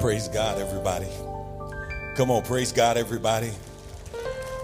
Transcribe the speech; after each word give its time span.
Praise 0.00 0.28
God, 0.28 0.58
everybody. 0.58 1.08
Come 2.16 2.30
on, 2.30 2.42
praise 2.42 2.72
God, 2.72 2.96
everybody. 2.96 3.50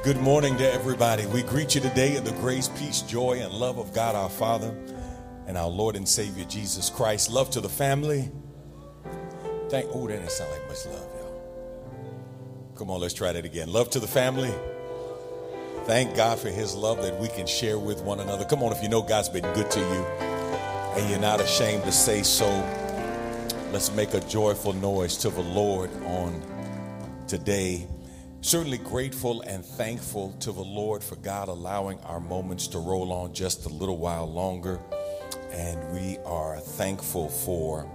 Good 0.03 0.17
morning 0.17 0.57
to 0.57 0.73
everybody. 0.73 1.27
We 1.27 1.43
greet 1.43 1.75
you 1.75 1.83
today 1.83 2.17
in 2.17 2.25
the 2.25 2.33
grace, 2.33 2.69
peace, 2.69 3.03
joy, 3.03 3.43
and 3.43 3.53
love 3.53 3.77
of 3.77 3.93
God 3.93 4.15
our 4.15 4.31
Father 4.31 4.75
and 5.47 5.59
our 5.59 5.69
Lord 5.69 5.95
and 5.95 6.09
Savior 6.09 6.47
Jesus 6.47 6.89
Christ. 6.89 7.31
Love 7.31 7.51
to 7.51 7.61
the 7.61 7.69
family. 7.69 8.31
Thank 9.69 9.91
oh, 9.93 10.07
that 10.07 10.17
didn't 10.17 10.31
sound 10.31 10.53
like 10.53 10.67
much 10.69 10.87
love, 10.87 11.07
y'all. 11.21 12.73
Come 12.75 12.91
on, 12.91 12.99
let's 13.01 13.13
try 13.13 13.33
that 13.33 13.45
again. 13.45 13.71
Love 13.71 13.91
to 13.91 14.01
the 14.01 14.09
family. 14.09 14.55
Thank 15.85 16.17
God 16.17 16.39
for 16.39 16.49
his 16.49 16.75
love 16.75 17.03
that 17.03 17.21
we 17.21 17.29
can 17.29 17.47
share 17.47 17.79
with 17.79 18.01
one 18.01 18.21
another. 18.21 18.47
Come 18.47 18.63
on, 18.63 18.73
if 18.73 18.83
you 18.83 18.89
know 18.89 19.03
God's 19.03 19.29
been 19.29 19.45
good 19.53 19.71
to 19.71 19.81
you 19.81 20.07
and 20.97 21.11
you're 21.11 21.21
not 21.21 21.43
ashamed 21.43 21.85
to 21.85 21.93
say 21.93 22.23
so, 22.23 22.47
let's 23.73 23.93
make 23.93 24.15
a 24.15 24.21
joyful 24.21 24.73
noise 24.73 25.17
to 25.19 25.31
the 25.31 25.41
Lord 25.41 25.91
on 26.05 26.41
today. 27.27 27.87
Certainly 28.41 28.79
grateful 28.79 29.41
and 29.43 29.65
thankful 29.65 30.33
to 30.41 30.53
the 30.53 30.63
Lord 30.63 31.03
for 31.03 31.17
God 31.17 31.49
allowing 31.49 31.99
our 32.01 32.21
moments 32.21 32.69
to 32.69 32.79
roll 32.79 33.13
on 33.13 33.35
just 33.35 33.67
a 33.67 33.69
little 33.69 33.99
while 33.99 34.31
longer. 34.31 34.81
And 35.51 35.93
we 35.93 36.19
are 36.25 36.61
thankful 36.61 37.29
for 37.29 37.91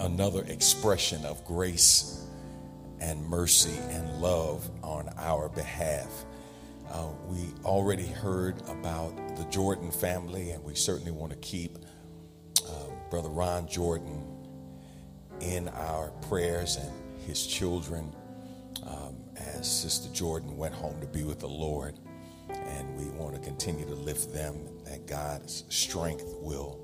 another 0.00 0.42
expression 0.44 1.24
of 1.24 1.44
grace 1.44 2.26
and 3.00 3.24
mercy 3.24 3.78
and 3.90 4.20
love 4.20 4.68
on 4.82 5.10
our 5.16 5.48
behalf. 5.48 6.24
Uh, 6.90 7.06
we 7.28 7.38
already 7.64 8.06
heard 8.06 8.60
about 8.68 9.16
the 9.36 9.44
Jordan 9.44 9.92
family, 9.92 10.50
and 10.50 10.64
we 10.64 10.74
certainly 10.74 11.12
want 11.12 11.30
to 11.30 11.38
keep 11.38 11.78
uh, 12.66 12.70
Brother 13.10 13.28
Ron 13.28 13.68
Jordan 13.68 14.29
in 15.40 15.68
our 15.68 16.10
prayers 16.28 16.76
and 16.76 16.92
his 17.26 17.46
children 17.46 18.12
um, 18.86 19.16
as 19.36 19.70
Sister 19.70 20.12
Jordan 20.12 20.56
went 20.56 20.74
home 20.74 21.00
to 21.00 21.06
be 21.06 21.22
with 21.22 21.40
the 21.40 21.48
Lord. 21.48 21.94
And 22.48 22.96
we 22.98 23.04
want 23.18 23.34
to 23.34 23.40
continue 23.40 23.86
to 23.86 23.94
lift 23.94 24.32
them, 24.32 24.56
that 24.84 25.06
God's 25.06 25.64
strength 25.68 26.24
will 26.40 26.80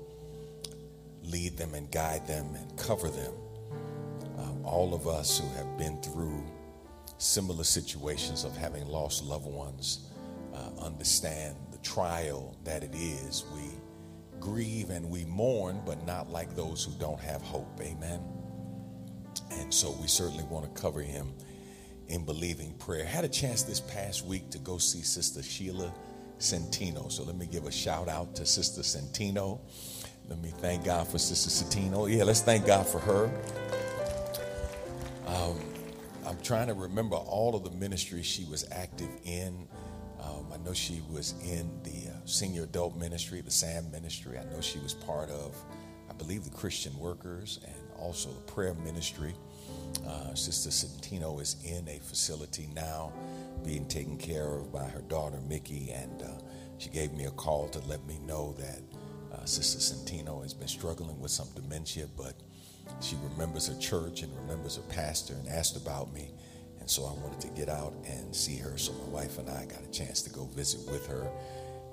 lead 1.23 1.57
them 1.57 1.73
and 1.73 1.91
guide 1.91 2.25
them 2.27 2.55
and 2.55 2.77
cover 2.77 3.09
them. 3.09 3.33
Um, 4.37 4.63
all 4.63 4.93
of 4.93 5.07
us 5.07 5.39
who 5.39 5.47
have 5.57 5.77
been 5.77 6.01
through 6.01 6.43
similar 7.17 7.63
situations 7.63 8.43
of 8.43 8.55
having 8.55 8.87
lost 8.87 9.23
loved 9.23 9.47
ones 9.47 10.09
uh, 10.53 10.69
understand 10.81 11.55
the 11.71 11.77
trial 11.79 12.55
that 12.63 12.83
it 12.83 12.93
is. 12.93 13.43
We 13.53 13.71
grieve 14.39 14.89
and 14.89 15.09
we 15.09 15.25
mourn, 15.25 15.81
but 15.85 16.05
not 16.05 16.29
like 16.29 16.55
those 16.55 16.83
who 16.83 16.91
don't 16.93 17.19
have 17.19 17.41
hope. 17.41 17.79
Amen. 17.81 18.21
And 19.51 19.73
so 19.73 19.91
we 20.01 20.07
certainly 20.07 20.43
want 20.45 20.73
to 20.73 20.81
cover 20.81 21.01
him 21.01 21.33
in 22.07 22.25
believing 22.25 22.73
prayer. 22.73 23.05
Had 23.05 23.25
a 23.25 23.29
chance 23.29 23.63
this 23.63 23.79
past 23.79 24.25
week 24.25 24.49
to 24.51 24.59
go 24.59 24.77
see 24.77 25.01
Sister 25.01 25.43
Sheila 25.43 25.93
Centino. 26.39 27.11
So 27.11 27.23
let 27.23 27.35
me 27.35 27.47
give 27.47 27.65
a 27.65 27.71
shout 27.71 28.07
out 28.07 28.35
to 28.35 28.45
Sister 28.45 28.81
Centino. 28.81 29.59
Let 30.29 30.39
me 30.41 30.51
thank 30.57 30.83
God 30.85 31.07
for 31.07 31.17
Sister 31.17 31.49
Centino. 31.49 32.13
Yeah, 32.13 32.23
let's 32.23 32.41
thank 32.41 32.65
God 32.65 32.85
for 32.85 32.99
her. 32.99 33.31
Um, 35.25 35.59
I'm 36.25 36.37
trying 36.41 36.67
to 36.67 36.73
remember 36.73 37.15
all 37.15 37.55
of 37.55 37.63
the 37.63 37.71
ministries 37.71 38.25
she 38.25 38.45
was 38.45 38.65
active 38.71 39.09
in. 39.23 39.67
Um, 40.21 40.47
I 40.53 40.57
know 40.57 40.73
she 40.73 41.01
was 41.09 41.33
in 41.43 41.69
the 41.83 42.11
uh, 42.11 42.15
senior 42.25 42.63
adult 42.63 42.97
ministry, 42.97 43.41
the 43.41 43.51
SAM 43.51 43.89
ministry. 43.91 44.37
I 44.37 44.43
know 44.45 44.61
she 44.61 44.79
was 44.79 44.93
part 44.93 45.29
of, 45.29 45.55
I 46.09 46.13
believe, 46.13 46.43
the 46.43 46.49
Christian 46.49 46.97
workers 46.97 47.59
and 47.65 47.86
also 47.99 48.29
the 48.29 48.51
prayer 48.51 48.73
ministry. 48.73 49.33
Uh, 50.07 50.33
Sister 50.33 50.69
Centino 50.69 51.41
is 51.41 51.57
in 51.65 51.87
a 51.87 51.99
facility 51.99 52.69
now 52.75 53.11
being 53.63 53.87
taken 53.87 54.17
care 54.17 54.55
of 54.55 54.71
by 54.71 54.85
her 54.85 55.01
daughter, 55.01 55.39
Mickey, 55.47 55.91
and 55.91 56.21
uh, 56.21 56.27
she 56.77 56.89
gave 56.89 57.11
me 57.13 57.25
a 57.25 57.31
call 57.31 57.67
to 57.69 57.79
let 57.87 58.05
me 58.05 58.19
know 58.25 58.53
that 58.57 58.81
uh, 59.33 59.45
Sister 59.45 59.79
Centino 59.79 60.41
has 60.43 60.53
been 60.53 60.67
struggling 60.67 61.19
with 61.19 61.31
some 61.31 61.47
dementia, 61.55 62.07
but 62.15 62.35
she 63.01 63.15
remembers 63.31 63.67
her 63.67 63.79
church 63.79 64.21
and 64.21 64.35
remembers 64.37 64.75
her 64.77 64.83
pastor 64.83 65.33
and 65.33 65.47
asked 65.47 65.75
about 65.75 66.13
me. 66.13 66.31
And 66.79 66.89
so 66.89 67.03
I 67.03 67.11
wanted 67.21 67.41
to 67.41 67.47
get 67.49 67.67
out 67.67 67.93
and 68.05 68.33
see 68.33 68.57
her. 68.57 68.77
So 68.77 68.93
my 68.93 69.09
wife 69.09 69.39
and 69.39 69.49
I 69.49 69.65
got 69.65 69.83
a 69.83 69.91
chance 69.91 70.21
to 70.21 70.29
go 70.29 70.45
visit 70.45 70.89
with 70.89 71.05
her 71.07 71.29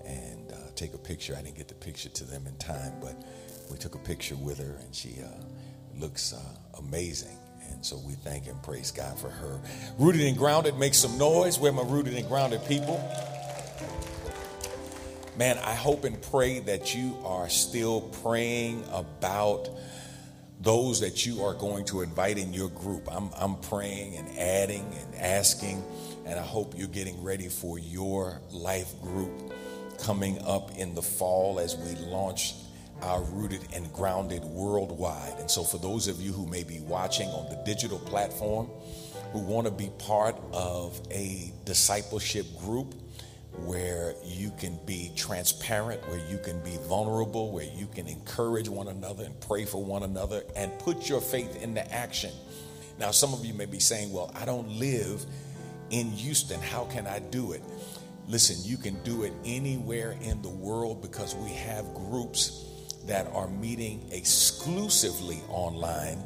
and 0.05 0.53
uh, 0.53 0.57
take 0.77 0.95
a 0.95 0.99
picture. 0.99 1.35
I 1.37 1.43
didn't 1.43 1.57
get 1.57 1.69
the 1.69 1.75
picture 1.75 2.11
to 2.11 2.25
them 2.25 2.47
in 2.47 2.57
time, 2.59 2.93
but 3.01 3.25
we 3.71 3.77
took 3.79 3.95
a 3.95 3.99
picture 3.99 4.37
with 4.37 4.59
her, 4.59 4.77
and 4.85 4.95
she 4.95 5.17
uh, 5.23 5.43
looks 5.99 6.33
uh, 6.33 6.79
amazing. 6.79 7.37
And 7.71 7.85
so 7.85 7.99
we 8.07 8.13
thank 8.13 8.47
and 8.47 8.63
praise 8.63 8.91
God 8.91 9.19
for 9.19 9.31
her. 9.31 9.61
Rooted 9.99 10.23
and 10.23 10.37
grounded, 10.37 10.79
make 10.79 10.95
some 10.95 11.17
noise. 11.19 11.59
Where 11.59 11.73
my 11.73 11.83
rooted 11.83 12.15
and 12.15 12.29
grounded 12.29 12.65
people? 12.67 12.99
Man, 15.37 15.59
I 15.59 15.75
hope 15.75 16.05
and 16.05 16.21
pray 16.23 16.61
that 16.61 16.95
you 16.95 17.17
are 17.25 17.49
still 17.49 18.03
praying 18.23 18.85
about 18.93 19.69
those 20.61 21.01
that 21.01 21.27
you 21.27 21.43
are 21.43 21.55
going 21.55 21.85
to 21.87 22.03
invite 22.03 22.39
in 22.39 22.53
your 22.53 22.69
group. 22.71 23.09
I'm, 23.11 23.31
I'm 23.37 23.57
praying 23.57 24.17
and 24.17 24.39
adding 24.39 24.87
and 25.01 25.15
asking, 25.17 25.83
and 26.25 26.39
I 26.39 26.43
hope 26.43 26.75
you're 26.77 26.87
getting 26.87 27.23
ready 27.23 27.49
for 27.49 27.79
your 27.79 28.41
life 28.51 29.01
group 29.03 29.53
coming 29.99 30.39
up 30.43 30.77
in 30.77 30.95
the 30.95 31.03
fall 31.03 31.59
as 31.59 31.77
we 31.77 31.95
launch 32.07 32.55
our 33.03 33.23
rooted 33.23 33.61
and 33.73 33.93
grounded 33.93 34.45
worldwide. 34.45 35.39
And 35.39 35.51
so, 35.51 35.65
for 35.65 35.79
those 35.79 36.09
of 36.09 36.21
you 36.21 36.33
who 36.33 36.47
may 36.47 36.63
be 36.63 36.81
watching 36.81 37.29
on 37.29 37.49
the 37.51 37.63
digital 37.65 37.99
platform, 37.99 38.69
who 39.33 39.41
want 39.41 39.67
to 39.67 39.73
be 39.73 39.91
part 39.99 40.37
of 40.53 41.01
a 41.11 41.53
discipleship 41.65 42.47
group 42.61 42.95
where 43.59 44.15
you 44.25 44.53
can 44.59 44.79
be 44.87 45.13
transparent, 45.17 46.01
where 46.09 46.21
you 46.29 46.39
can 46.39 46.63
be 46.63 46.77
vulnerable, 46.89 47.53
where 47.53 47.69
you 47.75 47.87
can 47.87 48.07
encourage 48.07 48.69
one 48.69 48.89
another 48.89 49.25
and 49.25 49.41
pray 49.41 49.65
for 49.65 49.83
one 49.83 50.03
another 50.03 50.43
and 50.57 50.77
put 50.79 51.09
your 51.09 51.21
faith 51.21 51.63
into 51.63 51.93
action. 51.93 52.31
Now, 52.99 53.11
some 53.11 53.33
of 53.33 53.45
you 53.45 53.55
may 53.55 53.67
be 53.67 53.81
saying, 53.81 54.13
Well, 54.13 54.33
I 54.35 54.45
don't 54.45 54.69
live 54.69 55.25
in 55.91 56.11
Houston. 56.11 56.61
How 56.61 56.85
can 56.85 57.07
I 57.07 57.19
do 57.19 57.53
it? 57.53 57.63
Listen, 58.29 58.57
you 58.63 58.77
can 58.77 59.01
do 59.03 59.25
it 59.25 59.33
anywhere 59.45 60.17
in 60.23 60.41
the 60.43 60.49
world 60.49 61.03
because 61.03 61.35
we 61.35 61.51
have 61.51 61.93
groups 61.95 62.65
that 63.07 63.27
are 63.33 63.49
meeting 63.49 64.09
exclusively 64.13 65.43
online. 65.49 66.23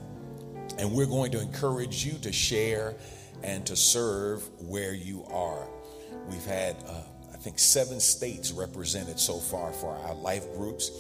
And 0.78 0.92
we're 0.92 1.06
going 1.06 1.32
to 1.32 1.40
encourage 1.40 2.04
you 2.04 2.18
to 2.18 2.32
share 2.32 2.94
and 3.42 3.66
to 3.66 3.76
serve 3.76 4.48
where 4.60 4.94
you 4.94 5.24
are. 5.30 5.66
We've 6.28 6.44
had, 6.44 6.76
uh, 6.86 7.02
I 7.32 7.36
think, 7.36 7.58
seven 7.58 8.00
states 8.00 8.52
represented 8.52 9.18
so 9.18 9.38
far 9.38 9.72
for 9.72 9.96
our 9.96 10.14
life 10.14 10.52
groups. 10.54 10.90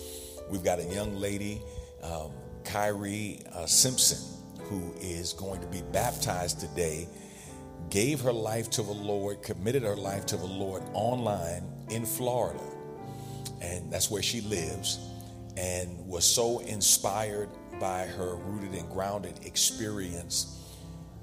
We've 0.50 0.64
got 0.64 0.80
a 0.80 0.84
young 0.84 1.16
lady, 1.16 1.62
um, 2.02 2.32
Kyrie 2.64 3.40
uh, 3.52 3.66
Simpson, 3.66 4.18
who 4.64 4.94
is 5.00 5.32
going 5.32 5.60
to 5.60 5.66
be 5.68 5.82
baptized 5.92 6.60
today, 6.60 7.08
gave 7.90 8.20
her 8.20 8.32
life 8.32 8.68
to 8.70 8.82
the 8.82 8.92
Lord, 8.92 9.42
committed 9.42 9.82
her 9.82 9.96
life 9.96 10.26
to 10.26 10.36
the 10.36 10.46
Lord 10.46 10.82
online 10.92 11.64
in 11.90 12.04
Florida. 12.04 12.62
And 13.60 13.90
that's 13.92 14.10
where 14.10 14.22
she 14.22 14.40
lives 14.42 14.98
and 15.58 16.06
was 16.06 16.24
so 16.24 16.60
inspired 16.60 17.48
by 17.80 18.06
her 18.06 18.36
rooted 18.36 18.74
and 18.74 18.88
grounded 18.90 19.40
experience 19.44 20.62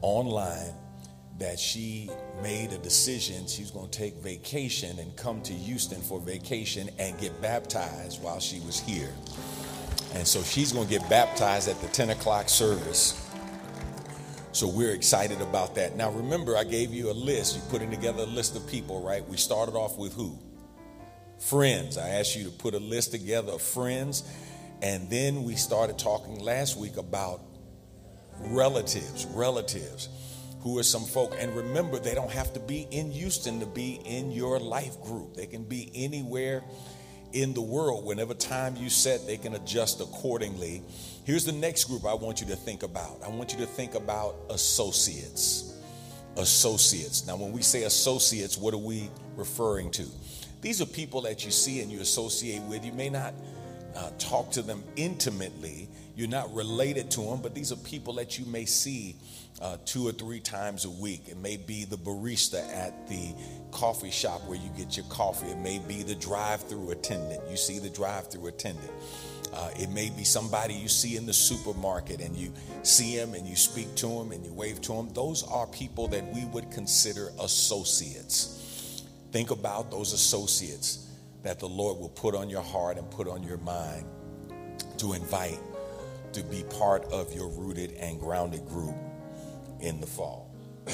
online 0.02 0.74
that 1.40 1.58
she 1.58 2.10
made 2.42 2.72
a 2.74 2.78
decision 2.78 3.48
she 3.48 3.62
was 3.62 3.72
going 3.72 3.90
to 3.90 3.98
take 3.98 4.16
vacation 4.16 5.00
and 5.00 5.16
come 5.16 5.42
to 5.42 5.54
Houston 5.54 6.02
for 6.02 6.20
vacation 6.20 6.90
and 7.00 7.18
get 7.20 7.42
baptized 7.42 8.22
while 8.22 8.40
she 8.40 8.60
was 8.62 8.80
here. 8.80 9.14
And 10.14 10.28
so 10.28 10.42
she's 10.44 10.72
going 10.72 10.88
to 10.88 11.00
get 11.00 11.10
baptized 11.10 11.70
at 11.70 11.80
the 11.82 11.88
10 11.88 12.12
o'clock 12.12 12.50
service. 12.50 13.22
So 14.52 14.68
we're 14.68 14.94
excited 14.94 15.42
about 15.42 15.76
that. 15.76 15.98
Now, 15.98 16.12
remember, 16.12 16.56
I 16.56 16.64
gave 16.64 16.94
you 16.94 17.10
a 17.10 17.14
list. 17.14 17.58
You're 17.58 17.66
putting 17.66 17.92
together 17.92 18.24
a 18.24 18.28
list 18.28 18.56
of 18.56 18.66
people, 18.68 19.02
right? 19.02 19.28
We 19.28 19.36
started 19.36 19.76
off 19.76 19.98
with 19.98 20.14
who? 20.14 20.40
Friends. 21.40 21.98
I 21.98 22.10
asked 22.10 22.36
you 22.36 22.46
to 22.46 22.52
put 22.52 22.74
a 22.74 22.80
list 22.80 23.12
together 23.12 23.54
of 23.54 23.62
friends. 23.62 24.24
And 24.82 25.10
then 25.10 25.44
we 25.44 25.56
started 25.56 25.98
talking 25.98 26.40
last 26.40 26.78
week 26.78 26.98
about 26.98 27.42
relatives, 28.40 29.26
relatives 29.26 30.10
who 30.62 30.78
are 30.80 30.84
some 30.84 31.04
folk. 31.04 31.36
And 31.40 31.56
remember, 31.56 32.00
they 32.00 32.16
don't 32.16 32.32
have 32.32 32.54
to 32.54 32.60
be 32.60 32.88
in 32.92 33.12
Houston 33.12 33.60
to 33.60 33.66
be 33.66 34.02
in 34.06 34.32
your 34.32 34.60
life 34.60 35.00
group, 35.02 35.36
they 35.36 35.46
can 35.46 35.64
be 35.64 35.92
anywhere 35.94 36.64
in 37.34 37.54
the 37.54 37.62
world. 37.62 38.06
Whenever 38.06 38.34
time 38.34 38.76
you 38.78 38.90
set, 38.90 39.28
they 39.28 39.38
can 39.38 39.54
adjust 39.56 40.02
accordingly. 40.02 40.82
Here's 41.26 41.46
the 41.46 41.52
next 41.52 41.86
group 41.86 42.06
I 42.06 42.14
want 42.14 42.42
you 42.42 42.48
to 42.48 42.56
think 42.56 42.84
about 42.84 43.22
I 43.24 43.30
want 43.30 43.54
you 43.54 43.60
to 43.60 43.66
think 43.66 43.96
about 43.96 44.36
associates. 44.50 45.74
Associates. 46.38 47.26
Now, 47.26 47.38
when 47.38 47.54
we 47.54 47.62
say 47.62 47.84
associates, 47.84 48.58
what 48.58 48.74
are 48.74 48.78
we 48.78 49.10
referring 49.38 49.92
to? 49.92 50.06
These 50.66 50.82
are 50.82 50.88
people 50.88 51.22
that 51.22 51.46
you 51.46 51.52
see 51.52 51.82
and 51.82 51.92
you 51.92 52.02
associate 52.02 52.64
with. 52.64 52.84
You 52.84 52.92
may 52.92 53.08
not 53.08 53.36
uh, 53.96 54.10
talk 54.18 54.50
to 54.54 54.64
them 54.64 54.84
intimately, 54.96 55.88
you're 56.16 56.28
not 56.28 56.52
related 56.56 57.12
to 57.12 57.22
them, 57.22 57.40
but 57.44 57.54
these 57.54 57.72
are 57.72 57.76
people 57.76 58.14
that 58.14 58.40
you 58.40 58.48
may 58.48 58.66
see 58.66 59.16
uh, 59.62 59.78
two 59.86 60.08
or 60.08 60.12
three 60.12 60.40
times 60.40 60.86
a 60.86 60.90
week. 60.90 61.28
It 61.28 61.38
may 61.38 61.58
be 61.58 61.86
the 61.86 61.98
barista 61.98 62.68
at 62.74 63.08
the 63.08 63.36
coffee 63.70 64.10
shop 64.10 64.42
where 64.48 64.58
you 64.58 64.72
get 64.76 64.98
your 64.98 65.06
coffee. 65.06 65.52
It 65.52 65.60
may 65.60 65.78
be 65.78 66.02
the 66.02 66.16
drive-through 66.16 66.90
attendant. 66.90 67.44
You 67.48 67.58
see 67.58 67.78
the 67.78 67.92
drive-through 67.92 68.48
attendant. 68.48 68.92
Uh, 69.54 69.70
it 69.76 69.92
may 69.92 70.10
be 70.10 70.24
somebody 70.24 70.74
you 70.74 70.88
see 70.88 71.16
in 71.16 71.28
the 71.28 71.34
supermarket 71.34 72.22
and 72.22 72.36
you 72.36 72.52
see 72.82 73.12
him 73.12 73.36
and 73.36 73.46
you 73.46 73.56
speak 73.56 73.94
to 73.98 74.08
him 74.08 74.32
and 74.32 74.44
you 74.44 74.52
wave 74.52 74.82
to 74.82 74.94
him. 74.94 75.14
Those 75.14 75.44
are 75.44 75.68
people 75.68 76.08
that 76.08 76.26
we 76.34 76.44
would 76.46 76.72
consider 76.72 77.30
associates. 77.40 78.65
Think 79.36 79.52
about 79.52 79.92
those 79.92 80.14
associates 80.14 81.10
that 81.44 81.60
the 81.60 81.68
Lord 81.68 82.00
will 82.00 82.08
put 82.08 82.36
on 82.36 82.50
your 82.50 82.62
heart 82.62 82.98
and 82.98 83.12
put 83.12 83.28
on 83.28 83.44
your 83.44 83.58
mind 83.58 84.06
to 85.00 85.12
invite 85.12 85.60
to 86.32 86.42
be 86.42 86.64
part 86.80 87.04
of 87.12 87.34
your 87.34 87.50
rooted 87.50 87.92
and 88.00 88.18
grounded 88.18 88.66
group 88.66 88.96
in 89.82 90.00
the 90.00 90.08
fall. 90.08 90.50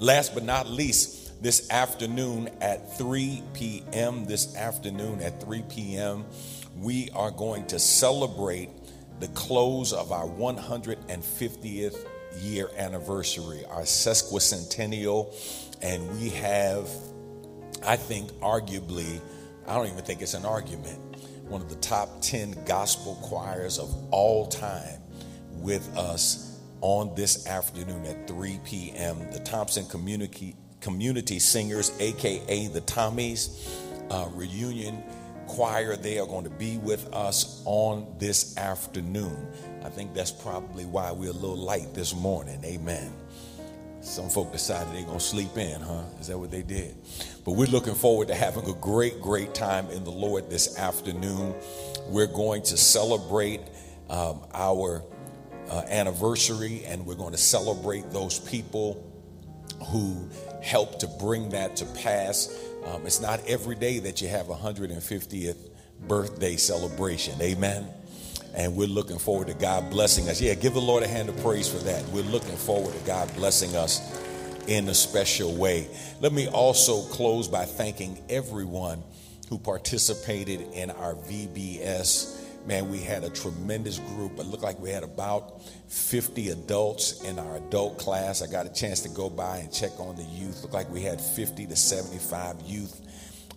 Last 0.00 0.34
but 0.34 0.42
not 0.42 0.68
least, 0.68 1.40
this 1.40 1.70
afternoon 1.70 2.50
at 2.60 2.98
3 2.98 3.40
p.m., 3.54 4.24
this 4.24 4.56
afternoon 4.56 5.20
at 5.22 5.40
3 5.40 5.62
p.m., 5.70 6.24
we 6.76 7.08
are 7.14 7.30
going 7.30 7.66
to 7.66 7.78
celebrate 7.78 8.68
the 9.20 9.28
close 9.28 9.92
of 9.92 10.10
our 10.10 10.26
150th 10.26 12.04
year 12.40 12.68
anniversary, 12.76 13.64
our 13.66 13.82
sesquicentennial, 13.82 15.32
and 15.82 16.18
we 16.18 16.30
have, 16.30 16.88
I 17.84 17.96
think, 17.96 18.30
arguably, 18.40 19.20
I 19.66 19.74
don't 19.74 19.86
even 19.86 20.04
think 20.04 20.22
it's 20.22 20.34
an 20.34 20.44
argument, 20.44 20.98
one 21.48 21.60
of 21.60 21.68
the 21.68 21.76
top 21.76 22.20
10 22.22 22.64
gospel 22.64 23.18
choirs 23.22 23.78
of 23.78 23.94
all 24.10 24.46
time 24.46 25.00
with 25.54 25.96
us 25.96 26.60
on 26.80 27.14
this 27.14 27.46
afternoon 27.46 28.04
at 28.06 28.26
3 28.26 28.60
p.m. 28.64 29.18
The 29.32 29.38
Thompson 29.40 29.86
Community, 29.86 30.54
Community 30.80 31.38
Singers, 31.38 31.92
aka 32.00 32.66
the 32.68 32.80
Tommies, 32.82 33.68
uh, 34.10 34.28
reunion 34.32 35.02
choir. 35.46 35.96
They 35.96 36.18
are 36.18 36.26
going 36.26 36.44
to 36.44 36.50
be 36.50 36.78
with 36.78 37.12
us 37.14 37.62
on 37.64 38.06
this 38.18 38.56
afternoon. 38.56 39.46
I 39.84 39.90
think 39.90 40.14
that's 40.14 40.32
probably 40.32 40.84
why 40.84 41.12
we're 41.12 41.30
a 41.30 41.32
little 41.32 41.56
light 41.56 41.94
this 41.94 42.14
morning. 42.14 42.62
Amen. 42.64 43.12
Some 44.02 44.28
folk 44.28 44.52
decided 44.52 44.92
they're 44.92 45.04
going 45.04 45.18
to 45.18 45.24
sleep 45.24 45.56
in, 45.56 45.80
huh? 45.80 46.02
Is 46.20 46.26
that 46.26 46.36
what 46.36 46.50
they 46.50 46.62
did? 46.62 46.96
But 47.44 47.52
we're 47.52 47.68
looking 47.68 47.94
forward 47.94 48.28
to 48.28 48.34
having 48.34 48.68
a 48.68 48.74
great, 48.74 49.20
great 49.20 49.54
time 49.54 49.88
in 49.90 50.02
the 50.02 50.10
Lord 50.10 50.50
this 50.50 50.76
afternoon. 50.76 51.54
We're 52.08 52.26
going 52.26 52.62
to 52.62 52.76
celebrate 52.76 53.60
um, 54.10 54.40
our 54.52 55.04
uh, 55.70 55.82
anniversary 55.88 56.82
and 56.84 57.06
we're 57.06 57.14
going 57.14 57.30
to 57.30 57.38
celebrate 57.38 58.10
those 58.10 58.40
people 58.40 59.08
who 59.86 60.28
helped 60.62 61.00
to 61.00 61.06
bring 61.06 61.50
that 61.50 61.76
to 61.76 61.86
pass. 61.86 62.58
Um, 62.84 63.06
it's 63.06 63.20
not 63.20 63.40
every 63.48 63.76
day 63.76 64.00
that 64.00 64.20
you 64.20 64.26
have 64.28 64.50
a 64.50 64.54
150th 64.54 65.70
birthday 66.08 66.56
celebration. 66.56 67.40
Amen. 67.40 67.86
And 68.54 68.76
we're 68.76 68.88
looking 68.88 69.18
forward 69.18 69.48
to 69.48 69.54
God 69.54 69.90
blessing 69.90 70.28
us. 70.28 70.40
Yeah, 70.40 70.54
give 70.54 70.74
the 70.74 70.80
Lord 70.80 71.02
a 71.02 71.08
hand 71.08 71.28
of 71.28 71.36
praise 71.38 71.68
for 71.68 71.78
that. 71.84 72.04
We're 72.08 72.22
looking 72.24 72.56
forward 72.56 72.94
to 72.94 73.06
God 73.06 73.34
blessing 73.34 73.74
us 73.76 74.00
in 74.66 74.88
a 74.88 74.94
special 74.94 75.54
way. 75.54 75.88
Let 76.20 76.32
me 76.32 76.48
also 76.48 77.02
close 77.14 77.48
by 77.48 77.64
thanking 77.64 78.22
everyone 78.28 79.02
who 79.48 79.58
participated 79.58 80.60
in 80.72 80.90
our 80.90 81.14
VBS. 81.14 82.66
Man, 82.66 82.90
we 82.90 83.00
had 83.00 83.24
a 83.24 83.30
tremendous 83.30 83.98
group. 83.98 84.38
It 84.38 84.46
looked 84.46 84.62
like 84.62 84.78
we 84.78 84.90
had 84.90 85.02
about 85.02 85.62
50 85.88 86.50
adults 86.50 87.22
in 87.24 87.38
our 87.38 87.56
adult 87.56 87.98
class. 87.98 88.40
I 88.40 88.46
got 88.46 88.66
a 88.66 88.72
chance 88.72 89.00
to 89.00 89.08
go 89.08 89.28
by 89.28 89.58
and 89.58 89.72
check 89.72 89.98
on 89.98 90.16
the 90.16 90.22
youth. 90.22 90.62
Looked 90.62 90.74
like 90.74 90.90
we 90.90 91.02
had 91.02 91.20
50 91.20 91.66
to 91.66 91.76
75 91.76 92.60
youth 92.62 93.00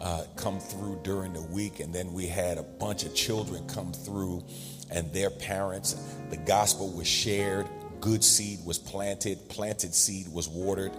uh, 0.02 0.24
come 0.36 0.60
through 0.60 1.00
during 1.04 1.34
the 1.34 1.42
week. 1.42 1.80
And 1.80 1.94
then 1.94 2.14
we 2.14 2.26
had 2.26 2.58
a 2.58 2.64
bunch 2.64 3.06
of 3.06 3.14
children 3.14 3.68
come 3.68 3.94
through 3.94 4.44
and 4.92 5.12
their 5.14 5.30
parents. 5.30 5.94
The 6.30 6.38
gospel 6.38 6.92
was 6.92 7.08
shared, 7.08 7.68
good 8.02 8.24
seed 8.24 8.60
was 8.66 8.78
planted, 8.78 9.50
planted 9.50 9.94
seed 9.94 10.28
was 10.28 10.48
watered. 10.48 10.92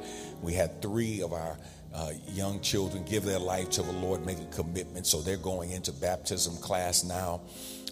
We 0.42 0.54
had 0.54 0.82
three 0.82 1.22
of 1.22 1.32
our 1.32 1.58
uh, 1.94 2.12
young 2.28 2.60
children 2.60 3.04
give 3.04 3.24
their 3.24 3.38
life 3.38 3.70
to 3.70 3.82
the 3.82 3.92
Lord, 3.92 4.26
make 4.26 4.38
a 4.38 4.44
commitment. 4.46 5.06
So 5.06 5.22
they're 5.22 5.36
going 5.36 5.70
into 5.70 5.92
baptism 5.92 6.56
class 6.56 7.04
now 7.04 7.40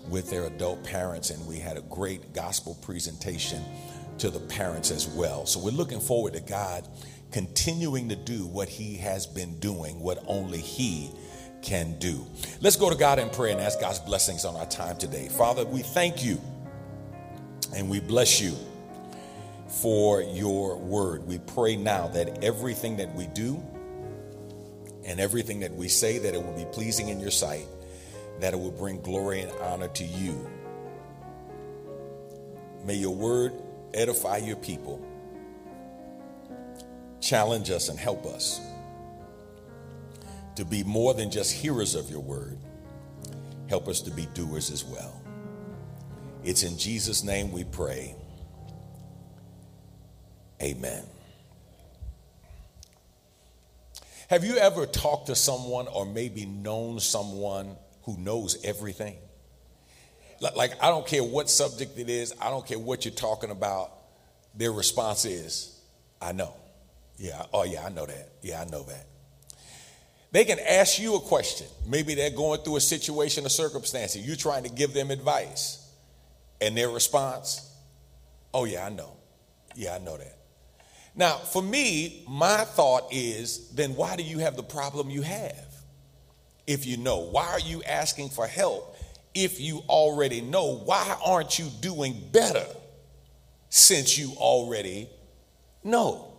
with 0.08 0.30
their 0.30 0.44
adult 0.44 0.84
parents, 0.84 1.30
and 1.30 1.46
we 1.46 1.58
had 1.58 1.78
a 1.78 1.82
great 1.82 2.34
gospel 2.34 2.76
presentation 2.82 3.62
to 4.18 4.30
the 4.30 4.40
parents 4.40 4.90
as 4.90 5.08
well. 5.08 5.46
So 5.46 5.58
we're 5.58 5.70
looking 5.70 6.00
forward 6.00 6.34
to 6.34 6.40
God 6.40 6.86
continuing 7.32 8.08
to 8.10 8.16
do 8.16 8.46
what 8.46 8.68
He 8.68 8.96
has 8.98 9.26
been 9.26 9.58
doing, 9.58 9.98
what 10.00 10.22
only 10.26 10.58
He 10.58 11.10
can 11.64 11.98
do. 11.98 12.24
Let's 12.60 12.76
go 12.76 12.90
to 12.90 12.96
God 12.96 13.18
in 13.18 13.30
prayer 13.30 13.52
and 13.52 13.60
ask 13.60 13.80
God's 13.80 13.98
blessings 13.98 14.44
on 14.44 14.54
our 14.54 14.66
time 14.66 14.96
today. 14.96 15.28
Father, 15.28 15.64
we 15.64 15.80
thank 15.80 16.22
you 16.22 16.40
and 17.74 17.88
we 17.88 18.00
bless 18.00 18.40
you 18.40 18.54
for 19.66 20.20
your 20.20 20.76
word. 20.76 21.26
We 21.26 21.38
pray 21.38 21.76
now 21.76 22.08
that 22.08 22.44
everything 22.44 22.98
that 22.98 23.12
we 23.14 23.26
do 23.28 23.60
and 25.04 25.18
everything 25.18 25.60
that 25.60 25.72
we 25.72 25.88
say 25.88 26.18
that 26.18 26.34
it 26.34 26.44
will 26.44 26.56
be 26.56 26.66
pleasing 26.66 27.08
in 27.08 27.18
your 27.18 27.30
sight, 27.30 27.66
that 28.40 28.52
it 28.52 28.58
will 28.58 28.70
bring 28.70 29.00
glory 29.00 29.40
and 29.40 29.50
honor 29.62 29.88
to 29.88 30.04
you. 30.04 30.48
May 32.84 32.94
your 32.94 33.14
word 33.14 33.54
edify 33.94 34.36
your 34.36 34.56
people. 34.56 35.04
Challenge 37.20 37.70
us 37.70 37.88
and 37.88 37.98
help 37.98 38.26
us 38.26 38.60
to 40.56 40.64
be 40.64 40.84
more 40.84 41.14
than 41.14 41.30
just 41.30 41.52
hearers 41.52 41.94
of 41.94 42.10
your 42.10 42.20
word. 42.20 42.58
Help 43.68 43.88
us 43.88 44.00
to 44.02 44.10
be 44.10 44.26
doers 44.34 44.70
as 44.70 44.84
well. 44.84 45.20
It's 46.44 46.62
in 46.62 46.78
Jesus' 46.78 47.24
name 47.24 47.50
we 47.50 47.64
pray. 47.64 48.14
Amen. 50.62 51.02
Have 54.28 54.44
you 54.44 54.56
ever 54.56 54.86
talked 54.86 55.26
to 55.26 55.34
someone 55.34 55.86
or 55.88 56.06
maybe 56.06 56.46
known 56.46 57.00
someone 57.00 57.76
who 58.02 58.16
knows 58.18 58.62
everything? 58.64 59.16
Like, 60.40 60.72
I 60.82 60.88
don't 60.88 61.06
care 61.06 61.22
what 61.22 61.48
subject 61.48 61.98
it 61.98 62.10
is, 62.10 62.34
I 62.40 62.50
don't 62.50 62.66
care 62.66 62.78
what 62.78 63.04
you're 63.04 63.14
talking 63.14 63.50
about, 63.50 63.92
their 64.54 64.72
response 64.72 65.24
is, 65.24 65.80
I 66.20 66.32
know. 66.32 66.54
Yeah, 67.16 67.44
oh 67.52 67.62
yeah, 67.62 67.84
I 67.84 67.90
know 67.90 68.06
that. 68.06 68.30
Yeah, 68.42 68.60
I 68.60 68.64
know 68.64 68.82
that. 68.84 69.06
They 70.34 70.44
can 70.44 70.58
ask 70.58 70.98
you 70.98 71.14
a 71.14 71.20
question. 71.20 71.68
Maybe 71.86 72.16
they're 72.16 72.28
going 72.28 72.58
through 72.62 72.74
a 72.74 72.80
situation, 72.80 73.46
a 73.46 73.48
circumstance, 73.48 74.16
and 74.16 74.24
you're 74.24 74.34
trying 74.34 74.64
to 74.64 74.68
give 74.68 74.92
them 74.92 75.12
advice. 75.12 75.88
And 76.60 76.76
their 76.76 76.88
response, 76.88 77.72
oh, 78.52 78.64
yeah, 78.64 78.84
I 78.84 78.88
know. 78.88 79.16
Yeah, 79.76 79.94
I 79.94 79.98
know 79.98 80.16
that. 80.16 80.36
Now, 81.14 81.36
for 81.36 81.62
me, 81.62 82.24
my 82.28 82.64
thought 82.64 83.12
is 83.12 83.70
then 83.74 83.94
why 83.94 84.16
do 84.16 84.24
you 84.24 84.40
have 84.40 84.56
the 84.56 84.64
problem 84.64 85.08
you 85.08 85.22
have 85.22 85.72
if 86.66 86.84
you 86.84 86.96
know? 86.96 87.20
Why 87.20 87.46
are 87.46 87.60
you 87.60 87.84
asking 87.84 88.30
for 88.30 88.48
help 88.48 88.96
if 89.34 89.60
you 89.60 89.84
already 89.88 90.40
know? 90.40 90.78
Why 90.78 91.16
aren't 91.24 91.60
you 91.60 91.66
doing 91.80 92.20
better 92.32 92.66
since 93.68 94.18
you 94.18 94.32
already 94.32 95.08
know? 95.84 96.32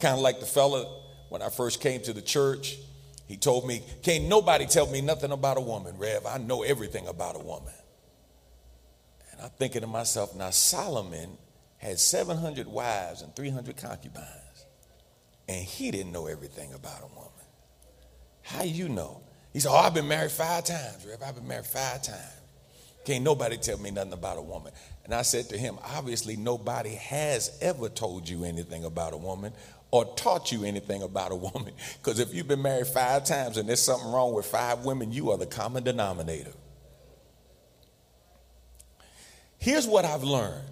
Kind 0.00 0.14
of 0.14 0.20
like 0.20 0.40
the 0.40 0.46
fella 0.46 1.03
when 1.34 1.42
I 1.42 1.48
first 1.48 1.80
came 1.80 2.00
to 2.02 2.12
the 2.12 2.22
church, 2.22 2.78
he 3.26 3.36
told 3.36 3.66
me, 3.66 3.82
Can't 4.04 4.28
nobody 4.28 4.66
tell 4.66 4.86
me 4.86 5.00
nothing 5.00 5.32
about 5.32 5.56
a 5.56 5.60
woman, 5.60 5.98
Rev. 5.98 6.24
I 6.26 6.38
know 6.38 6.62
everything 6.62 7.08
about 7.08 7.34
a 7.34 7.40
woman. 7.40 7.74
And 9.32 9.40
I'm 9.40 9.50
thinking 9.58 9.80
to 9.80 9.88
myself, 9.88 10.36
now 10.36 10.50
Solomon 10.50 11.36
had 11.78 11.98
700 11.98 12.68
wives 12.68 13.22
and 13.22 13.34
300 13.34 13.76
concubines, 13.76 14.64
and 15.48 15.60
he 15.60 15.90
didn't 15.90 16.12
know 16.12 16.28
everything 16.28 16.72
about 16.72 17.02
a 17.02 17.08
woman. 17.08 17.32
How 18.42 18.62
you 18.62 18.88
know? 18.88 19.20
He 19.52 19.58
said, 19.58 19.70
Oh, 19.72 19.76
I've 19.76 19.94
been 19.94 20.06
married 20.06 20.30
five 20.30 20.62
times, 20.62 21.04
Rev. 21.04 21.20
I've 21.20 21.34
been 21.34 21.48
married 21.48 21.66
five 21.66 22.00
times. 22.00 22.42
Can't 23.04 23.24
nobody 23.24 23.56
tell 23.56 23.78
me 23.78 23.90
nothing 23.90 24.12
about 24.12 24.38
a 24.38 24.42
woman. 24.42 24.72
And 25.04 25.12
I 25.12 25.22
said 25.22 25.48
to 25.48 25.58
him, 25.58 25.78
Obviously, 25.82 26.36
nobody 26.36 26.94
has 26.94 27.58
ever 27.60 27.88
told 27.88 28.28
you 28.28 28.44
anything 28.44 28.84
about 28.84 29.12
a 29.12 29.16
woman 29.16 29.52
or 29.94 30.04
taught 30.16 30.50
you 30.50 30.64
anything 30.64 31.02
about 31.02 31.30
a 31.30 31.36
woman. 31.36 31.72
Because 32.02 32.18
if 32.18 32.34
you've 32.34 32.48
been 32.48 32.62
married 32.62 32.88
five 32.88 33.24
times 33.24 33.56
and 33.56 33.68
there's 33.68 33.80
something 33.80 34.10
wrong 34.10 34.34
with 34.34 34.44
five 34.44 34.84
women, 34.84 35.12
you 35.12 35.30
are 35.30 35.38
the 35.38 35.46
common 35.46 35.84
denominator. 35.84 36.50
Here's 39.56 39.86
what 39.86 40.04
I've 40.04 40.24
learned 40.24 40.68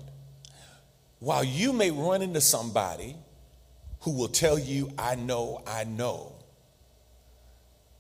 while 1.20 1.44
you 1.44 1.72
may 1.72 1.92
run 1.92 2.20
into 2.20 2.40
somebody 2.40 3.14
who 4.00 4.10
will 4.10 4.26
tell 4.26 4.58
you, 4.58 4.90
I 4.98 5.14
know, 5.14 5.62
I 5.68 5.84
know, 5.84 6.32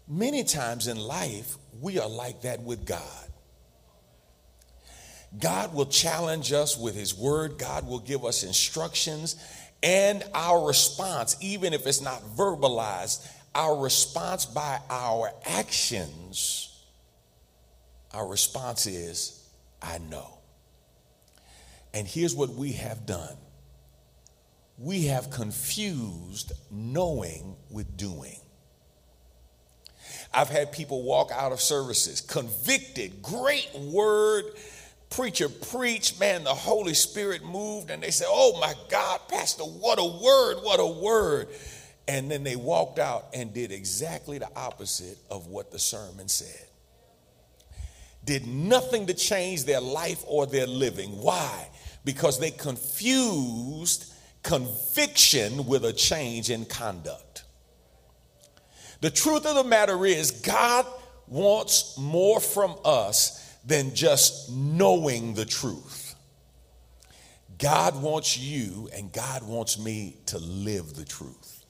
many 0.08 0.42
times 0.42 0.88
in 0.88 0.98
life, 0.98 1.56
we 1.80 2.00
are 2.00 2.08
like 2.08 2.42
that 2.42 2.62
with 2.62 2.84
God. 2.84 3.28
God 5.38 5.72
will 5.72 5.86
challenge 5.86 6.52
us 6.52 6.76
with 6.76 6.96
His 6.96 7.16
Word, 7.16 7.58
God 7.58 7.86
will 7.86 8.00
give 8.00 8.24
us 8.24 8.42
instructions, 8.42 9.36
and 9.82 10.22
our 10.34 10.66
response, 10.66 11.36
even 11.40 11.72
if 11.72 11.86
it's 11.86 12.00
not 12.00 12.22
verbalized, 12.36 13.28
our 13.54 13.76
response 13.76 14.46
by 14.46 14.78
our 14.88 15.32
actions, 15.44 16.80
our 18.12 18.26
response 18.26 18.86
is, 18.86 19.44
I 19.80 19.98
know. 19.98 20.38
And 21.94 22.06
here's 22.06 22.34
what 22.34 22.50
we 22.50 22.72
have 22.72 23.04
done 23.06 23.36
we 24.78 25.06
have 25.06 25.30
confused 25.30 26.52
knowing 26.70 27.56
with 27.70 27.96
doing. 27.96 28.36
I've 30.34 30.48
had 30.48 30.72
people 30.72 31.02
walk 31.02 31.30
out 31.32 31.52
of 31.52 31.60
services 31.60 32.20
convicted, 32.20 33.22
great 33.22 33.70
word, 33.74 34.44
preacher 35.12 35.48
preached, 35.48 36.18
man, 36.18 36.44
the 36.44 36.54
Holy 36.54 36.94
Spirit 36.94 37.44
moved, 37.44 37.90
and 37.90 38.02
they 38.02 38.10
said, 38.10 38.28
Oh 38.30 38.58
my 38.60 38.74
God, 38.88 39.20
Pastor, 39.28 39.64
what 39.64 39.98
a 39.98 40.04
word, 40.04 40.62
what 40.62 40.80
a 40.80 40.86
word. 40.86 41.48
And 42.08 42.30
then 42.30 42.42
they 42.42 42.56
walked 42.56 42.98
out 42.98 43.26
and 43.32 43.54
did 43.54 43.70
exactly 43.70 44.38
the 44.38 44.48
opposite 44.56 45.18
of 45.30 45.46
what 45.46 45.70
the 45.70 45.78
sermon 45.78 46.28
said. 46.28 46.66
Did 48.24 48.46
nothing 48.46 49.06
to 49.06 49.14
change 49.14 49.64
their 49.64 49.80
life 49.80 50.24
or 50.26 50.46
their 50.46 50.66
living. 50.66 51.10
Why? 51.10 51.68
Because 52.04 52.38
they 52.40 52.50
confused 52.50 54.12
conviction 54.42 55.66
with 55.66 55.84
a 55.84 55.92
change 55.92 56.50
in 56.50 56.64
conduct. 56.64 57.44
The 59.00 59.10
truth 59.10 59.46
of 59.46 59.56
the 59.56 59.64
matter 59.64 60.04
is, 60.06 60.30
God 60.30 60.86
wants 61.28 61.96
more 61.98 62.40
from 62.40 62.76
us 62.84 63.41
than 63.64 63.94
just 63.94 64.50
knowing 64.50 65.34
the 65.34 65.44
truth. 65.44 66.14
God 67.58 68.02
wants 68.02 68.36
you 68.36 68.88
and 68.94 69.12
God 69.12 69.44
wants 69.44 69.78
me 69.78 70.16
to 70.26 70.38
live 70.38 70.94
the 70.94 71.04
truth. 71.04 71.64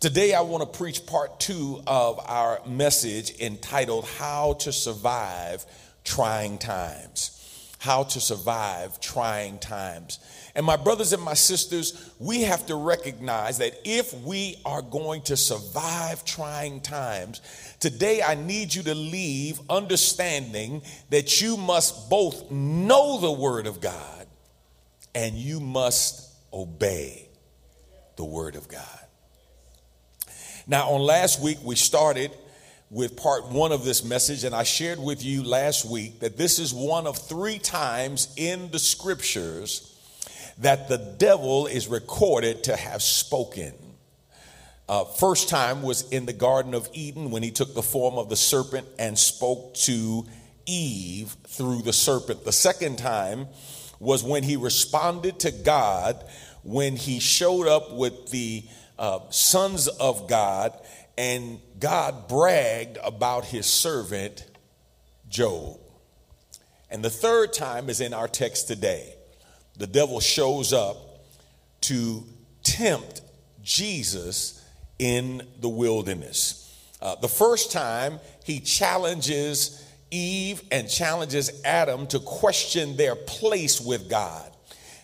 Today, 0.00 0.34
I 0.34 0.40
want 0.40 0.62
to 0.62 0.78
preach 0.78 1.06
part 1.06 1.38
two 1.38 1.80
of 1.86 2.20
our 2.26 2.60
message 2.66 3.38
entitled 3.40 4.04
How 4.04 4.54
to 4.54 4.72
Survive 4.72 5.64
Trying 6.04 6.58
Times. 6.58 7.38
How 7.78 8.02
to 8.02 8.20
Survive 8.20 9.00
Trying 9.00 9.60
Times. 9.60 10.18
And 10.54 10.66
my 10.66 10.76
brothers 10.76 11.12
and 11.14 11.22
my 11.22 11.34
sisters, 11.34 12.10
we 12.18 12.42
have 12.42 12.66
to 12.66 12.74
recognize 12.74 13.58
that 13.58 13.74
if 13.84 14.12
we 14.20 14.56
are 14.66 14.82
going 14.82 15.22
to 15.22 15.36
survive 15.36 16.24
trying 16.24 16.80
times, 16.80 17.40
today 17.80 18.20
I 18.22 18.34
need 18.34 18.74
you 18.74 18.82
to 18.82 18.94
leave 18.94 19.60
understanding 19.70 20.82
that 21.08 21.40
you 21.40 21.56
must 21.56 22.10
both 22.10 22.50
know 22.50 23.18
the 23.18 23.32
Word 23.32 23.66
of 23.66 23.80
God 23.80 24.26
and 25.14 25.34
you 25.34 25.58
must 25.58 26.30
obey 26.52 27.28
the 28.16 28.24
Word 28.24 28.54
of 28.54 28.68
God. 28.68 28.86
Now, 30.66 30.90
on 30.90 31.00
last 31.00 31.40
week, 31.40 31.58
we 31.64 31.76
started 31.76 32.30
with 32.90 33.16
part 33.16 33.48
one 33.48 33.72
of 33.72 33.84
this 33.84 34.04
message, 34.04 34.44
and 34.44 34.54
I 34.54 34.64
shared 34.64 34.98
with 34.98 35.24
you 35.24 35.42
last 35.42 35.86
week 35.86 36.20
that 36.20 36.36
this 36.36 36.58
is 36.58 36.74
one 36.74 37.06
of 37.06 37.16
three 37.16 37.58
times 37.58 38.32
in 38.36 38.70
the 38.70 38.78
scriptures 38.78 39.91
that 40.58 40.88
the 40.88 40.98
devil 41.18 41.66
is 41.66 41.88
recorded 41.88 42.64
to 42.64 42.76
have 42.76 43.02
spoken. 43.02 43.72
Uh, 44.88 45.04
first 45.04 45.48
time 45.48 45.82
was 45.82 46.08
in 46.10 46.26
the 46.26 46.32
Garden 46.32 46.74
of 46.74 46.88
Eden 46.92 47.30
when 47.30 47.42
he 47.42 47.50
took 47.50 47.74
the 47.74 47.82
form 47.82 48.18
of 48.18 48.28
the 48.28 48.36
serpent 48.36 48.86
and 48.98 49.18
spoke 49.18 49.74
to 49.74 50.26
Eve 50.66 51.36
through 51.46 51.82
the 51.82 51.92
serpent. 51.92 52.44
The 52.44 52.52
second 52.52 52.98
time 52.98 53.46
was 53.98 54.24
when 54.24 54.42
he 54.42 54.56
responded 54.56 55.38
to 55.40 55.50
God 55.50 56.22
when 56.62 56.96
he 56.96 57.20
showed 57.20 57.66
up 57.66 57.92
with 57.92 58.30
the 58.30 58.64
uh, 58.98 59.20
sons 59.30 59.88
of 59.88 60.28
God 60.28 60.72
and 61.16 61.60
God 61.78 62.28
bragged 62.28 62.98
about 63.02 63.44
his 63.44 63.66
servant 63.66 64.44
Job. 65.28 65.78
And 66.90 67.02
the 67.02 67.10
third 67.10 67.52
time 67.52 67.88
is 67.88 68.00
in 68.00 68.12
our 68.12 68.28
text 68.28 68.68
today 68.68 69.14
the 69.82 69.88
devil 69.88 70.20
shows 70.20 70.72
up 70.72 70.96
to 71.80 72.22
tempt 72.62 73.20
Jesus 73.64 74.64
in 75.00 75.44
the 75.60 75.68
wilderness. 75.68 76.72
Uh, 77.00 77.16
the 77.16 77.26
first 77.26 77.72
time, 77.72 78.20
he 78.44 78.60
challenges 78.60 79.84
Eve 80.12 80.62
and 80.70 80.88
challenges 80.88 81.60
Adam 81.64 82.06
to 82.06 82.20
question 82.20 82.96
their 82.96 83.16
place 83.16 83.80
with 83.80 84.08
God, 84.08 84.52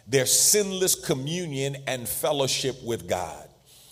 their 0.06 0.26
sinless 0.26 0.94
communion 0.94 1.78
and 1.88 2.08
fellowship 2.08 2.76
with 2.84 3.08
God, 3.08 3.48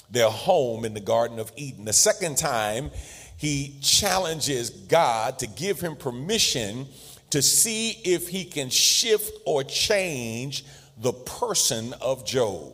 their 0.09 0.31
home 0.31 0.85
in 0.85 0.95
the 0.95 1.01
Garden 1.01 1.41
of 1.41 1.51
Eden. 1.57 1.85
The 1.85 1.93
second 1.93 2.39
time, 2.39 2.93
he 3.37 3.75
challenges 3.83 4.71
God 4.71 5.41
to 5.41 5.49
give 5.49 5.81
him 5.81 5.97
permission 5.97 6.87
to 7.31 7.43
see 7.43 7.91
if 8.05 8.29
he 8.29 8.45
can 8.45 8.71
shift 8.71 9.33
or 9.45 9.65
change 9.65 10.65
the 10.97 11.13
person 11.13 11.95
of 12.01 12.25
Job. 12.25 12.73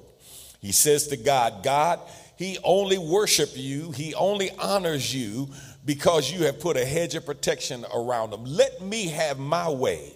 He 0.60 0.72
says 0.72 1.08
to 1.08 1.16
God, 1.16 1.62
God, 1.62 2.00
he 2.36 2.58
only 2.62 2.98
worship 2.98 3.50
you, 3.54 3.90
he 3.92 4.14
only 4.14 4.50
honors 4.58 5.14
you 5.14 5.48
because 5.84 6.30
you 6.30 6.44
have 6.44 6.60
put 6.60 6.76
a 6.76 6.84
hedge 6.84 7.14
of 7.14 7.26
protection 7.26 7.84
around 7.92 8.32
him. 8.32 8.44
Let 8.44 8.80
me 8.80 9.06
have 9.08 9.38
my 9.38 9.68
way 9.68 10.12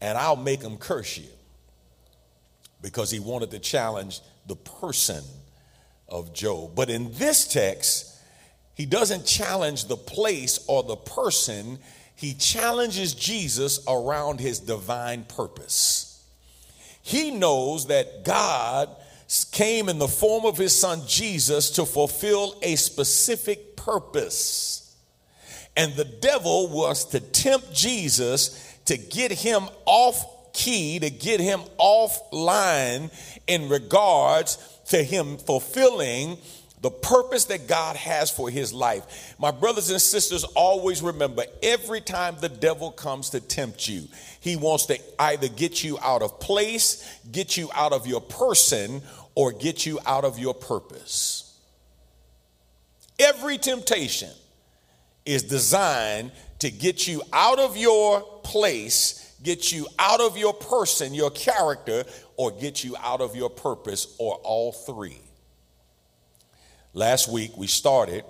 and 0.00 0.18
I'll 0.18 0.36
make 0.36 0.62
him 0.62 0.76
curse 0.76 1.16
you. 1.16 1.28
Because 2.82 3.10
he 3.10 3.18
wanted 3.18 3.50
to 3.52 3.58
challenge 3.58 4.20
the 4.46 4.56
person 4.56 5.24
of 6.08 6.34
Job. 6.34 6.72
But 6.74 6.90
in 6.90 7.12
this 7.14 7.48
text, 7.48 8.14
he 8.74 8.84
doesn't 8.84 9.24
challenge 9.24 9.86
the 9.86 9.96
place 9.96 10.62
or 10.68 10.82
the 10.82 10.96
person, 10.96 11.78
he 12.16 12.34
challenges 12.34 13.14
Jesus 13.14 13.80
around 13.88 14.40
his 14.40 14.60
divine 14.60 15.24
purpose. 15.24 16.24
He 17.02 17.30
knows 17.30 17.88
that 17.88 18.24
God 18.24 18.88
came 19.52 19.88
in 19.88 19.98
the 19.98 20.08
form 20.08 20.44
of 20.44 20.56
his 20.56 20.76
son 20.76 21.02
Jesus 21.06 21.70
to 21.70 21.84
fulfill 21.84 22.56
a 22.62 22.76
specific 22.76 23.76
purpose. 23.76 24.96
And 25.76 25.94
the 25.94 26.04
devil 26.04 26.68
was 26.68 27.04
to 27.06 27.20
tempt 27.20 27.72
Jesus 27.74 28.78
to 28.84 28.96
get 28.96 29.32
him 29.32 29.64
off 29.86 30.52
key, 30.52 30.98
to 31.00 31.10
get 31.10 31.40
him 31.40 31.60
off 31.78 32.18
line 32.32 33.10
in 33.46 33.68
regards 33.68 34.56
to 34.88 35.02
him 35.02 35.36
fulfilling 35.36 36.38
the 36.84 36.90
purpose 36.90 37.46
that 37.46 37.66
God 37.66 37.96
has 37.96 38.30
for 38.30 38.50
his 38.50 38.70
life. 38.70 39.34
My 39.38 39.50
brothers 39.50 39.88
and 39.88 39.98
sisters, 39.98 40.44
always 40.44 41.00
remember 41.00 41.44
every 41.62 42.02
time 42.02 42.36
the 42.42 42.50
devil 42.50 42.90
comes 42.90 43.30
to 43.30 43.40
tempt 43.40 43.88
you, 43.88 44.06
he 44.40 44.56
wants 44.56 44.84
to 44.86 44.98
either 45.18 45.48
get 45.48 45.82
you 45.82 45.98
out 46.00 46.20
of 46.20 46.38
place, 46.40 47.18
get 47.32 47.56
you 47.56 47.70
out 47.74 47.94
of 47.94 48.06
your 48.06 48.20
person, 48.20 49.00
or 49.34 49.50
get 49.50 49.86
you 49.86 49.98
out 50.04 50.26
of 50.26 50.38
your 50.38 50.52
purpose. 50.52 51.58
Every 53.18 53.56
temptation 53.56 54.32
is 55.24 55.42
designed 55.42 56.32
to 56.58 56.70
get 56.70 57.08
you 57.08 57.22
out 57.32 57.58
of 57.58 57.78
your 57.78 58.20
place, 58.42 59.34
get 59.42 59.72
you 59.72 59.86
out 59.98 60.20
of 60.20 60.36
your 60.36 60.52
person, 60.52 61.14
your 61.14 61.30
character, 61.30 62.04
or 62.36 62.50
get 62.50 62.84
you 62.84 62.94
out 63.02 63.22
of 63.22 63.34
your 63.34 63.48
purpose, 63.48 64.14
or 64.18 64.34
all 64.44 64.70
three. 64.70 65.23
Last 66.96 67.28
week 67.28 67.56
we 67.56 67.66
started 67.66 68.24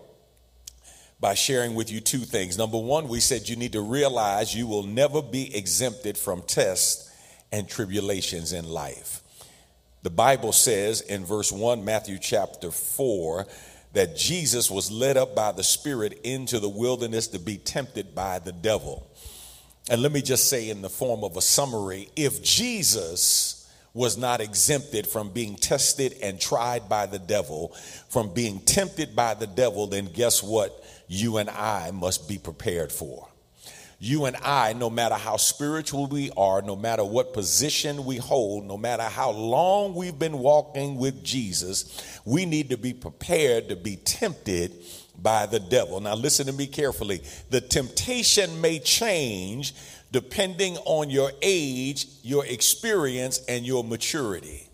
by 1.20 1.34
sharing 1.34 1.74
with 1.74 1.92
you 1.92 2.00
two 2.00 2.20
things. 2.20 2.56
Number 2.56 2.78
one, 2.78 3.08
we 3.08 3.20
said 3.20 3.46
you 3.46 3.56
need 3.56 3.72
to 3.72 3.82
realize 3.82 4.54
you 4.54 4.66
will 4.66 4.84
never 4.84 5.20
be 5.20 5.54
exempted 5.54 6.16
from 6.16 6.40
tests 6.40 7.12
and 7.52 7.68
tribulations 7.68 8.54
in 8.54 8.66
life. 8.66 9.22
The 10.02 10.08
Bible 10.08 10.52
says 10.52 11.02
in 11.02 11.26
verse 11.26 11.52
1, 11.52 11.84
Matthew 11.84 12.18
chapter 12.18 12.70
4, 12.70 13.46
that 13.92 14.16
Jesus 14.16 14.70
was 14.70 14.90
led 14.90 15.18
up 15.18 15.34
by 15.34 15.52
the 15.52 15.62
Spirit 15.62 16.20
into 16.24 16.58
the 16.58 16.68
wilderness 16.68 17.28
to 17.28 17.38
be 17.38 17.58
tempted 17.58 18.14
by 18.14 18.38
the 18.38 18.52
devil. 18.52 19.06
And 19.90 20.00
let 20.00 20.10
me 20.10 20.22
just 20.22 20.48
say, 20.48 20.70
in 20.70 20.80
the 20.80 20.88
form 20.88 21.22
of 21.22 21.36
a 21.36 21.42
summary, 21.42 22.08
if 22.16 22.42
Jesus 22.42 23.63
was 23.94 24.18
not 24.18 24.40
exempted 24.40 25.06
from 25.06 25.30
being 25.30 25.54
tested 25.54 26.16
and 26.20 26.40
tried 26.40 26.88
by 26.88 27.06
the 27.06 27.18
devil, 27.18 27.68
from 28.08 28.34
being 28.34 28.58
tempted 28.60 29.14
by 29.14 29.34
the 29.34 29.46
devil, 29.46 29.86
then 29.86 30.06
guess 30.06 30.42
what? 30.42 30.84
You 31.06 31.38
and 31.38 31.48
I 31.48 31.92
must 31.92 32.28
be 32.28 32.36
prepared 32.36 32.90
for. 32.90 33.28
You 34.00 34.24
and 34.24 34.36
I, 34.36 34.72
no 34.72 34.90
matter 34.90 35.14
how 35.14 35.36
spiritual 35.36 36.08
we 36.08 36.30
are, 36.36 36.60
no 36.60 36.74
matter 36.74 37.04
what 37.04 37.32
position 37.32 38.04
we 38.04 38.16
hold, 38.16 38.66
no 38.66 38.76
matter 38.76 39.04
how 39.04 39.30
long 39.30 39.94
we've 39.94 40.18
been 40.18 40.40
walking 40.40 40.96
with 40.98 41.22
Jesus, 41.22 42.20
we 42.24 42.44
need 42.44 42.70
to 42.70 42.76
be 42.76 42.92
prepared 42.92 43.68
to 43.68 43.76
be 43.76 43.96
tempted 43.96 44.72
by 45.16 45.46
the 45.46 45.60
devil. 45.60 46.00
Now, 46.00 46.16
listen 46.16 46.46
to 46.46 46.52
me 46.52 46.66
carefully. 46.66 47.22
The 47.50 47.60
temptation 47.60 48.60
may 48.60 48.80
change 48.80 49.74
depending 50.14 50.76
on 50.84 51.10
your 51.10 51.32
age, 51.42 52.06
your 52.22 52.46
experience, 52.46 53.40
and 53.48 53.66
your 53.66 53.82
maturity. 53.82 54.68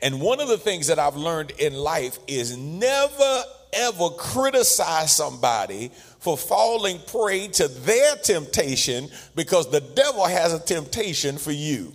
And 0.00 0.20
one 0.20 0.38
of 0.38 0.46
the 0.46 0.56
things 0.56 0.86
that 0.86 1.00
I've 1.00 1.16
learned 1.16 1.50
in 1.58 1.74
life 1.74 2.20
is 2.28 2.56
never 2.56 3.42
ever 3.72 4.08
criticize 4.10 5.16
somebody 5.16 5.90
for 6.20 6.38
falling 6.38 7.00
prey 7.08 7.48
to 7.48 7.66
their 7.66 8.14
temptation 8.22 9.08
because 9.34 9.68
the 9.68 9.80
devil 9.80 10.24
has 10.24 10.54
a 10.54 10.60
temptation 10.60 11.38
for 11.38 11.50
you. 11.50 11.92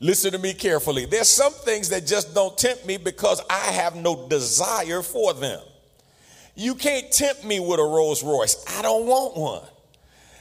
Listen 0.00 0.32
to 0.32 0.38
me 0.38 0.52
carefully. 0.52 1.04
There's 1.04 1.28
some 1.28 1.52
things 1.52 1.90
that 1.90 2.08
just 2.08 2.34
don't 2.34 2.58
tempt 2.58 2.86
me 2.86 2.96
because 2.96 3.40
I 3.48 3.70
have 3.70 3.94
no 3.94 4.26
desire 4.28 5.02
for 5.02 5.32
them. 5.32 5.62
You 6.56 6.74
can't 6.74 7.08
tempt 7.12 7.44
me 7.44 7.60
with 7.60 7.78
a 7.78 7.84
Rolls 7.84 8.24
Royce. 8.24 8.64
I 8.76 8.82
don't 8.82 9.06
want 9.06 9.36
one. 9.36 9.62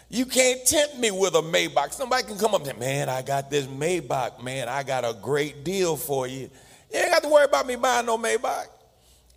You 0.09 0.25
can't 0.25 0.65
tempt 0.65 0.97
me 0.97 1.11
with 1.11 1.35
a 1.35 1.41
Maybach. 1.41 1.93
Somebody 1.93 2.23
can 2.23 2.37
come 2.37 2.55
up 2.55 2.61
and 2.61 2.71
say, 2.71 2.77
Man, 2.77 3.09
I 3.09 3.21
got 3.21 3.51
this 3.51 3.67
Maybach. 3.67 4.43
Man, 4.43 4.67
I 4.67 4.81
got 4.81 5.05
a 5.05 5.15
great 5.21 5.63
deal 5.63 5.95
for 5.95 6.27
you. 6.27 6.49
You 6.91 6.99
ain't 6.99 7.11
got 7.11 7.23
to 7.23 7.29
worry 7.29 7.45
about 7.45 7.67
me 7.67 7.75
buying 7.75 8.07
no 8.07 8.17
Maybach. 8.17 8.65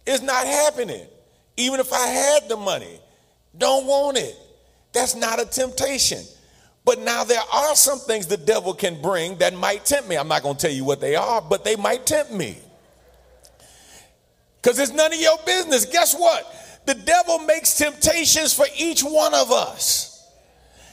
It's 0.06 0.22
not 0.22 0.46
happening. 0.46 1.06
Even 1.58 1.78
if 1.78 1.92
I 1.92 2.06
had 2.06 2.48
the 2.48 2.56
money, 2.56 2.98
don't 3.56 3.86
want 3.86 4.16
it. 4.16 4.34
That's 4.94 5.14
not 5.14 5.40
a 5.40 5.44
temptation. 5.44 6.22
But 6.84 7.00
now 7.00 7.22
there 7.22 7.42
are 7.52 7.76
some 7.76 7.98
things 7.98 8.26
the 8.26 8.38
devil 8.38 8.72
can 8.72 9.00
bring 9.00 9.36
that 9.38 9.54
might 9.54 9.84
tempt 9.84 10.08
me. 10.08 10.16
I'm 10.16 10.26
not 10.26 10.42
going 10.42 10.56
to 10.56 10.62
tell 10.62 10.74
you 10.74 10.84
what 10.84 11.00
they 11.00 11.14
are, 11.14 11.42
but 11.42 11.64
they 11.64 11.76
might 11.76 12.06
tempt 12.06 12.32
me. 12.32 12.58
Because 14.60 14.78
it's 14.78 14.92
none 14.92 15.12
of 15.12 15.20
your 15.20 15.36
business. 15.44 15.84
Guess 15.84 16.14
what? 16.14 16.80
The 16.86 16.94
devil 16.94 17.40
makes 17.40 17.76
temptations 17.76 18.54
for 18.54 18.66
each 18.76 19.02
one 19.02 19.34
of 19.34 19.52
us. 19.52 20.11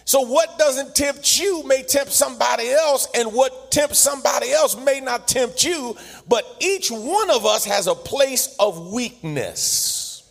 So, 0.10 0.22
what 0.22 0.58
doesn't 0.58 0.96
tempt 0.96 1.40
you 1.40 1.64
may 1.68 1.84
tempt 1.84 2.12
somebody 2.12 2.68
else, 2.68 3.08
and 3.14 3.32
what 3.32 3.70
tempts 3.70 4.00
somebody 4.00 4.52
else 4.52 4.76
may 4.76 5.00
not 5.00 5.28
tempt 5.28 5.64
you, 5.64 5.96
but 6.28 6.44
each 6.60 6.90
one 6.90 7.30
of 7.30 7.46
us 7.46 7.64
has 7.66 7.86
a 7.86 7.94
place 7.94 8.56
of 8.60 8.88
weakness. 8.92 10.28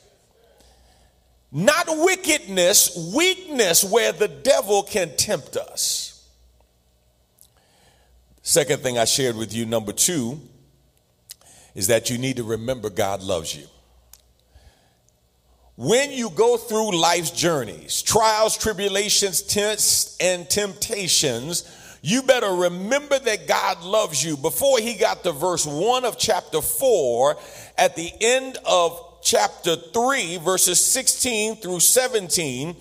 Not 1.52 1.86
wickedness, 1.86 3.12
weakness 3.14 3.84
where 3.84 4.10
the 4.10 4.26
devil 4.26 4.82
can 4.82 5.16
tempt 5.16 5.56
us. 5.56 6.28
Second 8.42 8.82
thing 8.82 8.98
I 8.98 9.04
shared 9.04 9.36
with 9.36 9.54
you, 9.54 9.64
number 9.64 9.92
two, 9.92 10.40
is 11.76 11.86
that 11.86 12.10
you 12.10 12.18
need 12.18 12.38
to 12.38 12.42
remember 12.42 12.90
God 12.90 13.22
loves 13.22 13.54
you. 13.54 13.68
When 15.78 16.10
you 16.10 16.30
go 16.30 16.56
through 16.56 17.00
life's 17.00 17.30
journeys, 17.30 18.02
trials, 18.02 18.58
tribulations, 18.58 19.42
tests, 19.42 20.16
and 20.18 20.50
temptations, 20.50 21.70
you 22.02 22.22
better 22.22 22.50
remember 22.50 23.16
that 23.16 23.46
God 23.46 23.84
loves 23.84 24.24
you. 24.24 24.36
Before 24.36 24.80
he 24.80 24.94
got 24.94 25.22
to 25.22 25.30
verse 25.30 25.64
1 25.64 26.04
of 26.04 26.18
chapter 26.18 26.60
4, 26.60 27.36
at 27.78 27.94
the 27.94 28.10
end 28.20 28.58
of 28.66 29.20
chapter 29.22 29.76
3, 29.76 30.38
verses 30.38 30.84
16 30.84 31.58
through 31.58 31.78
17, 31.78 32.74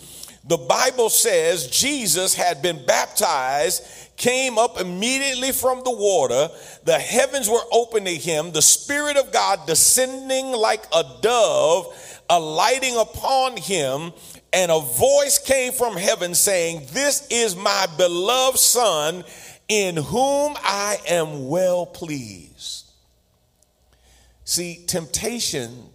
the 0.48 0.58
Bible 0.58 1.12
says 1.12 1.68
Jesus 1.68 2.34
had 2.34 2.63
been 2.63 2.84
baptized, 2.88 3.84
came 4.16 4.58
up 4.58 4.80
immediately 4.82 5.51
from 5.51 5.84
the 5.84 5.92
water, 5.92 6.50
the 6.84 6.98
heavens 6.98 7.48
were 7.48 7.62
open 7.72 8.06
to 8.06 8.16
him, 8.16 8.54
the 8.54 8.62
Spirit 8.63 9.18
of 9.18 9.32
God 9.32 9.68
descending 9.68 10.48
like 10.48 10.84
a 10.96 11.04
dove, 11.22 11.94
alighting 12.29 12.98
upon 12.98 13.57
him, 13.57 14.12
and 14.53 14.72
a 14.72 14.79
voice 14.79 15.39
came 15.39 15.74
from 15.74 15.96
heaven 15.96 16.34
saying, 16.34 16.88
This 16.91 17.27
is 17.29 17.55
my 17.55 17.88
beloved 17.98 18.57
Son, 18.57 19.24
in 19.67 19.98
whom 19.98 20.55
I 20.63 20.98
am 21.07 21.48
well 21.48 21.86
pleased. 21.86 22.89
See, 24.46 24.86
temptation 24.88 25.89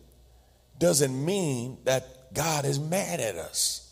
doesn't 0.78 1.24
mean 1.24 1.78
that 1.84 2.34
God 2.34 2.64
is 2.64 2.78
mad 2.78 3.20
at 3.20 3.36
us. 3.36 3.82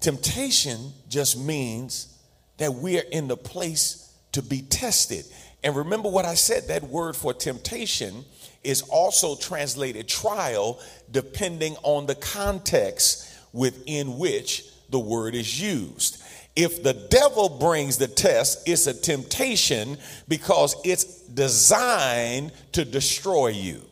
Temptation 0.00 0.92
just 1.08 1.38
means 1.38 2.16
that 2.58 2.74
we 2.74 2.98
are 2.98 3.04
in 3.10 3.28
the 3.28 3.36
place 3.36 4.12
to 4.32 4.42
be 4.42 4.62
tested. 4.62 5.24
And 5.62 5.76
remember 5.76 6.08
what 6.08 6.24
I 6.24 6.34
said 6.34 6.68
that 6.68 6.84
word 6.84 7.16
for 7.16 7.34
temptation 7.34 8.24
is 8.62 8.82
also 8.82 9.36
translated 9.36 10.08
trial 10.08 10.78
depending 11.10 11.76
on 11.82 12.06
the 12.06 12.14
context 12.14 13.32
within 13.52 14.18
which 14.18 14.64
the 14.90 14.98
word 14.98 15.34
is 15.34 15.60
used. 15.60 16.22
If 16.56 16.82
the 16.82 16.92
devil 16.92 17.48
brings 17.48 17.96
the 17.96 18.08
test, 18.08 18.68
it's 18.68 18.86
a 18.86 18.94
temptation 18.94 19.98
because 20.28 20.76
it's 20.84 21.04
designed 21.22 22.52
to 22.72 22.84
destroy 22.84 23.48
you. 23.48 23.82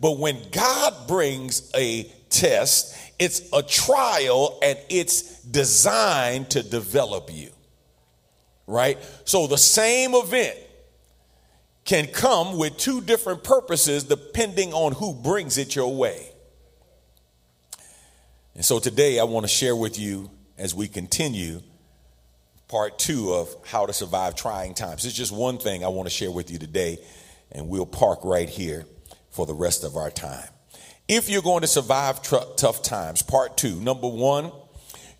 But 0.00 0.18
when 0.18 0.36
God 0.50 1.08
brings 1.08 1.70
a 1.74 2.04
test, 2.30 2.96
it's 3.18 3.42
a 3.52 3.62
trial 3.62 4.58
and 4.62 4.78
it's 4.88 5.42
designed 5.42 6.50
to 6.50 6.62
develop 6.62 7.30
you. 7.32 7.50
Right? 8.66 8.98
So 9.24 9.46
the 9.46 9.58
same 9.58 10.14
event 10.14 10.58
can 11.88 12.06
come 12.06 12.58
with 12.58 12.76
two 12.76 13.00
different 13.00 13.42
purposes 13.42 14.04
depending 14.04 14.74
on 14.74 14.92
who 14.92 15.14
brings 15.14 15.56
it 15.56 15.74
your 15.74 15.96
way. 15.96 16.30
And 18.54 18.62
so 18.62 18.78
today 18.78 19.18
I 19.18 19.24
want 19.24 19.44
to 19.44 19.48
share 19.48 19.74
with 19.74 19.98
you 19.98 20.30
as 20.58 20.74
we 20.74 20.86
continue 20.86 21.62
part 22.68 22.98
two 22.98 23.32
of 23.32 23.56
how 23.64 23.86
to 23.86 23.94
survive 23.94 24.36
trying 24.36 24.74
times. 24.74 25.06
It's 25.06 25.16
just 25.16 25.32
one 25.32 25.56
thing 25.56 25.82
I 25.82 25.88
want 25.88 26.06
to 26.06 26.14
share 26.14 26.30
with 26.30 26.50
you 26.50 26.58
today, 26.58 26.98
and 27.52 27.70
we'll 27.70 27.86
park 27.86 28.18
right 28.22 28.50
here 28.50 28.84
for 29.30 29.46
the 29.46 29.54
rest 29.54 29.82
of 29.82 29.96
our 29.96 30.10
time. 30.10 30.48
If 31.08 31.30
you're 31.30 31.40
going 31.40 31.62
to 31.62 31.66
survive 31.66 32.20
tr- 32.20 32.36
tough 32.58 32.82
times, 32.82 33.22
part 33.22 33.56
two, 33.56 33.80
number 33.80 34.08
one, 34.08 34.52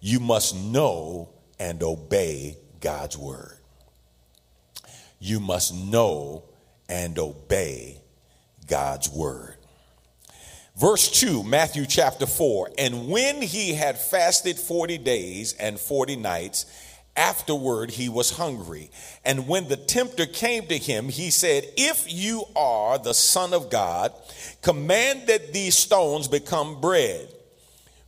you 0.02 0.20
must 0.20 0.54
know 0.54 1.30
and 1.58 1.82
obey 1.82 2.58
God's 2.82 3.16
word. 3.16 3.56
You 5.18 5.40
must 5.40 5.74
know 5.74 6.44
and 6.88 7.18
obey 7.18 7.98
God's 8.66 9.08
word. 9.10 9.56
Verse 10.76 11.10
2, 11.10 11.42
Matthew 11.42 11.86
chapter 11.86 12.26
4. 12.26 12.70
And 12.78 13.08
when 13.08 13.42
he 13.42 13.74
had 13.74 13.98
fasted 13.98 14.56
40 14.58 14.98
days 14.98 15.54
and 15.54 15.78
40 15.78 16.16
nights, 16.16 16.66
Afterward, 17.18 17.90
he 17.90 18.08
was 18.08 18.30
hungry. 18.30 18.92
And 19.24 19.48
when 19.48 19.66
the 19.66 19.76
tempter 19.76 20.24
came 20.24 20.68
to 20.68 20.78
him, 20.78 21.08
he 21.08 21.30
said, 21.32 21.64
If 21.76 22.04
you 22.06 22.44
are 22.54 22.96
the 22.96 23.12
Son 23.12 23.52
of 23.52 23.70
God, 23.70 24.12
command 24.62 25.26
that 25.26 25.52
these 25.52 25.76
stones 25.76 26.28
become 26.28 26.80
bread. 26.80 27.28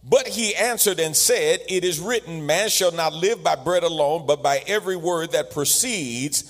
But 0.09 0.29
he 0.29 0.55
answered 0.55 1.01
and 1.01 1.17
said, 1.17 1.59
It 1.69 1.85
is 1.85 1.99
written, 1.99 2.47
Man 2.47 2.69
shall 2.69 2.93
not 2.93 3.13
live 3.13 3.43
by 3.43 3.57
bread 3.57 3.83
alone, 3.83 4.27
but 4.29 4.45
by 4.45 4.63
every 4.69 4.97
word 4.97 5.33
that 5.33 5.51
proceeds 5.51 6.45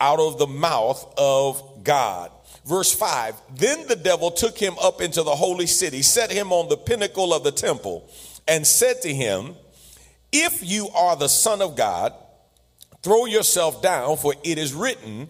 out 0.00 0.18
of 0.18 0.38
the 0.38 0.46
mouth 0.46 1.14
of 1.18 1.75
God. 1.86 2.30
Verse 2.66 2.92
5 2.92 3.34
Then 3.56 3.86
the 3.86 3.96
devil 3.96 4.30
took 4.30 4.58
him 4.58 4.74
up 4.82 5.00
into 5.00 5.22
the 5.22 5.34
holy 5.34 5.66
city, 5.66 6.02
set 6.02 6.30
him 6.30 6.52
on 6.52 6.68
the 6.68 6.76
pinnacle 6.76 7.32
of 7.32 7.44
the 7.44 7.52
temple, 7.52 8.10
and 8.46 8.66
said 8.66 9.00
to 9.02 9.14
him, 9.14 9.56
if 10.32 10.62
you 10.62 10.88
are 10.90 11.16
the 11.16 11.28
Son 11.28 11.62
of 11.62 11.76
God, 11.76 12.12
throw 13.02 13.26
yourself 13.26 13.80
down, 13.80 14.16
for 14.16 14.34
it 14.42 14.58
is 14.58 14.74
written, 14.74 15.28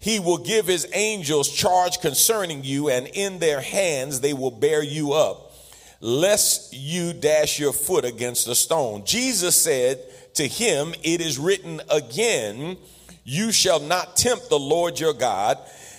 He 0.00 0.18
will 0.18 0.38
give 0.38 0.66
His 0.66 0.88
angels 0.92 1.48
charge 1.48 2.00
concerning 2.00 2.64
you, 2.64 2.88
and 2.88 3.06
in 3.06 3.38
their 3.38 3.60
hands 3.60 4.20
they 4.20 4.32
will 4.32 4.50
bear 4.50 4.82
you 4.82 5.12
up, 5.12 5.52
lest 6.00 6.74
you 6.74 7.12
dash 7.12 7.60
your 7.60 7.72
foot 7.72 8.04
against 8.04 8.48
a 8.48 8.54
stone. 8.54 9.04
Jesus 9.04 9.60
said 9.60 10.00
to 10.34 10.48
him, 10.48 10.94
It 11.02 11.20
is 11.20 11.38
written 11.38 11.80
again, 11.88 12.78
You 13.22 13.52
shall 13.52 13.80
not 13.80 14.16
tempt 14.16 14.48
the 14.48 14.58
Lord 14.58 14.98
your 14.98 15.14
God. 15.14 15.58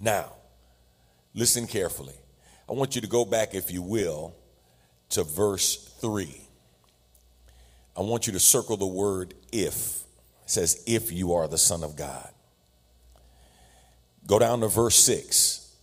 Now, 0.00 0.32
listen 1.34 1.66
carefully. 1.66 2.14
I 2.68 2.72
want 2.72 2.94
you 2.94 3.02
to 3.02 3.06
go 3.06 3.24
back, 3.24 3.54
if 3.54 3.70
you 3.70 3.82
will, 3.82 4.34
to 5.10 5.24
verse 5.24 5.76
3. 6.00 6.40
I 7.96 8.00
want 8.00 8.26
you 8.26 8.32
to 8.32 8.40
circle 8.40 8.76
the 8.76 8.86
word 8.86 9.34
if. 9.52 10.00
It 10.44 10.50
says, 10.50 10.82
if 10.86 11.12
you 11.12 11.34
are 11.34 11.46
the 11.46 11.58
Son 11.58 11.84
of 11.84 11.96
God. 11.96 12.30
Go 14.26 14.38
down 14.38 14.60
to 14.60 14.68
verse 14.68 14.96
6. 15.04 15.74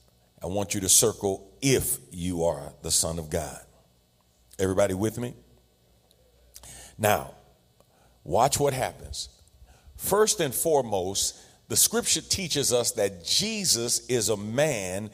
I 0.41 0.47
want 0.47 0.73
you 0.73 0.81
to 0.81 0.89
circle 0.89 1.51
if 1.61 1.97
you 2.11 2.45
are 2.45 2.73
the 2.81 2.91
Son 2.91 3.19
of 3.19 3.29
God. 3.29 3.59
Everybody 4.59 4.93
with 4.93 5.17
me? 5.17 5.35
Now, 6.97 7.35
watch 8.23 8.59
what 8.59 8.73
happens. 8.73 9.29
First 9.97 10.39
and 10.39 10.53
foremost, 10.53 11.37
the 11.67 11.75
scripture 11.75 12.21
teaches 12.21 12.71
us 12.71 12.91
that 12.93 13.25
Jesus 13.25 14.05
is 14.07 14.29
a 14.29 14.37
man 14.37 15.09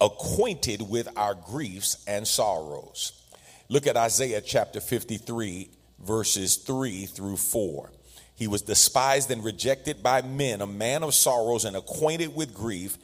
acquainted 0.00 0.82
with 0.82 1.08
our 1.16 1.34
griefs 1.34 2.02
and 2.06 2.26
sorrows. 2.26 3.12
Look 3.68 3.86
at 3.86 3.96
Isaiah 3.96 4.40
chapter 4.40 4.80
53, 4.80 5.68
verses 5.98 6.56
3 6.56 7.06
through 7.06 7.36
4. 7.36 7.92
He 8.34 8.46
was 8.46 8.62
despised 8.62 9.30
and 9.30 9.44
rejected 9.44 10.02
by 10.02 10.22
men, 10.22 10.62
a 10.62 10.66
man 10.66 11.02
of 11.02 11.12
sorrows 11.12 11.64
and 11.64 11.76
acquainted 11.76 12.34
with 12.34 12.54
grief. 12.54 12.96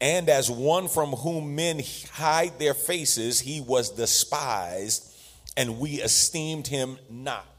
And 0.00 0.28
as 0.28 0.50
one 0.50 0.88
from 0.88 1.10
whom 1.10 1.56
men 1.56 1.80
hide 2.12 2.58
their 2.58 2.74
faces, 2.74 3.40
he 3.40 3.60
was 3.60 3.90
despised, 3.90 5.10
and 5.56 5.80
we 5.80 6.02
esteemed 6.02 6.66
him 6.66 6.98
not. 7.10 7.53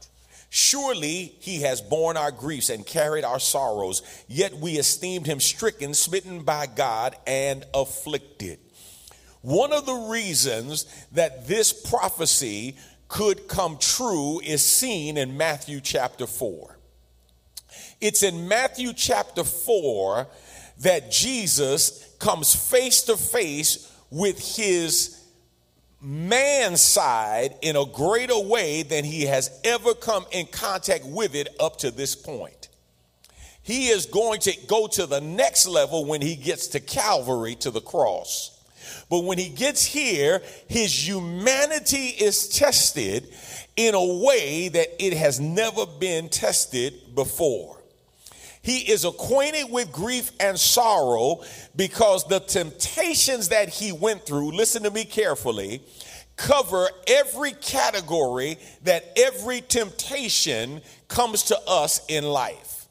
Surely 0.56 1.34
he 1.38 1.60
has 1.60 1.82
borne 1.82 2.16
our 2.16 2.30
griefs 2.30 2.70
and 2.70 2.86
carried 2.86 3.24
our 3.24 3.38
sorrows, 3.38 4.00
yet 4.26 4.54
we 4.54 4.78
esteemed 4.78 5.26
him 5.26 5.38
stricken, 5.38 5.92
smitten 5.92 6.44
by 6.44 6.64
God, 6.64 7.14
and 7.26 7.66
afflicted. 7.74 8.58
One 9.42 9.70
of 9.74 9.84
the 9.84 10.08
reasons 10.10 10.86
that 11.12 11.46
this 11.46 11.74
prophecy 11.74 12.78
could 13.06 13.48
come 13.48 13.76
true 13.76 14.40
is 14.40 14.64
seen 14.64 15.18
in 15.18 15.36
Matthew 15.36 15.78
chapter 15.78 16.26
4. 16.26 16.78
It's 18.00 18.22
in 18.22 18.48
Matthew 18.48 18.94
chapter 18.94 19.44
4 19.44 20.26
that 20.78 21.10
Jesus 21.10 22.16
comes 22.18 22.54
face 22.54 23.02
to 23.02 23.18
face 23.18 23.92
with 24.10 24.56
his 24.56 25.15
man 26.00 26.76
side 26.76 27.56
in 27.62 27.76
a 27.76 27.86
greater 27.86 28.38
way 28.38 28.82
than 28.82 29.04
he 29.04 29.22
has 29.22 29.60
ever 29.64 29.94
come 29.94 30.24
in 30.30 30.46
contact 30.46 31.04
with 31.04 31.34
it 31.34 31.48
up 31.58 31.78
to 31.78 31.90
this 31.90 32.14
point. 32.14 32.68
He 33.62 33.88
is 33.88 34.06
going 34.06 34.40
to 34.40 34.56
go 34.68 34.86
to 34.86 35.06
the 35.06 35.20
next 35.20 35.66
level 35.66 36.04
when 36.04 36.22
he 36.22 36.36
gets 36.36 36.68
to 36.68 36.80
Calvary 36.80 37.56
to 37.56 37.70
the 37.70 37.80
cross. 37.80 38.52
But 39.10 39.24
when 39.24 39.38
he 39.38 39.48
gets 39.48 39.84
here, 39.84 40.42
his 40.68 41.08
humanity 41.08 42.08
is 42.08 42.48
tested 42.48 43.28
in 43.76 43.94
a 43.94 44.24
way 44.24 44.68
that 44.68 45.04
it 45.04 45.14
has 45.14 45.40
never 45.40 45.84
been 45.86 46.28
tested 46.28 47.14
before. 47.14 47.75
He 48.66 48.80
is 48.80 49.04
acquainted 49.04 49.70
with 49.70 49.92
grief 49.92 50.32
and 50.40 50.58
sorrow 50.58 51.44
because 51.76 52.24
the 52.24 52.40
temptations 52.40 53.50
that 53.50 53.68
he 53.68 53.92
went 53.92 54.26
through, 54.26 54.50
listen 54.50 54.82
to 54.82 54.90
me 54.90 55.04
carefully, 55.04 55.82
cover 56.34 56.88
every 57.06 57.52
category 57.52 58.58
that 58.82 59.04
every 59.16 59.60
temptation 59.60 60.82
comes 61.06 61.44
to 61.44 61.60
us 61.68 62.04
in 62.08 62.24
life. 62.24 62.88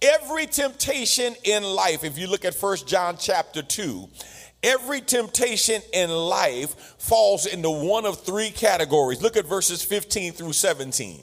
Every 0.00 0.46
temptation 0.46 1.34
in 1.42 1.64
life, 1.64 2.04
if 2.04 2.16
you 2.16 2.28
look 2.28 2.44
at 2.44 2.54
First 2.54 2.86
John 2.86 3.16
chapter 3.18 3.62
2, 3.62 4.08
Every 4.62 5.00
temptation 5.00 5.80
in 5.94 6.10
life 6.10 6.74
falls 6.98 7.46
into 7.46 7.70
one 7.70 8.04
of 8.04 8.20
three 8.20 8.50
categories. 8.50 9.22
Look 9.22 9.38
at 9.38 9.46
verses 9.46 9.82
15 9.82 10.34
through 10.34 10.52
17. 10.52 11.22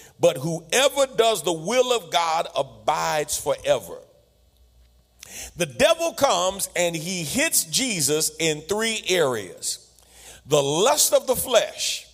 but 0.21 0.37
whoever 0.37 1.07
does 1.17 1.41
the 1.41 1.51
will 1.51 1.91
of 1.91 2.11
God 2.11 2.47
abides 2.55 3.37
forever. 3.37 3.97
The 5.57 5.65
devil 5.65 6.13
comes 6.13 6.69
and 6.75 6.95
he 6.95 7.23
hits 7.23 7.63
Jesus 7.63 8.31
in 8.39 8.61
three 8.61 9.03
areas 9.09 9.87
the 10.45 10.61
lust 10.61 11.13
of 11.13 11.27
the 11.27 11.35
flesh, 11.35 12.07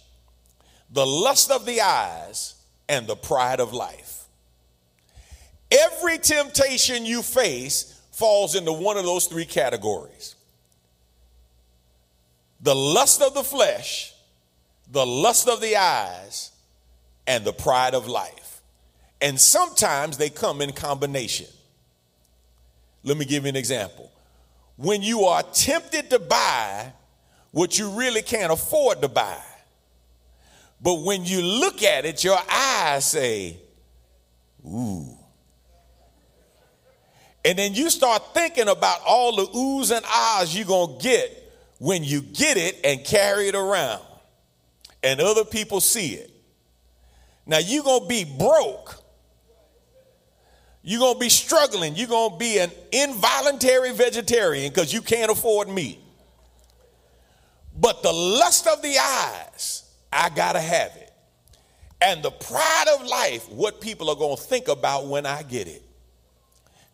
the 0.90 1.06
lust 1.06 1.52
of 1.52 1.66
the 1.66 1.82
eyes, 1.82 2.56
and 2.88 3.08
the 3.08 3.16
pride 3.16 3.60
of 3.60 3.74
life. 3.74 4.26
Every 5.70 6.18
temptation 6.18 7.06
you 7.06 7.22
face 7.22 8.02
falls 8.12 8.56
into 8.56 8.72
one 8.72 8.98
of 8.98 9.04
those 9.04 9.28
three 9.28 9.46
categories 9.46 10.36
the 12.62 12.76
lust 12.76 13.22
of 13.22 13.34
the 13.34 13.44
flesh, 13.44 14.14
the 14.92 15.06
lust 15.06 15.48
of 15.48 15.62
the 15.62 15.76
eyes, 15.76 16.52
and 17.28 17.46
the 17.46 17.54
pride 17.54 17.94
of 17.94 18.08
life. 18.08 18.62
And 19.22 19.40
sometimes 19.40 20.18
they 20.18 20.30
come 20.30 20.62
in 20.62 20.72
combination. 20.72 21.48
Let 23.04 23.18
me 23.18 23.26
give 23.26 23.44
you 23.44 23.50
an 23.50 23.56
example. 23.56 24.12
When 24.78 25.02
you 25.02 25.26
are 25.26 25.44
tempted 25.44 26.10
to 26.12 26.20
buy 26.20 26.94
what 27.52 27.78
you 27.78 27.90
really 27.92 28.22
can't 28.22 28.52
afford 28.52 29.02
to 29.02 29.08
buy, 29.08 29.42
but 30.82 31.02
when 31.02 31.26
you 31.26 31.42
look 31.42 31.84
at 31.84 32.06
it, 32.06 32.24
your 32.24 32.38
eyes 32.50 33.06
say, 33.06 33.58
Ooh, 34.66 35.18
and 37.48 37.58
then 37.58 37.74
you 37.74 37.90
start 37.90 38.34
thinking 38.34 38.68
about 38.68 39.00
all 39.08 39.38
the 39.38 39.46
oohs 39.46 39.96
and 39.96 40.06
ahs 40.06 40.54
you're 40.54 40.68
going 40.68 40.98
to 40.98 41.04
get 41.04 41.54
when 41.80 42.04
you 42.04 42.22
get 42.22 42.58
it 42.58 42.78
and 42.84 43.06
carry 43.06 43.48
it 43.48 43.56
around 43.56 44.02
and 45.02 45.22
other 45.22 45.46
people 45.46 45.80
see 45.80 46.16
it. 46.16 46.30
Now 47.48 47.60
you're 47.60 47.84
going 47.84 48.04
to 48.04 48.08
be 48.08 48.26
broke. 48.26 49.02
You're 50.84 51.00
going 51.00 51.16
to 51.16 51.20
be 51.20 51.30
struggling. 51.30 51.96
You're 51.96 52.08
going 52.08 52.32
to 52.32 52.38
be 52.38 52.60
an 52.60 52.72
involuntary 52.92 53.92
vegetarian 53.94 54.70
because 54.70 54.94
you 54.94 55.02
can't 55.02 55.32
afford 55.32 55.70
meat. 55.70 56.00
But 57.80 58.04
the 58.04 58.12
lust 58.14 58.68
of 58.68 58.82
the 58.82 58.98
eyes, 58.98 59.84
I 60.12 60.30
got 60.30 60.54
to 60.54 60.62
have 60.62 60.96
it. 60.96 61.14
And 62.02 62.22
the 62.22 62.32
pride 62.32 62.86
of 62.94 63.08
life, 63.08 63.50
what 63.50 63.82
people 63.82 64.10
are 64.10 64.16
going 64.16 64.38
to 64.38 64.42
think 64.42 64.68
about 64.68 65.08
when 65.08 65.26
I 65.26 65.44
get 65.44 65.68
it 65.68 65.84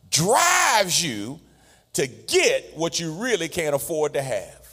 drives 0.09 1.03
you 1.03 1.39
to 1.93 2.07
get 2.07 2.75
what 2.75 2.99
you 2.99 3.11
really 3.13 3.49
can't 3.49 3.75
afford 3.75 4.13
to 4.13 4.21
have. 4.21 4.67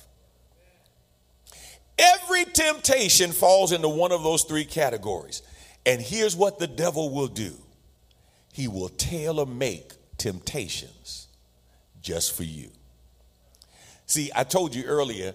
Every 1.99 2.45
temptation 2.45 3.33
falls 3.33 3.73
into 3.73 3.89
one 3.89 4.13
of 4.13 4.23
those 4.23 4.45
three 4.45 4.65
categories. 4.65 5.43
And 5.87 6.01
here's 6.01 6.37
what 6.37 6.59
the 6.59 6.67
devil 6.67 7.11
will 7.11 7.29
do 7.29 7.55
he 8.53 8.69
will 8.69 8.89
tailor 8.89 9.47
make 9.47 9.93
temptations 10.19 11.29
just 12.03 12.35
for 12.35 12.43
you. 12.43 12.71
See, 14.07 14.31
I 14.35 14.45
told 14.45 14.75
you 14.75 14.85
earlier, 14.85 15.35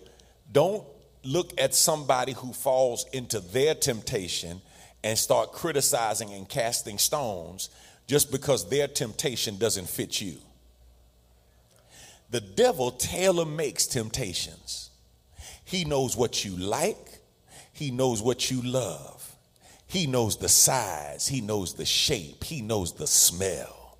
don't 0.51 0.83
look 1.23 1.53
at 1.59 1.73
somebody 1.73 2.33
who 2.33 2.53
falls 2.53 3.05
into 3.13 3.39
their 3.39 3.73
temptation 3.73 4.61
and 5.03 5.17
start 5.17 5.53
criticizing 5.53 6.33
and 6.33 6.47
casting 6.47 6.97
stones 6.97 7.69
just 8.07 8.31
because 8.31 8.69
their 8.69 8.87
temptation 8.87 9.57
doesn't 9.57 9.89
fit 9.89 10.21
you. 10.21 10.37
The 12.31 12.41
devil 12.41 12.91
tailor 12.91 13.45
makes 13.45 13.87
temptations. 13.87 14.89
He 15.63 15.85
knows 15.85 16.17
what 16.17 16.43
you 16.43 16.55
like, 16.57 17.19
he 17.71 17.91
knows 17.91 18.21
what 18.21 18.51
you 18.51 18.61
love. 18.61 19.14
He 19.95 20.07
knows 20.07 20.35
the 20.35 20.49
size, 20.49 21.25
he 21.25 21.39
knows 21.39 21.75
the 21.75 21.85
shape, 21.85 22.43
he 22.43 22.61
knows 22.61 22.91
the 22.91 23.07
smell. 23.07 23.97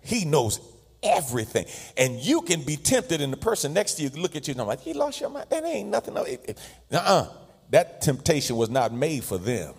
He 0.00 0.24
knows 0.24 0.58
everything. 1.04 1.66
And 1.96 2.16
you 2.16 2.40
can 2.40 2.62
be 2.62 2.76
tempted, 2.76 3.20
and 3.20 3.32
the 3.32 3.36
person 3.36 3.72
next 3.72 3.94
to 3.94 4.02
you 4.02 4.08
look 4.08 4.34
at 4.34 4.48
you 4.48 4.52
and 4.52 4.60
I'm 4.60 4.66
like, 4.66 4.80
he 4.80 4.92
lost 4.92 5.20
your 5.20 5.30
mind. 5.30 5.46
That 5.50 5.62
ain't 5.64 5.88
nothing. 5.88 6.18
Uh-uh. 6.18 7.28
That 7.70 8.00
temptation 8.00 8.56
was 8.56 8.70
not 8.70 8.92
made 8.92 9.22
for 9.22 9.38
them. 9.38 9.74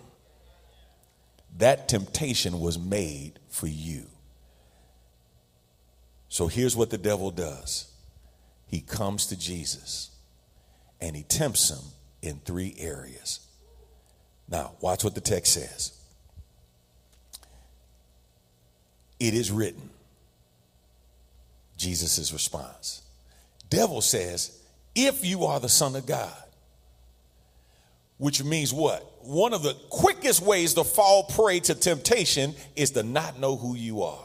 That 1.57 1.89
temptation 1.89 2.61
was 2.61 2.79
made 2.79 3.33
for 3.49 3.67
you. 3.67 4.05
So 6.29 6.47
here's 6.47 6.77
what 6.77 6.91
the 6.91 6.97
devil 6.97 7.29
does 7.29 7.91
he 8.67 8.79
comes 8.79 9.27
to 9.27 9.37
Jesus 9.37 10.11
and 11.01 11.13
he 11.13 11.23
tempts 11.23 11.69
him 11.69 11.91
in 12.21 12.39
three 12.45 12.73
areas. 12.79 13.44
Now, 14.47 14.73
watch 14.81 15.03
what 15.03 15.15
the 15.15 15.21
text 15.21 15.53
says. 15.53 15.91
It 19.19 19.33
is 19.33 19.51
written. 19.51 19.89
Jesus' 21.77 22.31
response. 22.31 23.01
Devil 23.69 24.01
says, 24.01 24.61
if 24.93 25.25
you 25.25 25.45
are 25.45 25.59
the 25.59 25.69
Son 25.69 25.95
of 25.95 26.05
God, 26.05 26.31
which 28.17 28.43
means 28.43 28.73
what? 28.73 29.03
One 29.21 29.53
of 29.53 29.63
the 29.63 29.73
quickest 29.89 30.41
ways 30.41 30.75
to 30.75 30.83
fall 30.83 31.23
prey 31.23 31.59
to 31.61 31.75
temptation 31.75 32.53
is 32.75 32.91
to 32.91 33.03
not 33.03 33.39
know 33.39 33.57
who 33.57 33.75
you 33.75 34.03
are. 34.03 34.23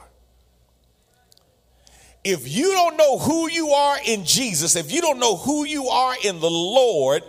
If 2.22 2.46
you 2.46 2.72
don't 2.72 2.96
know 2.96 3.18
who 3.18 3.48
you 3.48 3.70
are 3.70 3.96
in 4.04 4.24
Jesus, 4.24 4.76
if 4.76 4.92
you 4.92 5.00
don't 5.00 5.18
know 5.18 5.36
who 5.36 5.64
you 5.64 5.88
are 5.88 6.14
in 6.22 6.38
the 6.38 6.50
Lord, 6.50 7.22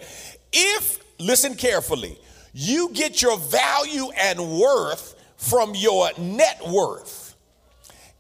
if, 0.52 1.00
listen 1.18 1.56
carefully, 1.56 2.20
you 2.54 2.90
get 2.94 3.22
your 3.22 3.38
value 3.38 4.10
and 4.18 4.60
worth 4.60 5.16
from 5.38 5.74
your 5.76 6.10
net 6.18 6.62
worth, 6.68 7.36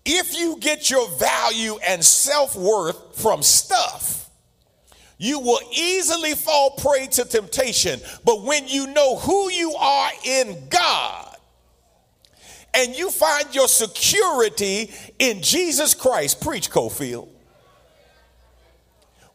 if 0.05 0.37
you 0.37 0.57
get 0.59 0.89
your 0.89 1.07
value 1.09 1.77
and 1.87 2.03
self 2.03 2.55
worth 2.55 3.19
from 3.19 3.43
stuff, 3.43 4.29
you 5.17 5.39
will 5.39 5.59
easily 5.71 6.33
fall 6.33 6.71
prey 6.71 7.05
to 7.07 7.25
temptation. 7.25 7.99
But 8.25 8.43
when 8.43 8.67
you 8.67 8.87
know 8.87 9.17
who 9.17 9.51
you 9.51 9.73
are 9.75 10.09
in 10.25 10.57
God 10.69 11.35
and 12.73 12.95
you 12.95 13.11
find 13.11 13.53
your 13.53 13.67
security 13.67 14.91
in 15.19 15.43
Jesus 15.43 15.93
Christ, 15.93 16.41
preach 16.41 16.71
Cofield. 16.71 17.27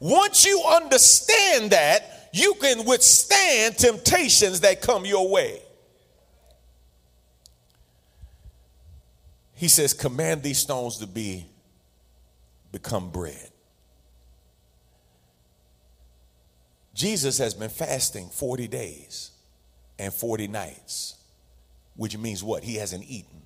Once 0.01 0.45
you 0.45 0.63
understand 0.69 1.71
that, 1.71 2.16
you 2.37 2.55
can 2.55 2.85
withstand 2.85 3.79
temptations 3.79 4.61
that 4.61 4.83
come 4.83 5.07
your 5.07 5.29
way. 5.31 5.63
He 9.55 9.69
says, 9.69 9.95
Command 9.95 10.43
these 10.43 10.59
stones 10.59 10.99
to 10.99 11.07
be 11.07 11.47
become 12.73 13.09
bread. 13.09 13.51
Jesus 16.93 17.39
has 17.39 17.55
been 17.55 17.71
fasting 17.71 18.29
40 18.29 18.69
days 18.69 19.31
and 19.99 20.13
40 20.13 20.49
nights, 20.49 21.17
which 21.95 22.19
means 22.19 22.45
what? 22.45 22.63
He 22.63 22.75
hasn't 22.75 23.05
eaten. 23.09 23.43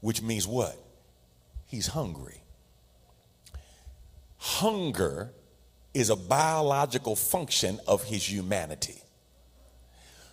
Which 0.00 0.20
means 0.20 0.46
what? 0.46 0.76
He's 1.66 1.86
hungry. 1.86 2.42
Hunger 4.36 5.32
is 5.94 6.10
a 6.10 6.16
biological 6.16 7.16
function 7.16 7.80
of 7.86 8.04
his 8.04 8.30
humanity. 8.30 9.00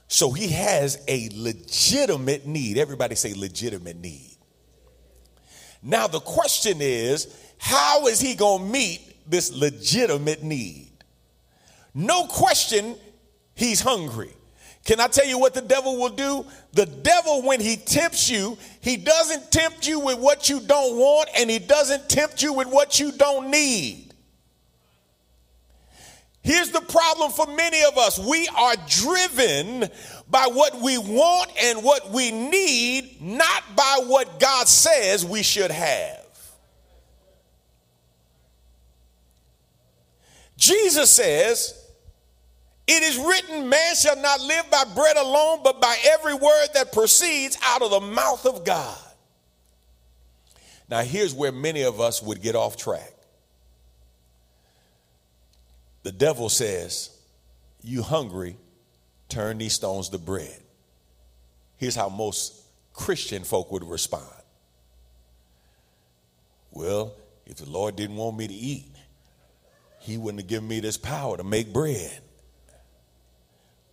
So 0.08 0.32
he 0.32 0.50
has 0.50 1.02
a 1.08 1.30
legitimate 1.34 2.46
need. 2.46 2.78
Everybody 2.78 3.16
say 3.16 3.34
legitimate 3.34 3.96
need. 3.96 4.36
Now, 5.82 6.08
the 6.08 6.20
question 6.20 6.80
is 6.82 7.34
how 7.58 8.08
is 8.08 8.20
he 8.20 8.36
going 8.36 8.66
to 8.66 8.72
meet 8.72 9.30
this 9.30 9.54
legitimate 9.54 10.44
need? 10.44 10.90
No 11.94 12.26
question, 12.26 12.96
he's 13.56 13.82
hungry. 13.82 14.32
Can 14.84 15.00
I 15.00 15.08
tell 15.08 15.28
you 15.28 15.38
what 15.38 15.54
the 15.54 15.62
devil 15.62 15.98
will 15.98 16.10
do? 16.10 16.46
The 16.74 16.88
devil, 16.88 17.44
when 17.44 17.60
he 17.60 17.76
tempts 17.76 18.30
you, 18.30 18.58
he 18.82 18.98
doesn't 18.98 19.52
tempt 19.52 19.88
you 19.88 20.00
with 20.00 20.18
what 20.18 20.50
you 20.50 20.60
don't 20.60 20.98
want 20.98 21.30
and 21.38 21.50
he 21.50 21.60
doesn't 21.60 22.10
tempt 22.10 22.42
you 22.42 22.54
with 22.54 22.68
what 22.68 23.00
you 23.00 23.12
don't 23.12 23.52
need. 23.52 24.11
Here's 26.44 26.72
the 26.72 26.82
problem 26.82 27.32
for 27.32 27.46
many 27.48 27.84
of 27.84 27.98
us 27.98 28.18
we 28.18 28.48
are 28.48 28.76
driven 28.88 29.90
by 30.28 30.48
what 30.52 30.82
we 30.82 30.98
want 30.98 31.52
and 31.62 31.84
what 31.84 32.10
we 32.10 32.32
need, 32.32 33.22
not 33.22 33.64
by 33.76 34.02
what 34.06 34.40
God 34.40 34.68
says 34.68 35.24
we 35.24 35.44
should 35.44 35.72
have. 35.72 36.18
Jesus 40.58 41.12
says, 41.12 41.78
it 42.88 43.04
is 43.04 43.18
written, 43.18 43.70
man 43.70 43.96
shall 43.96 44.18
not 44.18 44.42
live 44.42 44.70
by 44.70 44.84
bread 44.96 45.18
alone, 45.18 45.62
but 45.64 45.80
by 45.80 45.96
every 46.04 46.34
word 46.34 46.68
that 46.74 46.92
proceeds 46.92 47.58
out 47.64 47.82
of 47.82 47.92
the 47.92 48.02
mouth 48.02 48.46
of 48.46 48.66
God. 48.66 48.98
Now, 50.90 51.02
here's 51.02 51.34
where 51.34 51.52
many 51.52 51.84
of 51.84 52.02
us 52.02 52.22
would 52.22 52.42
get 52.42 52.56
off 52.56 52.78
track. 52.78 53.14
The 56.04 56.12
devil 56.12 56.50
says, 56.50 57.10
You 57.82 58.02
hungry, 58.02 58.58
turn 59.30 59.58
these 59.58 59.74
stones 59.74 60.10
to 60.10 60.18
bread. 60.18 60.60
Here's 61.78 61.96
how 61.96 62.10
most 62.10 62.62
Christian 62.94 63.44
folk 63.44 63.72
would 63.72 63.84
respond 63.84 64.26
Well, 66.72 67.14
if 67.46 67.58
the 67.58 67.70
Lord 67.70 67.96
didn't 67.96 68.18
want 68.18 68.38
me 68.38 68.48
to 68.48 68.54
eat, 68.54 68.92
He 70.00 70.18
wouldn't 70.18 70.42
have 70.42 70.50
given 70.50 70.68
me 70.68 70.80
this 70.80 70.98
power 70.98 71.38
to 71.38 71.44
make 71.44 71.74
bread. 71.74 72.22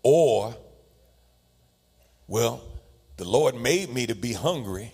Or, 0.03 0.55
well, 2.27 2.63
the 3.17 3.25
Lord 3.25 3.57
made 3.57 3.93
me 3.93 4.07
to 4.07 4.15
be 4.15 4.33
hungry, 4.33 4.93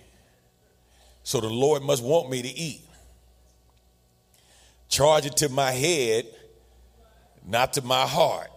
so 1.23 1.39
the 1.39 1.49
Lord 1.49 1.83
must 1.83 2.03
want 2.03 2.29
me 2.29 2.41
to 2.41 2.49
eat. 2.49 2.81
Charge 4.89 5.25
it 5.25 5.37
to 5.37 5.49
my 5.49 5.71
head, 5.71 6.25
not 7.47 7.73
to 7.73 7.81
my 7.81 8.03
heart. 8.03 8.51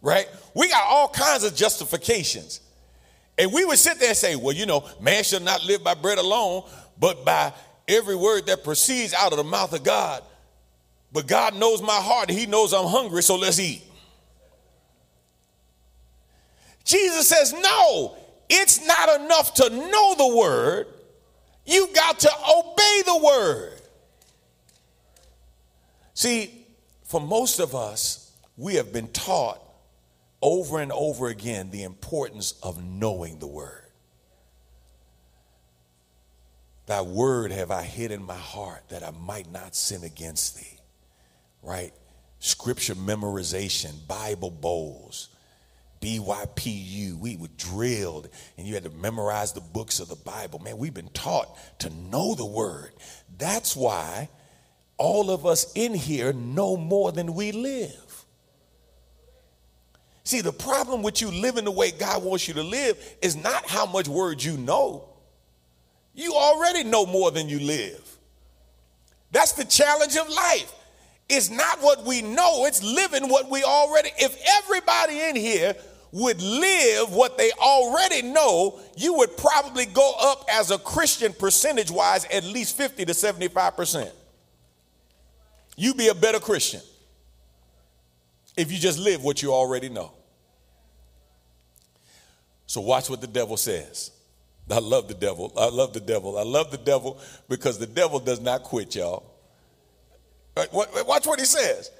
Right? 0.00 0.26
We 0.54 0.68
got 0.68 0.84
all 0.84 1.08
kinds 1.08 1.44
of 1.44 1.54
justifications. 1.54 2.60
And 3.38 3.52
we 3.52 3.64
would 3.64 3.78
sit 3.78 3.98
there 3.98 4.08
and 4.08 4.16
say, 4.16 4.36
well, 4.36 4.54
you 4.54 4.66
know, 4.66 4.88
man 5.00 5.24
shall 5.24 5.40
not 5.40 5.64
live 5.64 5.82
by 5.82 5.94
bread 5.94 6.18
alone, 6.18 6.64
but 6.98 7.24
by 7.24 7.52
every 7.88 8.16
word 8.16 8.46
that 8.46 8.64
proceeds 8.64 9.14
out 9.14 9.32
of 9.32 9.38
the 9.38 9.44
mouth 9.44 9.72
of 9.72 9.82
God. 9.82 10.22
But 11.12 11.26
God 11.26 11.56
knows 11.56 11.82
my 11.82 11.92
heart, 11.92 12.30
He 12.30 12.46
knows 12.46 12.72
I'm 12.72 12.86
hungry, 12.86 13.22
so 13.22 13.36
let's 13.36 13.58
eat. 13.58 13.82
Jesus 16.84 17.28
says, 17.28 17.52
no, 17.52 18.16
it's 18.48 18.84
not 18.86 19.20
enough 19.20 19.54
to 19.54 19.70
know 19.70 20.14
the 20.16 20.36
word. 20.36 20.86
You 21.64 21.88
got 21.94 22.18
to 22.20 22.30
obey 22.30 23.02
the 23.06 23.20
word. 23.24 23.80
See, 26.14 26.61
for 27.12 27.20
most 27.20 27.60
of 27.60 27.74
us, 27.74 28.32
we 28.56 28.76
have 28.76 28.90
been 28.90 29.08
taught 29.08 29.60
over 30.40 30.80
and 30.80 30.90
over 30.90 31.28
again 31.28 31.70
the 31.70 31.82
importance 31.82 32.54
of 32.62 32.82
knowing 32.82 33.38
the 33.38 33.46
word. 33.46 33.84
Thy 36.86 37.02
word 37.02 37.52
have 37.52 37.70
I 37.70 37.82
hid 37.82 38.12
in 38.12 38.22
my 38.22 38.38
heart 38.38 38.88
that 38.88 39.02
I 39.02 39.10
might 39.10 39.52
not 39.52 39.76
sin 39.76 40.04
against 40.04 40.56
thee. 40.56 40.78
Right? 41.62 41.92
Scripture 42.38 42.94
memorization, 42.94 43.92
Bible 44.08 44.50
bowls, 44.50 45.28
BYPU. 46.00 47.18
We 47.18 47.36
were 47.36 47.48
drilled 47.58 48.30
and 48.56 48.66
you 48.66 48.72
had 48.72 48.84
to 48.84 48.90
memorize 48.90 49.52
the 49.52 49.60
books 49.60 50.00
of 50.00 50.08
the 50.08 50.16
Bible. 50.16 50.60
Man, 50.60 50.78
we've 50.78 50.94
been 50.94 51.10
taught 51.10 51.58
to 51.80 51.90
know 51.90 52.34
the 52.34 52.46
word. 52.46 52.94
That's 53.36 53.76
why 53.76 54.30
all 54.98 55.30
of 55.30 55.46
us 55.46 55.72
in 55.74 55.94
here 55.94 56.32
know 56.32 56.76
more 56.76 57.12
than 57.12 57.34
we 57.34 57.52
live. 57.52 58.24
See, 60.24 60.40
the 60.40 60.52
problem 60.52 61.02
with 61.02 61.20
you 61.20 61.30
living 61.30 61.64
the 61.64 61.70
way 61.70 61.90
God 61.90 62.22
wants 62.22 62.46
you 62.46 62.54
to 62.54 62.62
live 62.62 62.96
is 63.20 63.36
not 63.36 63.68
how 63.68 63.86
much 63.86 64.06
word 64.06 64.42
you 64.42 64.56
know. 64.56 65.08
You 66.14 66.34
already 66.34 66.84
know 66.84 67.06
more 67.06 67.30
than 67.30 67.48
you 67.48 67.58
live. 67.58 68.18
That's 69.32 69.52
the 69.52 69.64
challenge 69.64 70.16
of 70.16 70.28
life. 70.28 70.72
It's 71.28 71.50
not 71.50 71.80
what 71.80 72.04
we 72.04 72.20
know, 72.20 72.66
it's 72.66 72.82
living 72.82 73.28
what 73.28 73.50
we 73.50 73.64
already. 73.64 74.10
If 74.18 74.36
everybody 74.62 75.20
in 75.20 75.36
here 75.36 75.74
would 76.12 76.42
live 76.42 77.10
what 77.12 77.38
they 77.38 77.50
already 77.52 78.20
know, 78.20 78.78
you 78.96 79.14
would 79.14 79.34
probably 79.38 79.86
go 79.86 80.14
up 80.20 80.44
as 80.50 80.70
a 80.70 80.78
Christian 80.78 81.32
percentage 81.32 81.90
wise 81.90 82.26
at 82.26 82.44
least 82.44 82.76
50 82.76 83.06
to 83.06 83.12
75%. 83.12 84.10
You 85.76 85.94
be 85.94 86.08
a 86.08 86.14
better 86.14 86.38
Christian 86.38 86.80
if 88.56 88.70
you 88.70 88.78
just 88.78 88.98
live 88.98 89.22
what 89.22 89.42
you 89.42 89.52
already 89.52 89.88
know. 89.88 90.12
So 92.66 92.80
watch 92.80 93.10
what 93.10 93.20
the 93.20 93.26
devil 93.26 93.56
says. 93.56 94.10
I 94.70 94.78
love 94.78 95.08
the 95.08 95.14
devil. 95.14 95.52
I 95.56 95.68
love 95.68 95.92
the 95.92 96.00
devil. 96.00 96.38
I 96.38 96.42
love 96.42 96.70
the 96.70 96.78
devil 96.78 97.20
because 97.48 97.78
the 97.78 97.86
devil 97.86 98.18
does 98.18 98.40
not 98.40 98.62
quit, 98.62 98.94
y'all. 98.94 99.24
Watch 100.72 101.26
what 101.26 101.38
he 101.38 101.46
says. 101.46 101.90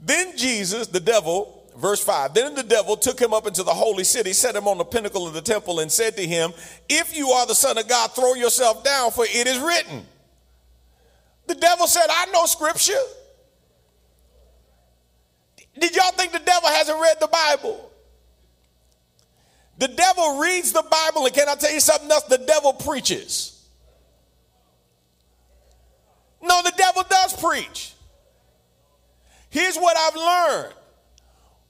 Then 0.00 0.36
Jesus, 0.36 0.86
the 0.88 1.00
devil, 1.00 1.66
verse 1.76 2.02
5 2.02 2.34
Then 2.34 2.54
the 2.54 2.62
devil 2.62 2.96
took 2.96 3.20
him 3.20 3.32
up 3.32 3.46
into 3.46 3.62
the 3.62 3.72
holy 3.72 4.04
city, 4.04 4.32
set 4.32 4.54
him 4.54 4.68
on 4.68 4.78
the 4.78 4.84
pinnacle 4.84 5.26
of 5.26 5.34
the 5.34 5.40
temple, 5.40 5.80
and 5.80 5.90
said 5.90 6.16
to 6.16 6.26
him, 6.26 6.52
If 6.88 7.16
you 7.16 7.30
are 7.30 7.46
the 7.46 7.54
Son 7.54 7.78
of 7.78 7.88
God, 7.88 8.12
throw 8.12 8.34
yourself 8.34 8.84
down, 8.84 9.10
for 9.10 9.24
it 9.24 9.46
is 9.46 9.58
written. 9.58 10.06
The 11.48 11.54
devil 11.54 11.86
said, 11.86 12.06
I 12.08 12.26
know 12.26 12.44
scripture. 12.44 12.92
Did 15.78 15.96
y'all 15.96 16.12
think 16.12 16.32
the 16.32 16.40
devil 16.40 16.68
hasn't 16.68 17.00
read 17.00 17.16
the 17.20 17.28
Bible? 17.28 17.90
The 19.78 19.88
devil 19.88 20.38
reads 20.38 20.72
the 20.72 20.82
Bible, 20.82 21.24
and 21.24 21.34
can 21.34 21.48
I 21.48 21.54
tell 21.54 21.72
you 21.72 21.80
something 21.80 22.10
else? 22.10 22.24
The 22.24 22.38
devil 22.38 22.74
preaches. 22.74 23.66
No, 26.42 26.62
the 26.62 26.72
devil 26.76 27.02
does 27.08 27.40
preach. 27.40 27.94
Here's 29.50 29.76
what 29.76 29.96
I've 29.96 30.16
learned 30.16 30.74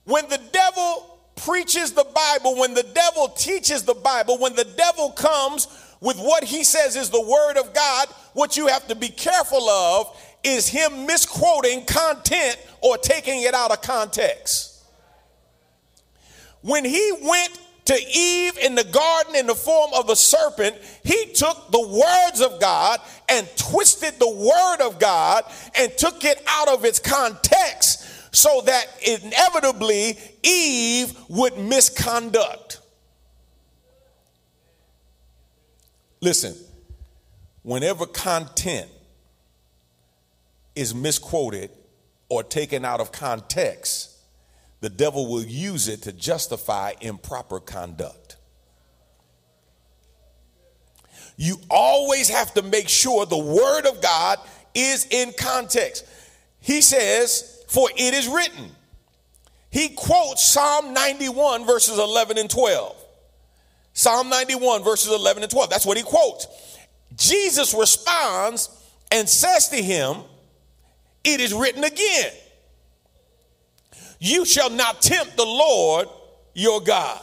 when 0.03 0.27
the 0.27 0.41
devil 0.51 1.19
preaches 1.35 1.93
the 1.93 2.03
Bible, 2.03 2.57
when 2.57 2.73
the 2.73 2.83
devil 2.83 3.29
teaches 3.29 3.83
the 3.83 3.93
Bible, 3.93 4.37
when 4.39 4.55
the 4.55 4.65
devil 4.65 5.11
comes 5.11 5.67
with 6.01 6.17
what 6.17 6.43
he 6.43 6.63
says 6.63 6.95
is 6.95 7.09
the 7.09 7.21
word 7.21 7.57
of 7.57 7.73
God, 7.73 8.07
what 8.33 8.55
you 8.55 8.67
have 8.67 8.87
to 8.87 8.95
be 8.95 9.09
careful 9.09 9.69
of 9.69 10.17
is 10.43 10.67
him 10.67 11.05
misquoting 11.05 11.85
content 11.85 12.57
or 12.81 12.97
taking 12.97 13.43
it 13.43 13.53
out 13.53 13.71
of 13.71 13.81
context. 13.81 14.83
When 16.61 16.85
he 16.85 17.11
went 17.21 17.59
to 17.85 17.95
Eve 17.95 18.57
in 18.59 18.75
the 18.75 18.83
garden 18.83 19.35
in 19.35 19.47
the 19.47 19.55
form 19.55 19.91
of 19.95 20.09
a 20.09 20.15
serpent, 20.15 20.77
he 21.03 21.33
took 21.33 21.71
the 21.71 21.87
words 21.87 22.41
of 22.41 22.61
God 22.61 22.99
and 23.27 23.47
twisted 23.57 24.19
the 24.19 24.29
word 24.29 24.87
of 24.87 24.99
God 24.99 25.43
and 25.75 25.91
took 25.97 26.23
it 26.23 26.41
out 26.47 26.69
of 26.69 26.85
its 26.85 26.99
context 26.99 28.35
so 28.35 28.61
that 28.65 28.85
inevitably 29.05 30.17
Eve 30.43 31.17
would 31.29 31.57
misconduct. 31.57 32.78
Listen, 36.21 36.55
whenever 37.63 38.05
content 38.05 38.89
is 40.75 40.93
misquoted 40.93 41.71
or 42.29 42.43
taken 42.43 42.85
out 42.85 42.99
of 42.99 43.11
context, 43.11 44.17
the 44.81 44.89
devil 44.89 45.29
will 45.29 45.43
use 45.43 45.87
it 45.87 46.03
to 46.03 46.13
justify 46.13 46.93
improper 47.01 47.59
conduct. 47.59 48.37
You 51.37 51.57
always 51.69 52.29
have 52.29 52.53
to 52.55 52.61
make 52.61 52.89
sure 52.89 53.25
the 53.25 53.37
word 53.37 53.85
of 53.85 54.01
God 54.01 54.39
is 54.75 55.07
in 55.09 55.33
context. 55.37 56.05
He 56.59 56.81
says, 56.81 57.63
For 57.69 57.89
it 57.95 58.13
is 58.13 58.27
written. 58.27 58.71
He 59.69 59.89
quotes 59.89 60.43
Psalm 60.43 60.93
91, 60.93 61.65
verses 61.65 61.97
11 61.97 62.37
and 62.37 62.49
12. 62.49 62.98
Psalm 63.99 64.29
91, 64.29 64.81
verses 64.81 65.11
11 65.11 65.43
and 65.43 65.51
12. 65.51 65.69
That's 65.69 65.85
what 65.85 65.97
he 65.97 66.03
quotes. 66.03 66.47
Jesus 67.17 67.73
responds 67.73 68.69
and 69.11 69.27
says 69.27 69.67
to 69.67 69.75
him, 69.75 70.19
It 71.25 71.41
is 71.41 71.53
written 71.53 71.83
again. 71.83 72.31
You 74.17 74.45
shall 74.45 74.69
not 74.69 75.01
tempt 75.01 75.35
the 75.35 75.43
Lord 75.43 76.07
your 76.53 76.79
God. 76.79 77.19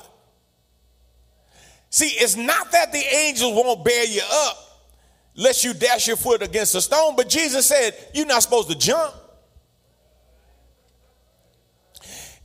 See, 1.89 2.09
it's 2.09 2.37
not 2.37 2.71
that 2.73 2.93
the 2.93 2.99
angels 2.99 3.55
won't 3.55 3.83
bear 3.83 4.05
you 4.05 4.21
up 4.31 4.59
lest 5.35 5.65
you 5.65 5.73
dash 5.73 6.07
your 6.07 6.19
foot 6.19 6.43
against 6.43 6.75
a 6.75 6.83
stone, 6.83 7.17
but 7.17 7.31
Jesus 7.31 7.65
said, 7.65 7.95
You're 8.13 8.27
not 8.27 8.43
supposed 8.43 8.69
to 8.69 8.77
jump. 8.77 9.15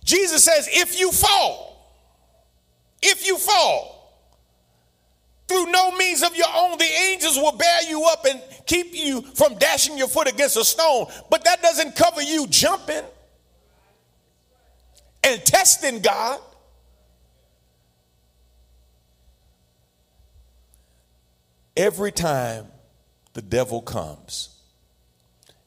Jesus 0.05 0.41
says, 0.41 0.69
If 0.71 0.97
you 0.97 1.11
fall, 1.11 1.99
if 3.01 3.27
you 3.27 3.37
fall, 3.37 4.00
through 5.51 5.71
no 5.71 5.91
means 5.97 6.23
of 6.23 6.35
your 6.35 6.47
own, 6.55 6.77
the 6.77 6.85
angels 6.85 7.35
will 7.37 7.51
bear 7.51 7.89
you 7.89 8.05
up 8.05 8.25
and 8.25 8.41
keep 8.65 8.93
you 8.93 9.21
from 9.21 9.55
dashing 9.55 9.97
your 9.97 10.07
foot 10.07 10.29
against 10.29 10.55
a 10.55 10.63
stone. 10.63 11.07
But 11.29 11.43
that 11.43 11.61
doesn't 11.61 11.95
cover 11.95 12.21
you 12.21 12.47
jumping 12.47 13.03
and 15.23 15.45
testing 15.45 15.99
God. 15.99 16.39
Every 21.75 22.11
time 22.11 22.67
the 23.33 23.41
devil 23.41 23.81
comes, 23.81 24.57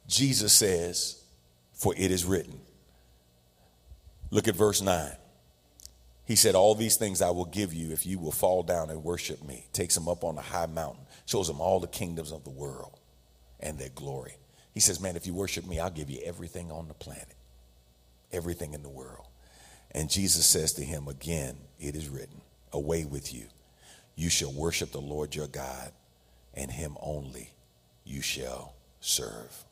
Jesus 0.07 0.53
says, 0.53 1.23
For 1.75 1.95
it 1.97 2.11
is 2.11 2.25
written. 2.25 2.61
Look 4.31 4.49
at 4.49 4.55
verse 4.55 4.81
9. 4.81 5.11
He 6.27 6.37
said, 6.37 6.55
All 6.55 6.75
these 6.75 6.97
things 6.97 7.21
I 7.21 7.31
will 7.31 7.45
give 7.45 7.75
you 7.75 7.93
if 7.93 8.07
you 8.07 8.19
will 8.19 8.33
fall 8.33 8.63
down 8.63 8.91
and 8.91 9.05
worship 9.05 9.43
me. 9.45 9.67
Takes 9.73 9.97
him 9.97 10.09
up 10.09 10.25
on 10.25 10.39
a 10.39 10.43
high 10.43 10.67
mountain, 10.67 11.05
shows 11.27 11.49
him 11.49 11.61
all 11.61 11.81
the 11.81 11.87
kingdoms 11.87 12.33
of 12.33 12.45
the 12.45 12.51
world 12.51 12.99
and 13.61 13.79
their 13.79 13.91
glory. 13.91 14.37
He 14.73 14.81
says, 14.81 15.01
Man, 15.01 15.17
if 15.17 15.27
you 15.27 15.35
worship 15.35 15.67
me, 15.67 15.79
I'll 15.79 15.91
give 15.91 16.11
you 16.11 16.21
everything 16.25 16.71
on 16.71 16.89
the 16.89 16.95
planet, 16.95 17.35
everything 18.33 18.75
in 18.75 18.83
the 18.83 18.89
world. 18.89 19.27
And 19.91 20.11
Jesus 20.11 20.47
says 20.47 20.73
to 20.75 20.85
him 20.85 21.09
again, 21.09 21.57
It 21.79 21.95
is 21.95 22.09
written, 22.09 22.41
Away 22.73 23.05
with 23.05 23.33
you. 23.33 23.45
You 24.17 24.31
shall 24.31 24.53
worship 24.53 24.93
the 24.93 25.01
Lord 25.01 25.35
your 25.35 25.47
God, 25.47 25.93
and 26.55 26.71
him 26.71 26.97
only 27.01 27.53
you 28.05 28.23
shall 28.23 28.75
serve. 29.01 29.65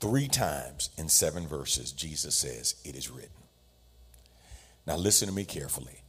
Three 0.00 0.28
times 0.28 0.90
in 0.96 1.08
seven 1.08 1.46
verses, 1.46 1.92
Jesus 1.92 2.34
says, 2.34 2.74
It 2.84 2.96
is 2.96 3.10
written. 3.10 3.39
Now, 4.86 4.96
listen 4.96 5.28
to 5.28 5.34
me 5.34 5.44
carefully. 5.44 6.02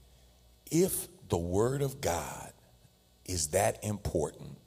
If 0.69 1.07
the 1.29 1.37
Word 1.37 1.81
of 1.81 2.01
God 2.01 2.51
is 3.25 3.47
that 3.49 3.83
important 3.83 4.57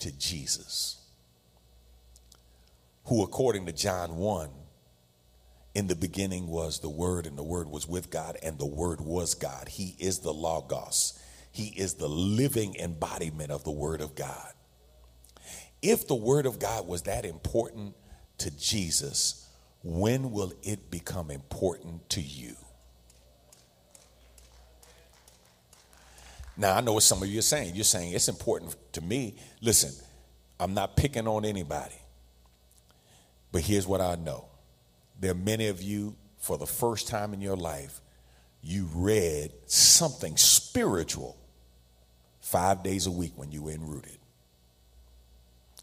to 0.00 0.12
Jesus, 0.16 1.00
who, 3.04 3.22
according 3.22 3.66
to 3.66 3.72
John 3.72 4.16
1, 4.16 4.50
in 5.74 5.86
the 5.86 5.94
beginning 5.94 6.48
was 6.48 6.80
the 6.80 6.88
Word, 6.88 7.26
and 7.26 7.36
the 7.36 7.42
Word 7.42 7.68
was 7.68 7.86
with 7.86 8.10
God, 8.10 8.38
and 8.42 8.58
the 8.58 8.66
Word 8.66 9.00
was 9.00 9.34
God. 9.34 9.68
He 9.68 9.94
is 9.98 10.20
the 10.20 10.32
Logos, 10.32 11.18
He 11.52 11.68
is 11.68 11.94
the 11.94 12.08
living 12.08 12.76
embodiment 12.76 13.50
of 13.50 13.64
the 13.64 13.70
Word 13.70 14.00
of 14.00 14.14
God. 14.14 14.52
If 15.82 16.08
the 16.08 16.14
Word 16.14 16.46
of 16.46 16.58
God 16.58 16.88
was 16.88 17.02
that 17.02 17.24
important 17.24 17.94
to 18.38 18.50
Jesus, 18.58 19.48
when 19.82 20.32
will 20.32 20.52
it 20.62 20.90
become 20.90 21.30
important 21.30 22.08
to 22.10 22.20
you? 22.20 22.56
Now, 26.56 26.76
I 26.76 26.80
know 26.80 26.94
what 26.94 27.02
some 27.02 27.22
of 27.22 27.28
you 27.28 27.38
are 27.38 27.42
saying. 27.42 27.74
You're 27.74 27.84
saying 27.84 28.12
it's 28.12 28.28
important 28.28 28.74
to 28.92 29.00
me. 29.00 29.36
Listen, 29.60 29.92
I'm 30.58 30.72
not 30.74 30.96
picking 30.96 31.28
on 31.28 31.44
anybody, 31.44 31.94
but 33.52 33.62
here's 33.62 33.86
what 33.86 34.00
I 34.00 34.14
know 34.16 34.46
there 35.20 35.32
are 35.32 35.34
many 35.34 35.68
of 35.68 35.82
you, 35.82 36.16
for 36.38 36.58
the 36.58 36.66
first 36.66 37.08
time 37.08 37.32
in 37.32 37.40
your 37.40 37.56
life, 37.56 38.00
you 38.62 38.88
read 38.94 39.52
something 39.66 40.36
spiritual 40.36 41.36
five 42.40 42.82
days 42.82 43.06
a 43.06 43.10
week 43.10 43.32
when 43.36 43.50
you 43.50 43.62
were 43.62 43.72
in 43.72 43.86
rooted. 43.86 44.18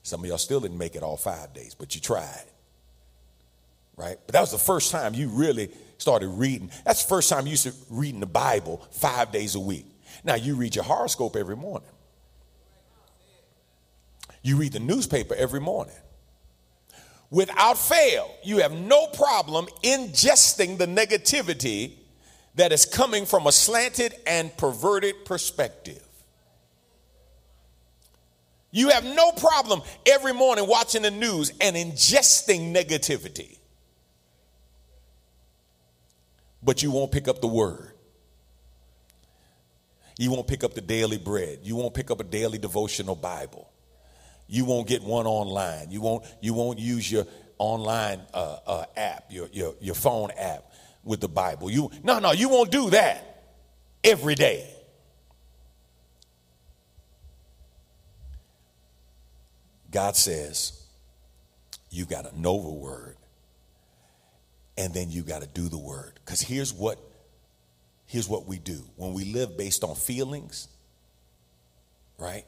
Some 0.04 0.22
of 0.22 0.26
y'all 0.28 0.38
still 0.38 0.60
didn't 0.60 0.78
make 0.78 0.96
it 0.96 1.04
all 1.04 1.18
five 1.18 1.54
days, 1.54 1.76
but 1.76 1.96
you 1.96 2.02
tried. 2.02 2.46
Right? 3.96 4.18
But 4.26 4.34
that 4.34 4.42
was 4.42 4.52
the 4.52 4.58
first 4.58 4.92
time 4.92 5.14
you 5.14 5.30
really 5.30 5.70
started 5.98 6.28
reading. 6.28 6.72
That's 6.86 7.04
the 7.04 7.10
first 7.10 7.30
time 7.30 7.48
you 7.48 7.56
started 7.56 7.82
reading 7.90 8.20
the 8.20 8.26
Bible 8.26 8.86
five 8.92 9.32
days 9.32 9.56
a 9.56 9.60
week. 9.60 9.86
Now 10.24 10.36
you 10.36 10.56
read 10.56 10.76
your 10.76 10.86
horoscope 10.86 11.36
every 11.36 11.56
morning. 11.56 11.90
You 14.42 14.58
read 14.58 14.74
the 14.74 14.80
newspaper 14.80 15.36
every 15.36 15.62
morning 15.62 15.96
without 17.34 17.80
fail, 17.80 18.32
you 18.44 18.60
have 18.60 18.72
no 18.72 19.08
problem 19.08 19.66
ingesting 19.84 20.78
the 20.78 20.86
negativity 20.86 21.94
that 22.54 22.72
is 22.72 22.86
coming 22.86 23.26
from 23.26 23.48
a 23.48 23.52
slanted 23.52 24.14
and 24.28 24.56
perverted 24.56 25.26
perspective. 25.26 26.08
You 28.70 28.90
have 28.90 29.04
no 29.04 29.32
problem 29.32 29.82
every 30.06 30.34
morning 30.34 30.68
watching 30.68 31.02
the 31.02 31.10
news 31.10 31.52
and 31.60 31.76
ingesting 31.76 32.72
negativity. 32.72 33.58
But 36.62 36.84
you 36.84 36.92
won't 36.92 37.12
pick 37.12 37.28
up 37.28 37.42
the 37.42 37.48
word. 37.48 37.93
You 40.18 40.32
won't 40.32 40.48
pick 40.48 40.64
up 40.64 40.74
the 40.74 40.82
daily 40.82 41.18
bread. 41.18 41.60
You 41.64 41.76
won't 41.76 41.94
pick 41.94 42.12
up 42.12 42.20
a 42.20 42.24
daily 42.24 42.58
devotional 42.58 43.16
Bible. 43.16 43.70
You 44.48 44.66
won't 44.66 44.88
get 44.88 45.04
one 45.04 45.26
online. 45.26 45.90
You 45.90 46.02
won't, 46.02 46.26
you 46.42 46.54
won't 46.54 46.80
use 46.80 47.12
your 47.12 47.26
online 47.58 48.22
uh, 48.34 48.58
uh, 48.68 48.86
app, 48.96 49.26
your, 49.32 49.48
your, 49.52 49.74
your 49.80 49.96
phone 49.96 50.32
app 50.38 50.66
with 51.04 51.22
the 51.22 51.28
Bible. 51.28 51.72
You, 51.72 51.90
no, 52.04 52.20
no, 52.20 52.32
you 52.32 52.50
won't 52.50 52.72
do 52.72 52.90
that 52.92 53.44
every 54.04 54.36
day. 54.36 54.70
God 59.90 60.16
says, 60.16 60.84
you 61.90 62.06
got 62.06 62.26
to 62.26 62.40
know 62.40 62.62
the 62.62 62.70
word 62.70 63.16
and 64.78 64.94
then 64.94 65.12
you 65.12 65.22
got 65.22 65.42
to 65.42 65.48
do 65.48 65.70
the 65.70 65.78
word. 65.78 66.20
Because 66.26 66.42
here's 66.42 66.74
what 66.74 67.00
here's 68.14 68.30
what 68.30 68.46
we 68.46 68.60
do. 68.60 68.86
When 68.96 69.14
we 69.14 69.26
live 69.26 69.58
based 69.58 69.84
on 69.84 69.96
feelings, 69.96 70.68
right? 72.20 72.46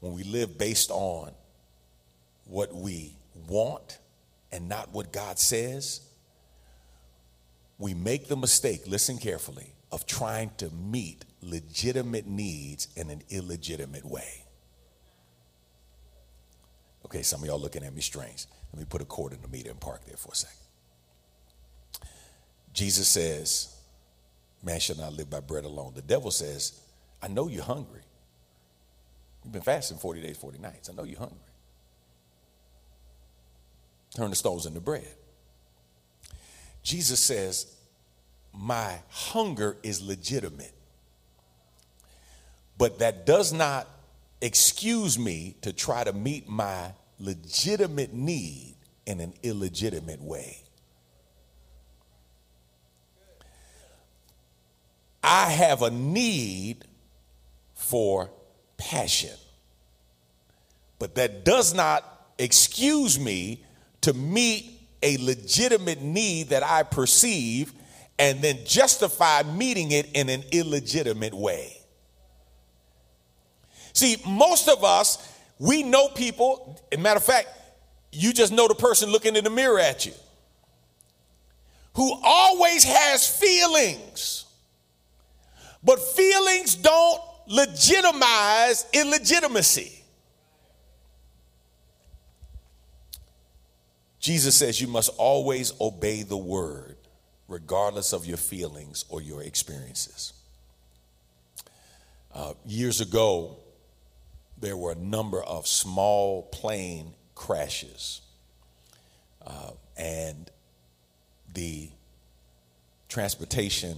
when 0.00 0.14
we 0.14 0.24
live 0.24 0.58
based 0.58 0.90
on 0.90 1.32
what 2.44 2.74
we 2.74 3.16
want 3.48 3.98
and 4.52 4.68
not 4.68 4.92
what 4.92 5.12
God 5.12 5.38
says, 5.38 6.00
we 7.78 7.94
make 7.94 8.28
the 8.28 8.36
mistake, 8.36 8.82
listen 8.86 9.18
carefully, 9.18 9.72
of 9.92 10.06
trying 10.06 10.50
to 10.58 10.70
meet 10.70 11.24
legitimate 11.40 12.26
needs 12.26 12.88
in 12.96 13.10
an 13.10 13.22
illegitimate 13.30 14.04
way. 14.04 14.44
Okay, 17.04 17.22
some 17.22 17.40
of 17.42 17.46
y'all 17.46 17.60
looking 17.60 17.84
at 17.84 17.94
me 17.94 18.00
strange. 18.00 18.46
Let 18.72 18.80
me 18.80 18.86
put 18.88 19.00
a 19.00 19.04
cord 19.04 19.32
in 19.32 19.40
the 19.40 19.48
meter 19.48 19.70
and 19.70 19.80
park 19.80 20.04
there 20.04 20.16
for 20.16 20.32
a 20.32 20.34
second. 20.34 20.56
Jesus 22.72 23.08
says, 23.08 23.75
Man 24.66 24.80
shall 24.80 24.96
not 24.96 25.12
live 25.12 25.30
by 25.30 25.38
bread 25.38 25.64
alone. 25.64 25.92
The 25.94 26.02
devil 26.02 26.32
says, 26.32 26.80
I 27.22 27.28
know 27.28 27.46
you're 27.46 27.62
hungry. 27.62 28.02
You've 29.44 29.52
been 29.52 29.62
fasting 29.62 29.96
40 29.96 30.22
days, 30.22 30.36
40 30.36 30.58
nights. 30.58 30.90
I 30.90 30.92
know 30.92 31.04
you're 31.04 31.20
hungry. 31.20 31.38
Turn 34.16 34.30
the 34.30 34.34
stones 34.34 34.66
into 34.66 34.80
bread. 34.80 35.06
Jesus 36.82 37.20
says, 37.20 37.76
My 38.52 38.98
hunger 39.08 39.76
is 39.84 40.02
legitimate, 40.02 40.74
but 42.76 42.98
that 42.98 43.24
does 43.24 43.52
not 43.52 43.86
excuse 44.40 45.16
me 45.16 45.54
to 45.62 45.72
try 45.72 46.02
to 46.02 46.12
meet 46.12 46.48
my 46.48 46.90
legitimate 47.20 48.12
need 48.12 48.74
in 49.06 49.20
an 49.20 49.32
illegitimate 49.44 50.20
way. 50.20 50.65
I 55.26 55.50
have 55.50 55.82
a 55.82 55.90
need 55.90 56.84
for 57.74 58.30
passion, 58.76 59.34
but 61.00 61.16
that 61.16 61.44
does 61.44 61.74
not 61.74 62.04
excuse 62.38 63.18
me 63.18 63.64
to 64.02 64.14
meet 64.14 64.72
a 65.02 65.16
legitimate 65.18 66.00
need 66.00 66.50
that 66.50 66.62
I 66.62 66.84
perceive 66.84 67.72
and 68.18 68.40
then 68.40 68.58
justify 68.64 69.42
meeting 69.42 69.90
it 69.90 70.10
in 70.14 70.28
an 70.28 70.44
illegitimate 70.52 71.34
way. 71.34 71.76
See, 73.92 74.16
most 74.26 74.68
of 74.68 74.84
us, 74.84 75.32
we 75.58 75.82
know 75.82 76.08
people, 76.08 76.80
as 76.92 76.98
matter 76.98 77.18
of 77.18 77.24
fact, 77.24 77.48
you 78.12 78.32
just 78.32 78.52
know 78.52 78.68
the 78.68 78.74
person 78.74 79.10
looking 79.10 79.36
in 79.36 79.44
the 79.44 79.50
mirror 79.50 79.80
at 79.80 80.06
you 80.06 80.12
who 81.94 82.18
always 82.22 82.84
has 82.84 83.28
feelings. 83.28 84.45
But 85.82 86.00
feelings 86.00 86.74
don't 86.74 87.20
legitimize 87.46 88.86
illegitimacy. 88.92 90.02
Jesus 94.18 94.56
says 94.56 94.80
you 94.80 94.88
must 94.88 95.10
always 95.18 95.72
obey 95.80 96.24
the 96.24 96.36
word, 96.36 96.96
regardless 97.46 98.12
of 98.12 98.26
your 98.26 98.36
feelings 98.36 99.04
or 99.08 99.22
your 99.22 99.42
experiences. 99.42 100.32
Uh, 102.34 102.54
years 102.64 103.00
ago, 103.00 103.56
there 104.58 104.76
were 104.76 104.92
a 104.92 104.96
number 104.96 105.42
of 105.42 105.66
small 105.68 106.42
plane 106.42 107.14
crashes, 107.36 108.20
uh, 109.46 109.70
and 109.96 110.50
the 111.54 111.88
transportation, 113.08 113.96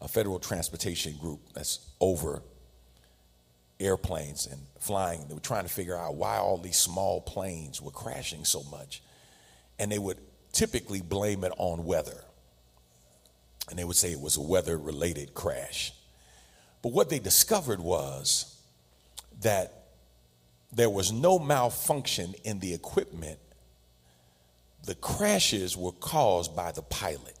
a 0.00 0.08
federal 0.08 0.38
transportation 0.38 1.16
group 1.16 1.40
that's 1.54 1.90
over 2.00 2.42
airplanes 3.78 4.46
and 4.46 4.60
flying, 4.78 5.26
they 5.28 5.34
were 5.34 5.40
trying 5.40 5.64
to 5.64 5.70
figure 5.70 5.96
out 5.96 6.14
why 6.14 6.36
all 6.36 6.58
these 6.58 6.76
small 6.76 7.20
planes 7.20 7.80
were 7.80 7.90
crashing 7.90 8.44
so 8.44 8.62
much 8.70 9.02
and 9.78 9.90
they 9.90 9.98
would 9.98 10.18
typically 10.52 11.00
blame 11.00 11.42
it 11.42 11.52
on 11.56 11.84
weather. 11.84 12.22
And 13.68 13.78
they 13.78 13.84
would 13.84 13.96
say 13.96 14.12
it 14.12 14.20
was 14.20 14.36
a 14.36 14.42
weather 14.42 14.76
related 14.76 15.32
crash. 15.32 15.92
But 16.82 16.92
what 16.92 17.08
they 17.08 17.18
discovered 17.18 17.80
was 17.80 18.60
that 19.40 19.86
there 20.72 20.90
was 20.90 21.12
no 21.12 21.38
malfunction 21.38 22.34
in 22.44 22.60
the 22.60 22.74
equipment. 22.74 23.38
The 24.84 24.94
crashes 24.96 25.76
were 25.76 25.92
caused 25.92 26.54
by 26.54 26.72
the 26.72 26.82
pilot. 26.82 27.39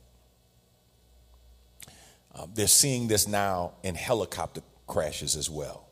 Um, 2.34 2.50
they're 2.54 2.66
seeing 2.66 3.08
this 3.08 3.26
now 3.26 3.72
in 3.82 3.94
helicopter 3.94 4.62
crashes 4.86 5.36
as 5.36 5.50
well. 5.50 5.88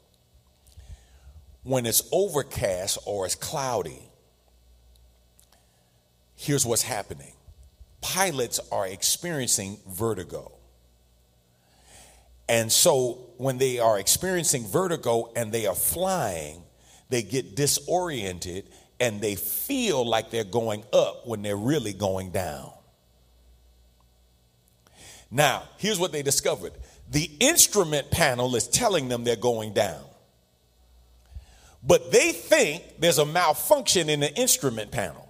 When 1.62 1.86
it's 1.86 2.08
overcast 2.12 2.98
or 3.06 3.26
it's 3.26 3.34
cloudy, 3.34 4.02
here's 6.36 6.64
what's 6.64 6.82
happening 6.82 7.32
pilots 8.00 8.60
are 8.70 8.86
experiencing 8.86 9.78
vertigo. 9.88 10.52
And 12.48 12.72
so 12.72 13.26
when 13.36 13.58
they 13.58 13.78
are 13.78 13.98
experiencing 13.98 14.66
vertigo 14.66 15.30
and 15.36 15.52
they 15.52 15.66
are 15.66 15.74
flying, 15.74 16.62
they 17.10 17.22
get 17.22 17.56
disoriented 17.56 18.68
and 19.00 19.20
they 19.20 19.34
feel 19.34 20.06
like 20.06 20.30
they're 20.30 20.44
going 20.44 20.84
up 20.92 21.26
when 21.26 21.42
they're 21.42 21.56
really 21.56 21.92
going 21.92 22.30
down. 22.30 22.70
Now, 25.30 25.64
here's 25.76 25.98
what 25.98 26.12
they 26.12 26.22
discovered 26.22 26.72
the 27.10 27.30
instrument 27.40 28.10
panel 28.10 28.54
is 28.54 28.68
telling 28.68 29.08
them 29.08 29.24
they're 29.24 29.36
going 29.36 29.72
down. 29.72 30.02
But 31.82 32.10
they 32.10 32.32
think 32.32 32.82
there's 32.98 33.18
a 33.18 33.24
malfunction 33.26 34.10
in 34.10 34.20
the 34.20 34.34
instrument 34.34 34.90
panel. 34.90 35.24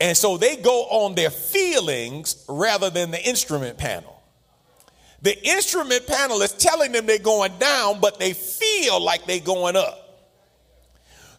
And 0.00 0.16
so 0.16 0.38
they 0.38 0.56
go 0.56 0.84
on 0.84 1.14
their 1.14 1.30
feelings 1.30 2.44
rather 2.48 2.88
than 2.88 3.10
the 3.10 3.22
instrument 3.22 3.76
panel. 3.76 4.20
The 5.22 5.38
instrument 5.46 6.06
panel 6.06 6.40
is 6.40 6.52
telling 6.52 6.92
them 6.92 7.04
they're 7.04 7.18
going 7.18 7.58
down, 7.58 8.00
but 8.00 8.18
they 8.18 8.32
feel 8.32 9.00
like 9.00 9.26
they're 9.26 9.38
going 9.38 9.76
up. 9.76 10.09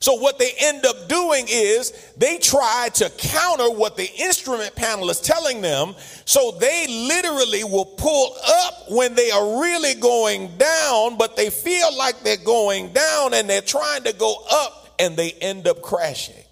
So 0.01 0.15
what 0.15 0.39
they 0.39 0.51
end 0.59 0.83
up 0.83 1.07
doing 1.07 1.45
is 1.47 1.93
they 2.17 2.39
try 2.39 2.89
to 2.95 3.09
counter 3.19 3.69
what 3.69 3.97
the 3.97 4.11
instrument 4.17 4.75
panel 4.75 5.11
is 5.11 5.21
telling 5.21 5.61
them. 5.61 5.93
So 6.25 6.57
they 6.59 6.87
literally 6.87 7.63
will 7.63 7.85
pull 7.85 8.35
up 8.43 8.89
when 8.89 9.13
they 9.13 9.29
are 9.29 9.61
really 9.61 9.93
going 9.93 10.57
down, 10.57 11.19
but 11.19 11.37
they 11.37 11.51
feel 11.51 11.95
like 11.95 12.23
they're 12.23 12.37
going 12.37 12.93
down 12.93 13.35
and 13.35 13.47
they're 13.47 13.61
trying 13.61 14.03
to 14.05 14.13
go 14.13 14.43
up 14.51 14.95
and 14.97 15.15
they 15.15 15.33
end 15.33 15.67
up 15.67 15.83
crashing 15.83 16.43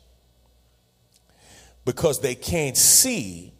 because 1.86 2.22
they 2.22 2.36
can't 2.36 2.78
see 2.78 3.52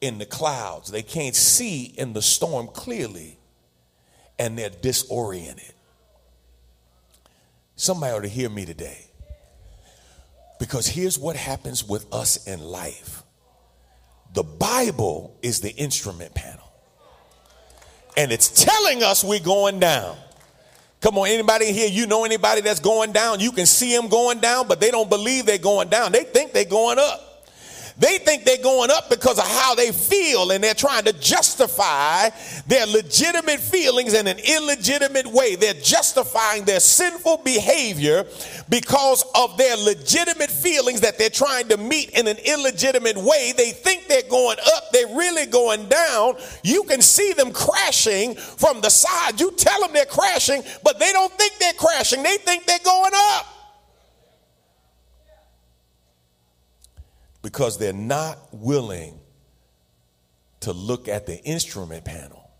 in 0.00 0.16
the 0.16 0.24
clouds, 0.24 0.90
they 0.90 1.02
can't 1.02 1.36
see 1.36 1.84
in 1.84 2.14
the 2.14 2.22
storm 2.22 2.66
clearly, 2.66 3.38
and 4.38 4.56
they're 4.56 4.70
disoriented. 4.70 5.74
Somebody 7.80 8.12
ought 8.12 8.20
to 8.20 8.28
hear 8.28 8.50
me 8.50 8.66
today. 8.66 9.06
Because 10.58 10.86
here's 10.86 11.18
what 11.18 11.34
happens 11.34 11.82
with 11.82 12.12
us 12.12 12.46
in 12.46 12.60
life 12.60 13.22
the 14.34 14.42
Bible 14.42 15.38
is 15.40 15.60
the 15.60 15.74
instrument 15.74 16.34
panel, 16.34 16.70
and 18.18 18.32
it's 18.32 18.64
telling 18.64 19.02
us 19.02 19.24
we're 19.24 19.40
going 19.40 19.80
down. 19.80 20.18
Come 21.00 21.16
on, 21.16 21.28
anybody 21.28 21.72
here, 21.72 21.88
you 21.88 22.06
know 22.06 22.26
anybody 22.26 22.60
that's 22.60 22.80
going 22.80 23.12
down? 23.12 23.40
You 23.40 23.50
can 23.50 23.64
see 23.64 23.96
them 23.96 24.08
going 24.08 24.40
down, 24.40 24.68
but 24.68 24.78
they 24.78 24.90
don't 24.90 25.08
believe 25.08 25.46
they're 25.46 25.56
going 25.56 25.88
down. 25.88 26.12
They 26.12 26.24
think 26.24 26.52
they're 26.52 26.66
going 26.66 26.98
up. 26.98 27.29
They 28.00 28.16
think 28.16 28.44
they're 28.44 28.56
going 28.62 28.90
up 28.90 29.10
because 29.10 29.38
of 29.38 29.46
how 29.46 29.74
they 29.74 29.92
feel, 29.92 30.52
and 30.52 30.64
they're 30.64 30.72
trying 30.72 31.04
to 31.04 31.12
justify 31.12 32.30
their 32.66 32.86
legitimate 32.86 33.60
feelings 33.60 34.14
in 34.14 34.26
an 34.26 34.38
illegitimate 34.38 35.26
way. 35.26 35.54
They're 35.54 35.74
justifying 35.74 36.64
their 36.64 36.80
sinful 36.80 37.42
behavior 37.44 38.24
because 38.70 39.22
of 39.34 39.58
their 39.58 39.76
legitimate 39.76 40.50
feelings 40.50 41.02
that 41.02 41.18
they're 41.18 41.28
trying 41.28 41.68
to 41.68 41.76
meet 41.76 42.08
in 42.10 42.26
an 42.26 42.38
illegitimate 42.38 43.18
way. 43.18 43.52
They 43.54 43.72
think 43.72 44.08
they're 44.08 44.22
going 44.30 44.56
up, 44.74 44.92
they're 44.92 45.14
really 45.14 45.44
going 45.44 45.86
down. 45.90 46.36
You 46.64 46.84
can 46.84 47.02
see 47.02 47.34
them 47.34 47.52
crashing 47.52 48.34
from 48.34 48.80
the 48.80 48.88
side. 48.88 49.38
You 49.38 49.50
tell 49.52 49.78
them 49.82 49.90
they're 49.92 50.06
crashing, 50.06 50.62
but 50.82 50.98
they 50.98 51.12
don't 51.12 51.32
think 51.34 51.52
they're 51.60 51.74
crashing, 51.74 52.22
they 52.22 52.38
think 52.38 52.64
they're 52.64 52.78
going 52.82 53.12
up. 53.14 53.59
Because 57.42 57.78
they're 57.78 57.92
not 57.92 58.38
willing 58.52 59.18
to 60.60 60.72
look 60.72 61.08
at 61.08 61.26
the 61.26 61.42
instrument 61.42 62.04
panel 62.04 62.50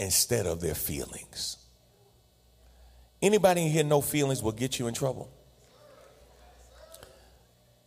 instead 0.00 0.46
of 0.46 0.60
their 0.60 0.74
feelings. 0.74 1.56
Anybody 3.20 3.62
in 3.62 3.70
here 3.70 3.84
know 3.84 4.00
feelings 4.00 4.42
will 4.42 4.52
get 4.52 4.78
you 4.78 4.86
in 4.86 4.94
trouble? 4.94 5.30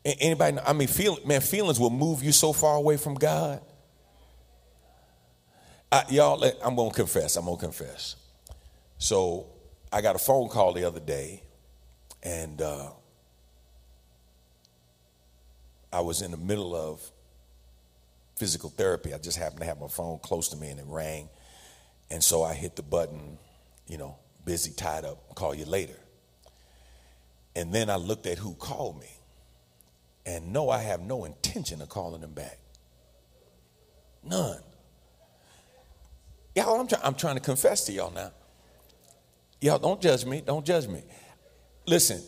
Anybody? 0.03 0.57
I 0.65 0.73
mean, 0.73 0.87
feel, 0.87 1.17
man, 1.25 1.41
feelings 1.41 1.79
will 1.79 1.89
move 1.91 2.23
you 2.23 2.31
so 2.31 2.53
far 2.53 2.75
away 2.75 2.97
from 2.97 3.15
God. 3.15 3.61
I, 5.91 6.05
y'all, 6.09 6.43
I'm 6.63 6.75
gonna 6.75 6.91
confess. 6.91 7.35
I'm 7.35 7.45
gonna 7.45 7.57
confess. 7.57 8.15
So 8.97 9.47
I 9.91 10.01
got 10.01 10.15
a 10.15 10.19
phone 10.19 10.49
call 10.49 10.73
the 10.73 10.85
other 10.85 10.99
day, 10.99 11.43
and 12.23 12.61
uh, 12.61 12.89
I 15.91 16.01
was 16.01 16.21
in 16.21 16.31
the 16.31 16.37
middle 16.37 16.75
of 16.75 17.01
physical 18.37 18.69
therapy. 18.69 19.13
I 19.13 19.17
just 19.17 19.37
happened 19.37 19.59
to 19.59 19.65
have 19.65 19.79
my 19.79 19.87
phone 19.87 20.19
close 20.19 20.49
to 20.49 20.57
me 20.57 20.69
and 20.69 20.79
it 20.79 20.85
rang. 20.87 21.29
And 22.09 22.23
so 22.23 22.43
I 22.43 22.53
hit 22.53 22.75
the 22.75 22.81
button, 22.81 23.37
you 23.87 23.97
know, 23.97 24.17
busy, 24.45 24.71
tied 24.71 25.05
up, 25.05 25.35
call 25.35 25.53
you 25.53 25.65
later. 25.65 25.97
And 27.55 27.73
then 27.73 27.89
I 27.89 27.97
looked 27.97 28.25
at 28.25 28.37
who 28.37 28.53
called 28.55 28.99
me. 28.99 29.09
And 30.25 30.53
no, 30.53 30.69
I 30.69 30.79
have 30.79 31.01
no 31.01 31.25
intention 31.25 31.81
of 31.81 31.89
calling 31.89 32.21
them 32.21 32.33
back. 32.33 32.59
None. 34.23 34.59
Y'all, 36.55 36.79
I'm, 36.79 36.87
try- 36.87 36.99
I'm 37.03 37.15
trying 37.15 37.35
to 37.35 37.41
confess 37.41 37.85
to 37.85 37.91
y'all 37.91 38.11
now. 38.11 38.31
Y'all, 39.59 39.79
don't 39.79 40.01
judge 40.01 40.25
me. 40.25 40.41
Don't 40.41 40.65
judge 40.65 40.87
me. 40.87 41.03
Listen, 41.85 42.21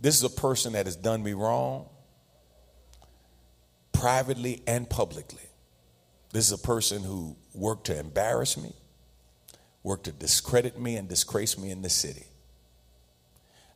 this 0.00 0.16
is 0.16 0.24
a 0.24 0.30
person 0.30 0.72
that 0.72 0.86
has 0.86 0.96
done 0.96 1.22
me 1.22 1.32
wrong 1.32 1.86
privately 3.98 4.62
and 4.64 4.88
publicly. 4.88 5.42
This 6.32 6.46
is 6.46 6.52
a 6.52 6.64
person 6.64 7.02
who 7.02 7.36
worked 7.52 7.86
to 7.86 7.98
embarrass 7.98 8.56
me, 8.56 8.72
worked 9.82 10.04
to 10.04 10.12
discredit 10.12 10.78
me 10.78 10.94
and 10.94 11.08
disgrace 11.08 11.58
me 11.58 11.72
in 11.72 11.82
the 11.82 11.90
city. 11.90 12.26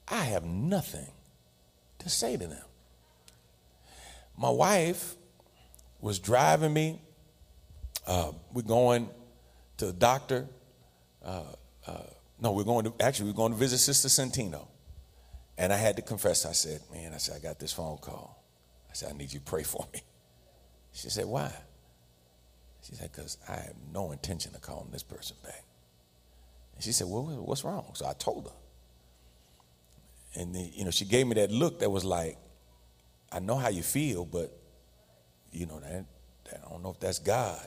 I 0.07 0.25
have 0.25 0.45
nothing 0.45 1.11
to 1.99 2.09
say 2.09 2.37
to 2.37 2.47
them. 2.47 2.65
My 4.39 4.51
wife 4.51 5.17
was 6.01 6.21
driving 6.21 6.73
me. 6.73 7.01
Uh, 8.07 8.31
we're 8.53 8.63
going 8.63 9.09
to 9.79 9.87
the 9.87 9.93
doctor. 9.93 10.47
Uh, 11.25 11.43
uh, 11.85 11.99
no, 12.41 12.53
we're 12.53 12.65
going 12.65 12.85
to 12.85 12.95
actually 13.01 13.31
we're 13.31 13.37
going 13.37 13.53
to 13.53 13.59
visit 13.59 13.79
Sister 13.79 14.09
Centino. 14.09 14.69
And 15.59 15.73
I 15.73 15.77
had 15.77 15.97
to 15.97 16.03
confess. 16.03 16.47
I 16.47 16.53
said, 16.53 16.81
"Man, 16.93 17.13
I 17.13 17.19
said 17.19 17.37
I 17.37 17.41
got 17.41 17.59
this 17.59 17.73
phone 17.73 17.99
call. 17.99 18.43
I 18.89 18.95
said 18.95 19.13
I 19.13 19.17
need 19.17 19.33
you 19.33 19.41
to 19.41 19.45
pray 19.45 19.65
for 19.65 19.87
me." 19.93 20.03
She 20.93 21.11
said, 21.11 21.27
"Why?" 21.27 21.53
She 22.83 22.95
said, 22.95 23.11
"Because 23.13 23.39
I 23.49 23.53
have 23.53 23.75
no 23.93 24.13
intention 24.13 24.55
of 24.55 24.61
calling 24.61 24.91
this 24.91 25.03
person 25.03 25.37
back." 25.43 25.65
And 26.75 26.85
she 26.85 26.93
said, 26.93 27.07
"Well, 27.09 27.23
what's 27.45 27.65
wrong?" 27.65 27.93
So 27.95 28.07
I 28.07 28.13
told 28.15 28.47
her. 28.47 28.53
And 30.35 30.55
then, 30.55 30.71
you 30.75 30.85
know, 30.85 30.91
she 30.91 31.05
gave 31.05 31.27
me 31.27 31.35
that 31.35 31.51
look 31.51 31.81
that 31.81 31.91
was 31.91 32.05
like, 32.05 32.39
I 33.31 33.39
know 33.39 33.57
how 33.57 33.69
you 33.69 33.83
feel, 33.83 34.25
but 34.25 34.51
you 35.51 35.67
know, 35.67 35.79
that, 35.81 36.07
that 36.45 36.63
I 36.67 36.71
don't 36.71 36.83
know 36.83 36.91
if 36.91 37.01
that's 37.01 37.19
God. 37.19 37.67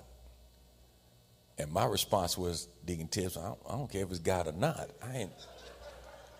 And 1.57 1.71
my 1.71 1.86
response 1.86 2.38
was, 2.38 2.67
Deacon 2.84 3.07
Tibbs, 3.07 3.38
I 3.38 3.43
don't, 3.43 3.59
I 3.69 3.71
don't 3.73 3.89
care 3.89 4.03
if 4.03 4.09
it's 4.09 4.19
God 4.19 4.47
or 4.47 4.51
not. 4.51 4.89
I 5.01 5.17
ain't, 5.17 5.32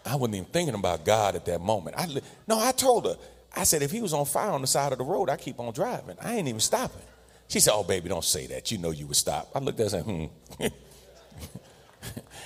I 0.05 0.15
wasn't 0.15 0.36
even 0.36 0.49
thinking 0.49 0.75
about 0.75 1.05
God 1.05 1.36
at 1.36 1.45
that 1.45 1.61
moment. 1.61 1.95
I, 1.97 2.07
no, 2.47 2.59
I 2.59 2.71
told 2.71 3.05
her, 3.05 3.15
I 3.56 3.64
said, 3.64 3.82
if 3.82 3.91
he 3.91 4.01
was 4.01 4.14
on 4.14 4.26
fire 4.26 4.51
on 4.51 4.62
the 4.62 4.68
side 4.68 4.91
of 4.91 4.97
the 4.97 5.03
road, 5.03 5.30
I 5.30 5.38
keep 5.38 5.60
on 5.60 5.74
driving. 5.74 6.18
I 6.22 6.36
ain't 6.36 6.47
even 6.47 6.60
stopping. 6.60 7.01
She 7.47 7.60
said, 7.60 7.74
oh, 7.74 7.84
baby, 7.84 8.10
don't 8.10 8.24
say 8.24 8.47
that. 8.47 8.72
You 8.72 8.78
know 8.80 8.91
you 8.91 9.08
would 9.08 9.16
stop. 9.16 9.49
I 9.56 9.60
looked 9.60 9.80
at 9.80 9.91
her 9.91 9.97
and 9.97 10.30
said, 10.60 10.68
hmm. 10.68 10.68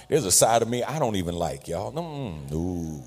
There's 0.09 0.25
a 0.25 0.31
side 0.31 0.61
of 0.61 0.67
me 0.67 0.83
I 0.83 0.99
don't 0.99 1.15
even 1.15 1.35
like, 1.35 1.67
y'all. 1.67 1.91
No, 1.91 2.35
no. 2.49 3.03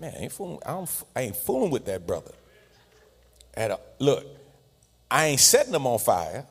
Man, 0.00 0.12
I 0.16 0.22
ain't 0.22 0.32
fooling, 0.32 0.58
I, 0.66 0.84
I 1.14 1.20
ain't 1.22 1.36
fooling 1.36 1.70
with 1.70 1.84
that 1.86 2.06
brother. 2.06 2.32
At 3.54 3.70
a, 3.70 3.80
look, 4.00 4.26
I 5.10 5.26
ain't 5.26 5.40
setting 5.40 5.72
them 5.72 5.86
on 5.86 5.98
fire. 6.00 6.44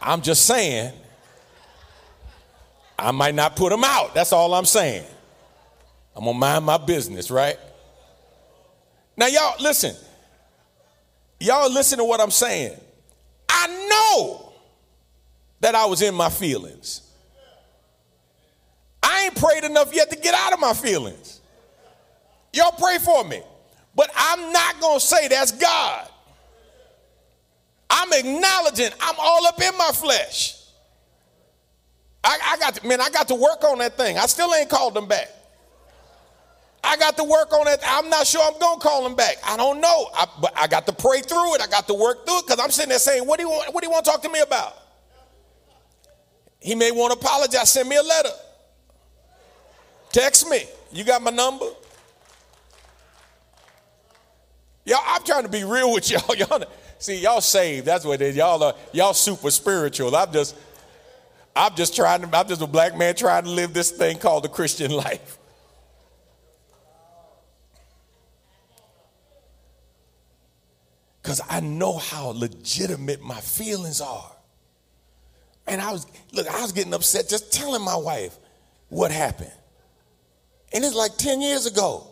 I'm 0.00 0.22
just 0.22 0.44
saying, 0.46 0.92
I 2.98 3.12
might 3.12 3.34
not 3.34 3.54
put 3.54 3.70
them 3.70 3.84
out. 3.84 4.14
That's 4.14 4.32
all 4.32 4.52
I'm 4.54 4.64
saying. 4.64 5.04
I'm 6.14 6.24
gonna 6.24 6.38
mind 6.38 6.64
my 6.64 6.78
business, 6.78 7.30
right? 7.30 7.58
Now, 9.16 9.26
y'all, 9.26 9.56
listen. 9.60 9.94
Y'all 11.40 11.70
listen 11.72 11.98
to 11.98 12.04
what 12.04 12.20
I'm 12.20 12.30
saying. 12.30 12.78
I 13.48 13.88
know 13.90 14.52
that 15.60 15.74
I 15.74 15.86
was 15.86 16.02
in 16.02 16.14
my 16.14 16.28
feelings. 16.28 17.02
I 19.02 19.24
ain't 19.24 19.34
prayed 19.34 19.64
enough 19.64 19.94
yet 19.94 20.10
to 20.10 20.16
get 20.16 20.34
out 20.34 20.52
of 20.52 20.60
my 20.60 20.72
feelings. 20.72 21.40
Y'all 22.52 22.72
pray 22.72 22.98
for 22.98 23.24
me. 23.24 23.42
But 23.94 24.10
I'm 24.16 24.52
not 24.52 24.80
going 24.80 25.00
to 25.00 25.04
say 25.04 25.28
that's 25.28 25.52
God. 25.52 26.08
I'm 27.90 28.12
acknowledging 28.12 28.90
I'm 29.00 29.16
all 29.18 29.46
up 29.46 29.60
in 29.60 29.76
my 29.76 29.90
flesh. 29.92 30.58
I, 32.24 32.38
I, 32.44 32.56
got 32.58 32.74
to, 32.76 32.86
man, 32.86 33.00
I 33.00 33.10
got 33.10 33.28
to 33.28 33.34
work 33.34 33.64
on 33.64 33.78
that 33.78 33.96
thing. 33.96 34.16
I 34.16 34.26
still 34.26 34.54
ain't 34.54 34.70
called 34.70 34.94
them 34.94 35.08
back. 35.08 35.28
I 36.84 36.96
got 36.96 37.16
to 37.16 37.24
work 37.24 37.52
on 37.52 37.68
it. 37.68 37.80
I'm 37.86 38.10
not 38.10 38.26
sure 38.26 38.42
I'm 38.42 38.58
going 38.58 38.78
to 38.78 38.82
call 38.82 39.06
him 39.06 39.14
back. 39.14 39.36
I 39.44 39.56
don't 39.56 39.80
know. 39.80 40.08
I, 40.14 40.26
but 40.40 40.52
I 40.56 40.66
got 40.66 40.86
to 40.86 40.92
pray 40.92 41.20
through 41.20 41.54
it. 41.54 41.60
I 41.60 41.68
got 41.68 41.86
to 41.86 41.94
work 41.94 42.26
through 42.26 42.40
it 42.40 42.46
because 42.46 42.62
I'm 42.62 42.70
sitting 42.70 42.90
there 42.90 42.98
saying, 42.98 43.26
what 43.26 43.38
do 43.38 43.44
you 43.44 43.50
want, 43.50 43.72
what 43.72 43.82
do 43.82 43.86
you 43.86 43.92
want 43.92 44.04
to 44.04 44.10
talk 44.10 44.22
to 44.22 44.28
me 44.28 44.40
about? 44.40 44.76
He 46.60 46.74
may 46.74 46.90
want 46.90 47.12
to 47.12 47.18
apologize. 47.18 47.70
Send 47.70 47.88
me 47.88 47.96
a 47.96 48.02
letter. 48.02 48.30
Text 50.10 50.48
me. 50.48 50.64
You 50.92 51.04
got 51.04 51.22
my 51.22 51.30
number? 51.30 51.66
Y'all, 54.84 55.00
I'm 55.06 55.22
trying 55.24 55.44
to 55.44 55.48
be 55.48 55.64
real 55.64 55.92
with 55.92 56.10
y'all. 56.10 56.34
Y'all 56.36 56.64
see, 56.98 57.20
y'all 57.20 57.40
saved. 57.40 57.86
That's 57.86 58.04
what 58.04 58.20
it 58.20 58.28
is. 58.28 58.36
Y'all 58.36 58.62
are 58.62 58.74
y'all 58.92 59.14
super 59.14 59.50
spiritual. 59.50 60.14
I'm 60.14 60.32
just, 60.32 60.56
I'm 61.54 61.74
just 61.74 61.94
trying 61.96 62.22
to, 62.22 62.36
I'm 62.36 62.48
just 62.48 62.62
a 62.62 62.66
black 62.66 62.96
man 62.96 63.14
trying 63.14 63.44
to 63.44 63.50
live 63.50 63.72
this 63.74 63.90
thing 63.90 64.18
called 64.18 64.44
the 64.44 64.48
Christian 64.48 64.90
life. 64.90 65.38
Because 71.32 71.46
I 71.48 71.60
know 71.60 71.96
how 71.96 72.26
legitimate 72.36 73.22
my 73.22 73.40
feelings 73.40 74.02
are. 74.02 74.30
And 75.66 75.80
I 75.80 75.90
was, 75.90 76.06
look, 76.30 76.46
I 76.46 76.60
was 76.60 76.72
getting 76.72 76.92
upset 76.92 77.26
just 77.26 77.50
telling 77.50 77.82
my 77.82 77.96
wife 77.96 78.36
what 78.90 79.10
happened. 79.10 79.50
And 80.74 80.84
it's 80.84 80.94
like 80.94 81.16
10 81.16 81.40
years 81.40 81.64
ago. 81.64 82.06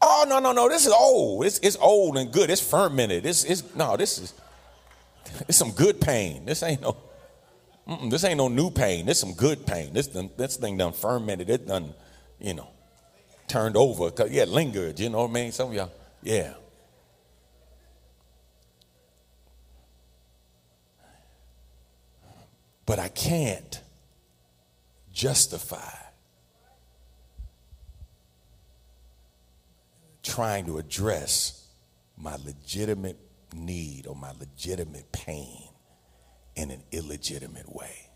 Oh, 0.00 0.24
no, 0.28 0.38
no, 0.38 0.52
no. 0.52 0.68
This 0.68 0.86
is 0.86 0.92
old. 0.92 1.46
It's, 1.46 1.58
it's 1.58 1.76
old 1.80 2.16
and 2.16 2.30
good. 2.30 2.48
It's 2.48 2.60
fermented. 2.60 3.26
It's, 3.26 3.42
it's, 3.42 3.74
no, 3.74 3.96
this 3.96 4.18
is 4.18 4.34
it's 5.48 5.58
some 5.58 5.72
good 5.72 6.00
pain. 6.00 6.44
This 6.44 6.62
ain't 6.62 6.80
no, 6.80 6.96
this 8.08 8.22
ain't 8.22 8.38
no 8.38 8.46
new 8.46 8.70
pain. 8.70 9.04
This 9.06 9.18
some 9.18 9.34
good 9.34 9.66
pain. 9.66 9.92
This, 9.92 10.06
done, 10.06 10.30
this 10.36 10.58
thing 10.58 10.76
done 10.76 10.92
fermented. 10.92 11.50
It 11.50 11.66
done, 11.66 11.92
you 12.38 12.54
know, 12.54 12.68
turned 13.48 13.76
over. 13.76 14.12
Cause, 14.12 14.30
yeah, 14.30 14.44
lingered. 14.44 15.00
You 15.00 15.08
know 15.10 15.22
what 15.22 15.30
I 15.30 15.32
mean? 15.32 15.50
Some 15.50 15.70
of 15.70 15.74
y'all, 15.74 15.90
yeah. 16.22 16.54
But 22.88 22.98
I 22.98 23.08
can't 23.08 23.82
justify 25.12 25.92
trying 30.22 30.64
to 30.64 30.78
address 30.78 31.68
my 32.16 32.36
legitimate 32.46 33.18
need 33.54 34.06
or 34.06 34.16
my 34.16 34.32
legitimate 34.40 35.12
pain 35.12 35.68
in 36.56 36.70
an 36.70 36.82
illegitimate 36.90 37.70
way. 37.70 38.08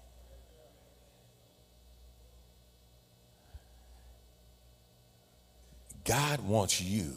God 6.07 6.41
wants 6.41 6.81
you 6.81 7.13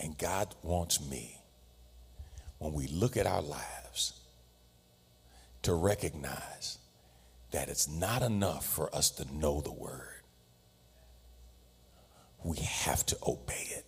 and 0.00 0.16
God 0.16 0.54
wants 0.62 1.06
me 1.06 1.38
when 2.56 2.72
we 2.72 2.86
look 2.86 3.18
at 3.18 3.26
our 3.26 3.42
lives 3.42 4.14
to 5.60 5.74
recognize 5.74 6.78
that 7.54 7.68
it's 7.68 7.88
not 7.88 8.20
enough 8.20 8.66
for 8.66 8.92
us 8.92 9.10
to 9.10 9.24
know 9.32 9.60
the 9.60 9.70
word. 9.70 10.22
We 12.42 12.56
have 12.56 13.06
to 13.06 13.16
obey 13.24 13.68
it. 13.70 13.86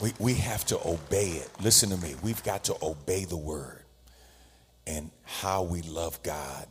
We, 0.00 0.14
we 0.18 0.34
have 0.34 0.64
to 0.68 0.78
obey 0.88 1.32
it. 1.32 1.50
Listen 1.60 1.90
to 1.90 1.98
me. 1.98 2.14
We've 2.22 2.42
got 2.42 2.64
to 2.64 2.76
obey 2.82 3.26
the 3.26 3.36
word 3.36 3.82
and 4.86 5.10
how 5.22 5.64
we 5.64 5.82
love 5.82 6.22
God 6.22 6.66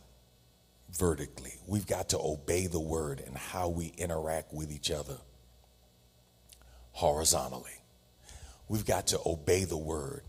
vertically. 0.98 1.54
We've 1.68 1.86
got 1.86 2.08
to 2.08 2.18
obey 2.18 2.66
the 2.66 2.80
word 2.80 3.22
and 3.24 3.36
how 3.36 3.68
we 3.68 3.94
interact 3.96 4.52
with 4.52 4.72
each 4.72 4.90
other 4.90 5.18
horizontally. 6.90 7.78
We've 8.68 8.84
got 8.84 9.06
to 9.08 9.20
obey 9.24 9.62
the 9.62 9.78
word 9.78 10.24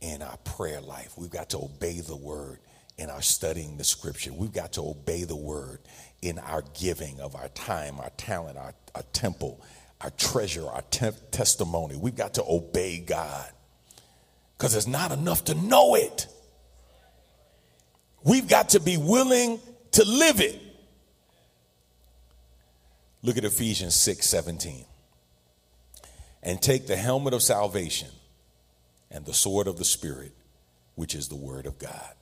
in 0.00 0.22
our 0.22 0.36
prayer 0.38 0.80
life. 0.80 1.12
We've 1.16 1.30
got 1.30 1.50
to 1.50 1.58
obey 1.58 2.00
the 2.00 2.16
word 2.16 2.58
in 2.98 3.10
our 3.10 3.22
studying 3.22 3.76
the 3.76 3.84
scripture. 3.84 4.32
We've 4.32 4.52
got 4.52 4.74
to 4.74 4.82
obey 4.82 5.24
the 5.24 5.36
word 5.36 5.80
in 6.22 6.38
our 6.38 6.62
giving 6.78 7.20
of 7.20 7.34
our 7.34 7.48
time, 7.48 7.98
our 8.00 8.10
talent, 8.16 8.58
our, 8.58 8.74
our 8.94 9.02
temple, 9.12 9.62
our 10.00 10.10
treasure, 10.10 10.66
our 10.68 10.82
te- 10.90 11.10
testimony. 11.30 11.96
We've 11.96 12.16
got 12.16 12.34
to 12.34 12.44
obey 12.44 12.98
God 12.98 13.50
because 14.56 14.74
it's 14.74 14.86
not 14.86 15.12
enough 15.12 15.44
to 15.46 15.54
know 15.54 15.94
it. 15.94 16.26
We've 18.22 18.48
got 18.48 18.70
to 18.70 18.80
be 18.80 18.98
willing 18.98 19.60
to 19.92 20.04
live 20.04 20.40
it. 20.40 20.60
Look 23.22 23.36
at 23.38 23.44
Ephesians 23.44 23.94
6 23.94 24.26
17. 24.26 24.84
and 26.42 26.60
take 26.60 26.86
the 26.86 26.96
helmet 26.96 27.34
of 27.34 27.42
salvation 27.42 28.08
and 29.10 29.24
the 29.24 29.34
sword 29.34 29.66
of 29.66 29.76
the 29.76 29.84
Spirit, 29.84 30.32
which 30.94 31.14
is 31.14 31.28
the 31.28 31.36
Word 31.36 31.66
of 31.66 31.78
God. 31.78 32.14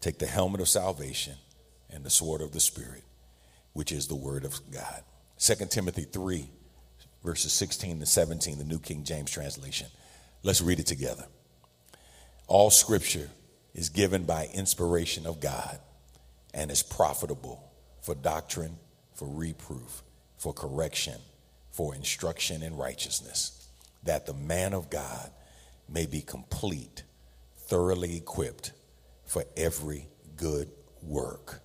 Take 0.00 0.18
the 0.18 0.26
helmet 0.26 0.60
of 0.60 0.68
salvation 0.68 1.34
and 1.90 2.04
the 2.04 2.10
sword 2.10 2.40
of 2.40 2.52
the 2.52 2.60
Spirit, 2.60 3.04
which 3.72 3.92
is 3.92 4.08
the 4.08 4.14
Word 4.14 4.44
of 4.44 4.58
God. 4.70 5.02
2 5.38 5.54
Timothy 5.66 6.02
3, 6.02 6.48
verses 7.22 7.52
16 7.52 7.98
and 7.98 8.08
17, 8.08 8.58
the 8.58 8.64
New 8.64 8.78
King 8.78 9.04
James 9.04 9.30
translation. 9.30 9.88
Let's 10.42 10.62
read 10.62 10.80
it 10.80 10.86
together. 10.86 11.26
All 12.46 12.70
scripture 12.70 13.30
is 13.74 13.90
given 13.90 14.24
by 14.24 14.48
inspiration 14.52 15.26
of 15.26 15.40
God 15.40 15.78
and 16.52 16.70
is 16.70 16.82
profitable 16.82 17.70
for 18.02 18.14
doctrine, 18.14 18.78
for 19.14 19.28
reproof, 19.28 20.02
for 20.38 20.52
correction, 20.52 21.20
for 21.70 21.94
instruction 21.94 22.62
in 22.62 22.76
righteousness, 22.76 23.59
that 24.04 24.26
the 24.26 24.34
man 24.34 24.72
of 24.72 24.90
God 24.90 25.30
may 25.88 26.06
be 26.06 26.20
complete, 26.20 27.02
thoroughly 27.56 28.16
equipped 28.16 28.72
for 29.26 29.44
every 29.56 30.06
good 30.36 30.70
work. 31.02 31.60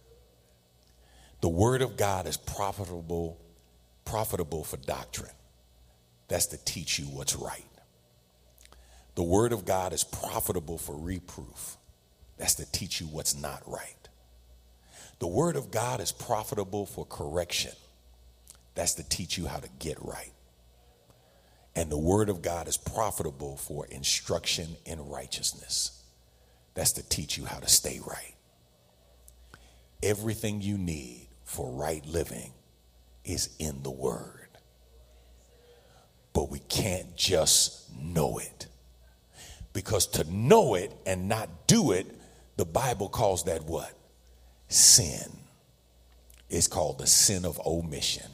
The 1.42 1.50
word 1.50 1.82
of 1.82 1.98
God 1.98 2.28
is 2.28 2.38
profitable 2.38 3.40
profitable 4.06 4.64
for 4.64 4.78
doctrine. 4.78 5.34
That's 6.28 6.46
to 6.48 6.64
teach 6.64 6.98
you 7.00 7.06
what's 7.06 7.36
right. 7.36 7.64
The 9.16 9.24
word 9.24 9.52
of 9.52 9.66
God 9.66 9.94
is 9.94 10.04
profitable 10.04 10.78
for 10.78 10.96
reproof. 10.96 11.78
That's 12.38 12.56
to 12.56 12.72
teach 12.72 13.02
you 13.02 13.08
what's 13.08 13.36
not 13.36 13.62
right. 13.66 14.10
The 15.20 15.28
word 15.28 15.56
of 15.56 15.72
God 15.72 16.02
is 16.02 16.12
profitable 16.12 16.86
for 16.86 17.06
correction. 17.06 17.72
That's 18.76 18.94
to 18.96 19.04
teach 19.08 19.38
you 19.38 19.48
how 19.48 19.58
to 19.58 19.70
get 19.80 19.98
right. 20.02 20.34
And 21.76 21.92
the 21.92 21.98
word 21.98 22.30
of 22.30 22.42
God 22.42 22.68
is 22.68 22.78
profitable 22.78 23.58
for 23.58 23.86
instruction 23.88 24.78
in 24.86 25.10
righteousness. 25.10 26.04
That's 26.74 26.94
to 26.94 27.08
teach 27.08 27.38
you 27.38 27.46
how 27.46 27.60
to 27.60 27.68
stay 27.68 28.00
right. 28.06 28.36
Everything 30.02 30.62
you 30.62 30.78
need 30.78 31.28
for 31.44 31.72
right 31.72 32.06
living 32.06 32.52
is 33.24 33.50
in 33.60 33.84
the 33.84 33.92
word. 33.92 34.50
But 36.34 36.50
we 36.50 36.60
can't 36.60 37.16
just 37.16 37.94
know 37.96 38.38
it. 38.38 38.68
Because 39.74 40.08
to 40.08 40.24
know 40.32 40.76
it 40.76 40.94
and 41.06 41.28
not 41.28 41.68
do 41.68 41.92
it, 41.92 42.08
the 42.56 42.66
Bible 42.66 43.10
calls 43.10 43.46
that 43.46 43.66
what? 43.66 43.94
Sin. 44.70 45.32
It's 46.50 46.68
called 46.68 47.00
the 47.00 47.08
sin 47.08 47.46
of 47.46 47.60
omission. 47.66 48.32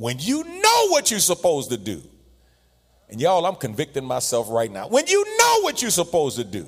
When 0.00 0.18
you 0.18 0.44
know 0.44 0.88
what 0.88 1.10
you're 1.10 1.20
supposed 1.20 1.68
to 1.68 1.76
do, 1.76 2.02
and 3.10 3.20
y'all, 3.20 3.44
I'm 3.44 3.56
convicting 3.56 4.02
myself 4.02 4.46
right 4.48 4.72
now. 4.72 4.88
When 4.88 5.06
you 5.06 5.22
know 5.36 5.60
what 5.60 5.82
you're 5.82 5.90
supposed 5.90 6.38
to 6.38 6.44
do 6.44 6.66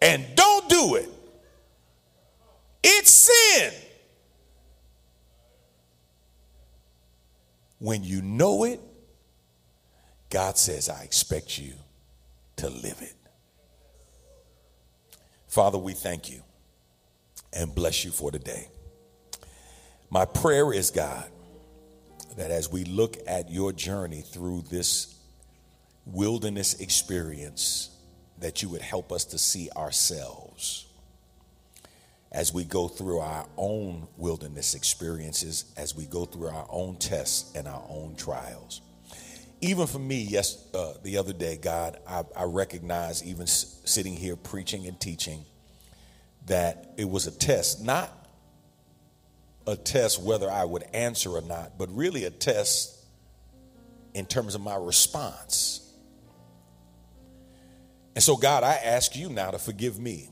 and 0.00 0.24
don't 0.34 0.70
do 0.70 0.94
it, 0.94 1.10
it's 2.82 3.10
sin. 3.10 3.74
When 7.78 8.04
you 8.04 8.22
know 8.22 8.64
it, 8.64 8.80
God 10.30 10.56
says, 10.56 10.88
I 10.88 11.02
expect 11.02 11.58
you 11.58 11.74
to 12.56 12.70
live 12.70 13.02
it. 13.02 13.16
Father, 15.46 15.76
we 15.76 15.92
thank 15.92 16.30
you 16.30 16.40
and 17.52 17.74
bless 17.74 18.02
you 18.02 18.12
for 18.12 18.32
today. 18.32 18.68
My 20.10 20.24
prayer 20.24 20.72
is, 20.72 20.90
God, 20.90 21.28
that 22.36 22.50
as 22.50 22.70
we 22.70 22.84
look 22.84 23.16
at 23.26 23.50
your 23.50 23.72
journey 23.72 24.22
through 24.22 24.62
this 24.70 25.14
wilderness 26.06 26.80
experience, 26.80 27.90
that 28.38 28.62
you 28.62 28.68
would 28.68 28.80
help 28.80 29.12
us 29.12 29.24
to 29.26 29.38
see 29.38 29.68
ourselves 29.76 30.86
as 32.30 32.52
we 32.52 32.64
go 32.64 32.88
through 32.88 33.18
our 33.18 33.46
own 33.56 34.06
wilderness 34.16 34.74
experiences, 34.74 35.66
as 35.76 35.94
we 35.94 36.04
go 36.04 36.24
through 36.24 36.48
our 36.48 36.66
own 36.70 36.96
tests 36.96 37.52
and 37.54 37.66
our 37.66 37.84
own 37.88 38.14
trials. 38.16 38.82
Even 39.60 39.86
for 39.86 39.98
me, 39.98 40.22
yes, 40.22 40.66
uh, 40.74 40.92
the 41.02 41.16
other 41.16 41.32
day, 41.32 41.56
God, 41.56 41.98
I, 42.08 42.22
I 42.36 42.44
recognize, 42.44 43.24
even 43.24 43.42
s- 43.42 43.80
sitting 43.84 44.14
here 44.14 44.36
preaching 44.36 44.86
and 44.86 44.98
teaching, 45.00 45.44
that 46.46 46.92
it 46.96 47.08
was 47.08 47.26
a 47.26 47.32
test, 47.32 47.82
not 47.82 48.12
a 49.68 49.76
test 49.76 50.22
whether 50.22 50.50
I 50.50 50.64
would 50.64 50.84
answer 50.94 51.30
or 51.30 51.42
not, 51.42 51.76
but 51.76 51.94
really 51.94 52.24
a 52.24 52.30
test 52.30 52.96
in 54.14 54.24
terms 54.24 54.54
of 54.54 54.62
my 54.62 54.76
response. 54.76 55.92
And 58.14 58.22
so, 58.24 58.36
God, 58.36 58.64
I 58.64 58.74
ask 58.74 59.14
you 59.14 59.28
now 59.28 59.50
to 59.50 59.58
forgive 59.58 59.98
me 59.98 60.30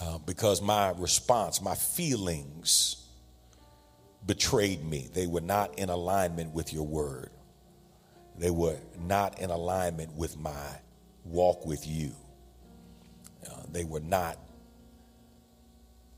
uh, 0.00 0.18
because 0.18 0.62
my 0.62 0.90
response, 0.90 1.60
my 1.60 1.74
feelings 1.74 3.04
betrayed 4.24 4.84
me. 4.84 5.08
They 5.12 5.26
were 5.26 5.40
not 5.40 5.78
in 5.78 5.88
alignment 5.88 6.54
with 6.54 6.72
your 6.72 6.86
word, 6.86 7.30
they 8.38 8.50
were 8.50 8.78
not 9.00 9.40
in 9.40 9.50
alignment 9.50 10.14
with 10.14 10.38
my 10.38 10.66
walk 11.24 11.66
with 11.66 11.86
you. 11.86 12.12
Uh, 13.50 13.62
they 13.72 13.84
were 13.84 14.00
not 14.00 14.38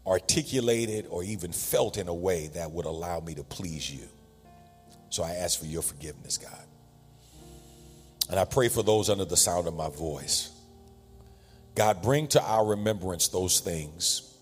articulated 0.09 1.07
or 1.11 1.23
even 1.23 1.53
felt 1.53 1.97
in 1.97 2.09
a 2.09 2.15
way 2.15 2.49
that 2.55 2.71
would 2.71 2.87
allow 2.87 3.21
me 3.21 3.35
to 3.35 3.45
please 3.45 3.91
you. 3.91 4.09
So 5.11 5.23
I 5.23 5.33
ask 5.33 5.59
for 5.59 5.67
your 5.67 5.83
forgiveness, 5.83 6.39
God. 6.39 6.65
And 8.31 8.39
I 8.39 8.45
pray 8.45 8.69
for 8.69 8.83
those 8.83 9.09
under 9.09 9.25
the 9.25 9.37
sound 9.37 9.67
of 9.67 9.75
my 9.75 9.89
voice 9.89 10.51
God, 11.75 12.03
bring 12.03 12.27
to 12.29 12.43
our 12.43 12.67
remembrance 12.67 13.29
those 13.29 13.61
things 13.61 14.35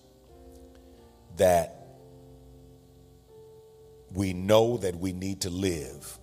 that 1.36 1.76
we 4.14 4.32
know 4.32 4.78
that 4.78 4.96
we 4.96 5.12
need 5.12 5.42
to 5.42 5.50
live. 5.50 6.18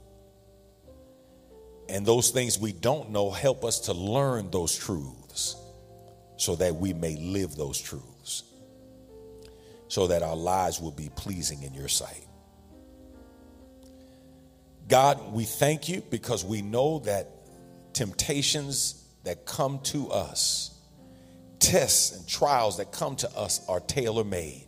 And 1.87 2.03
those 2.03 2.31
things 2.31 2.57
we 2.57 2.71
don't 2.71 3.11
know, 3.11 3.29
help 3.29 3.63
us 3.63 3.81
to 3.81 3.93
learn 3.93 4.49
those 4.49 4.75
truths 4.75 5.55
so 6.37 6.55
that 6.55 6.75
we 6.75 6.93
may 6.93 7.15
live 7.15 7.55
those 7.55 7.79
truths, 7.79 8.07
so 9.93 10.07
that 10.07 10.23
our 10.23 10.35
lives 10.35 10.81
will 10.81 10.89
be 10.89 11.07
pleasing 11.15 11.61
in 11.61 11.71
your 11.71 11.87
sight. 11.87 12.25
God, 14.87 15.31
we 15.31 15.43
thank 15.43 15.87
you 15.87 16.01
because 16.09 16.43
we 16.43 16.63
know 16.63 16.97
that 17.05 17.29
temptations 17.93 19.07
that 19.23 19.45
come 19.45 19.77
to 19.83 20.09
us 20.09 20.75
tests 21.59 22.17
and 22.17 22.27
trials 22.27 22.77
that 22.77 22.91
come 22.91 23.15
to 23.17 23.29
us 23.37 23.63
are 23.69 23.79
tailor 23.81 24.23
made. 24.23 24.65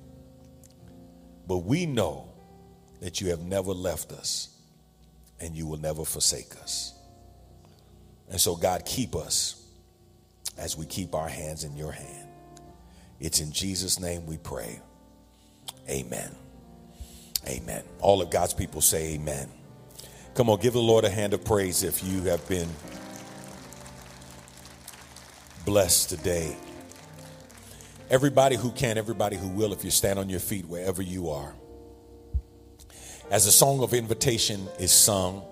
But 1.47 1.57
we 1.57 1.87
know 1.87 2.29
that 3.01 3.19
you 3.19 3.31
have 3.31 3.41
never 3.41 3.71
left 3.71 4.11
us 4.11 4.55
and 5.39 5.55
you 5.55 5.65
will 5.65 5.79
never 5.79 6.05
forsake 6.05 6.55
us. 6.61 6.93
And 8.29 8.39
so, 8.39 8.55
God, 8.55 8.85
keep 8.85 9.15
us 9.15 9.67
as 10.55 10.77
we 10.77 10.85
keep 10.85 11.15
our 11.15 11.27
hands 11.27 11.63
in 11.63 11.75
your 11.75 11.93
hand. 11.93 12.29
It's 13.19 13.39
in 13.39 13.51
Jesus' 13.51 13.99
name 13.99 14.27
we 14.27 14.37
pray. 14.37 14.81
Amen. 15.89 16.35
Amen. 17.47 17.83
All 17.99 18.21
of 18.21 18.29
God's 18.29 18.53
people 18.53 18.81
say 18.81 19.13
amen. 19.13 19.49
Come 20.33 20.49
on, 20.49 20.59
give 20.59 20.73
the 20.73 20.79
Lord 20.79 21.05
a 21.05 21.09
hand 21.09 21.33
of 21.33 21.45
praise 21.45 21.83
if 21.83 22.03
you 22.03 22.23
have 22.23 22.45
been 22.49 22.69
blessed 25.65 26.09
today. 26.09 26.55
Everybody 28.09 28.55
who 28.55 28.71
can, 28.71 28.97
everybody 28.97 29.35
who 29.37 29.47
will, 29.47 29.73
if 29.73 29.83
you 29.83 29.91
stand 29.91 30.19
on 30.19 30.29
your 30.29 30.39
feet 30.39 30.65
wherever 30.65 31.01
you 31.01 31.29
are. 31.29 31.55
As 33.31 33.47
a 33.47 33.51
song 33.51 33.81
of 33.81 33.93
invitation 33.93 34.67
is 34.79 34.91
sung, 34.91 35.43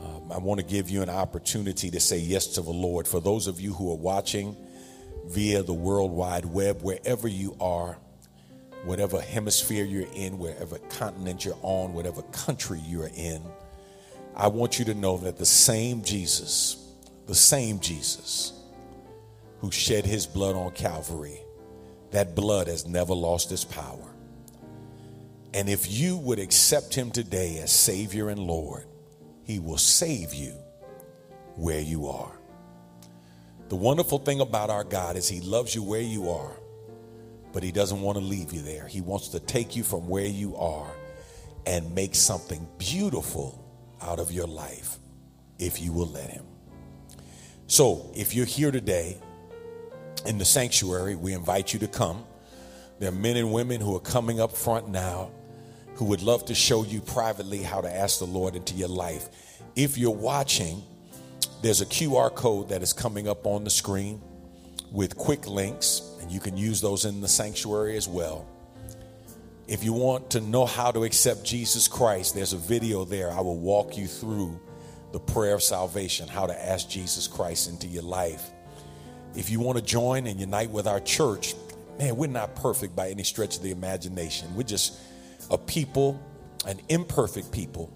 um, 0.00 0.30
I 0.30 0.38
want 0.38 0.60
to 0.60 0.66
give 0.66 0.90
you 0.90 1.02
an 1.02 1.10
opportunity 1.10 1.90
to 1.90 2.00
say 2.00 2.18
yes 2.18 2.46
to 2.48 2.62
the 2.62 2.70
Lord. 2.70 3.08
For 3.08 3.20
those 3.20 3.46
of 3.46 3.60
you 3.60 3.72
who 3.72 3.90
are 3.90 3.96
watching 3.96 4.56
via 5.26 5.62
the 5.62 5.72
World 5.72 6.12
Wide 6.12 6.44
Web, 6.44 6.82
wherever 6.82 7.26
you 7.26 7.56
are, 7.60 7.98
whatever 8.84 9.20
hemisphere 9.20 9.84
you're 9.84 10.08
in, 10.14 10.38
wherever 10.38 10.78
continent 10.78 11.44
you're 11.44 11.58
on, 11.62 11.92
whatever 11.94 12.22
country 12.22 12.80
you're 12.86 13.10
in, 13.14 13.42
I 14.36 14.48
want 14.48 14.78
you 14.78 14.84
to 14.86 14.94
know 14.94 15.16
that 15.18 15.38
the 15.38 15.46
same 15.46 16.02
Jesus, 16.02 16.92
the 17.26 17.34
same 17.34 17.80
Jesus, 17.80 18.52
who 19.60 19.70
shed 19.70 20.04
his 20.04 20.26
blood 20.26 20.56
on 20.56 20.72
Calvary, 20.72 21.40
that 22.10 22.34
blood 22.34 22.66
has 22.66 22.86
never 22.86 23.14
lost 23.14 23.52
its 23.52 23.64
power. 23.64 24.14
And 25.54 25.68
if 25.68 25.90
you 25.90 26.16
would 26.18 26.38
accept 26.38 26.94
him 26.94 27.10
today 27.10 27.58
as 27.58 27.70
Savior 27.70 28.28
and 28.28 28.40
Lord, 28.40 28.84
he 29.44 29.58
will 29.60 29.78
save 29.78 30.34
you 30.34 30.52
where 31.54 31.80
you 31.80 32.08
are. 32.08 32.32
The 33.68 33.76
wonderful 33.76 34.18
thing 34.18 34.40
about 34.40 34.68
our 34.68 34.84
God 34.84 35.16
is 35.16 35.28
he 35.28 35.40
loves 35.40 35.74
you 35.74 35.82
where 35.82 36.00
you 36.00 36.30
are, 36.30 36.56
but 37.54 37.62
he 37.62 37.72
doesn't 37.72 38.02
want 38.02 38.18
to 38.18 38.24
leave 38.24 38.52
you 38.52 38.60
there. 38.60 38.86
He 38.86 39.00
wants 39.00 39.28
to 39.28 39.40
take 39.40 39.76
you 39.76 39.84
from 39.84 40.08
where 40.08 40.26
you 40.26 40.56
are 40.56 40.90
and 41.66 41.94
make 41.94 42.14
something 42.14 42.66
beautiful 42.76 43.64
out 44.02 44.18
of 44.18 44.30
your 44.32 44.46
life 44.46 44.98
if 45.58 45.80
you 45.80 45.92
will 45.92 46.08
let 46.08 46.30
Him. 46.30 46.44
So, 47.66 48.10
if 48.14 48.34
you're 48.34 48.44
here 48.44 48.70
today 48.70 49.18
in 50.26 50.38
the 50.38 50.44
sanctuary, 50.44 51.14
we 51.14 51.32
invite 51.32 51.72
you 51.72 51.78
to 51.78 51.88
come. 51.88 52.24
There 52.98 53.08
are 53.08 53.12
men 53.12 53.36
and 53.36 53.52
women 53.52 53.80
who 53.80 53.96
are 53.96 54.00
coming 54.00 54.40
up 54.40 54.52
front 54.52 54.88
now 54.88 55.30
who 55.94 56.06
would 56.06 56.22
love 56.22 56.44
to 56.46 56.54
show 56.54 56.84
you 56.84 57.00
privately 57.00 57.62
how 57.62 57.80
to 57.80 57.92
ask 57.92 58.18
the 58.18 58.26
Lord 58.26 58.56
into 58.56 58.74
your 58.74 58.88
life. 58.88 59.28
If 59.76 59.96
you're 59.96 60.10
watching, 60.10 60.82
there's 61.62 61.80
a 61.80 61.86
QR 61.86 62.34
code 62.34 62.68
that 62.70 62.82
is 62.82 62.92
coming 62.92 63.28
up 63.28 63.46
on 63.46 63.64
the 63.64 63.70
screen 63.70 64.20
with 64.92 65.16
quick 65.16 65.46
links, 65.46 66.02
and 66.24 66.32
you 66.32 66.40
can 66.40 66.56
use 66.56 66.80
those 66.80 67.04
in 67.04 67.20
the 67.20 67.28
sanctuary 67.28 67.98
as 67.98 68.08
well. 68.08 68.46
If 69.68 69.84
you 69.84 69.92
want 69.92 70.30
to 70.30 70.40
know 70.40 70.64
how 70.64 70.90
to 70.90 71.04
accept 71.04 71.44
Jesus 71.44 71.86
Christ, 71.86 72.34
there's 72.34 72.54
a 72.54 72.56
video 72.56 73.04
there. 73.04 73.30
I 73.30 73.42
will 73.42 73.58
walk 73.58 73.98
you 73.98 74.06
through 74.06 74.58
the 75.12 75.20
prayer 75.20 75.52
of 75.52 75.62
salvation, 75.62 76.26
how 76.26 76.46
to 76.46 76.64
ask 76.64 76.88
Jesus 76.88 77.28
Christ 77.28 77.68
into 77.68 77.86
your 77.86 78.04
life. 78.04 78.42
If 79.36 79.50
you 79.50 79.60
want 79.60 79.76
to 79.76 79.84
join 79.84 80.26
and 80.26 80.40
unite 80.40 80.70
with 80.70 80.86
our 80.86 80.98
church, 80.98 81.54
man, 81.98 82.16
we're 82.16 82.30
not 82.30 82.56
perfect 82.56 82.96
by 82.96 83.10
any 83.10 83.22
stretch 83.22 83.58
of 83.58 83.62
the 83.62 83.70
imagination. 83.70 84.56
We're 84.56 84.62
just 84.62 84.98
a 85.50 85.58
people, 85.58 86.18
an 86.66 86.80
imperfect 86.88 87.52
people, 87.52 87.92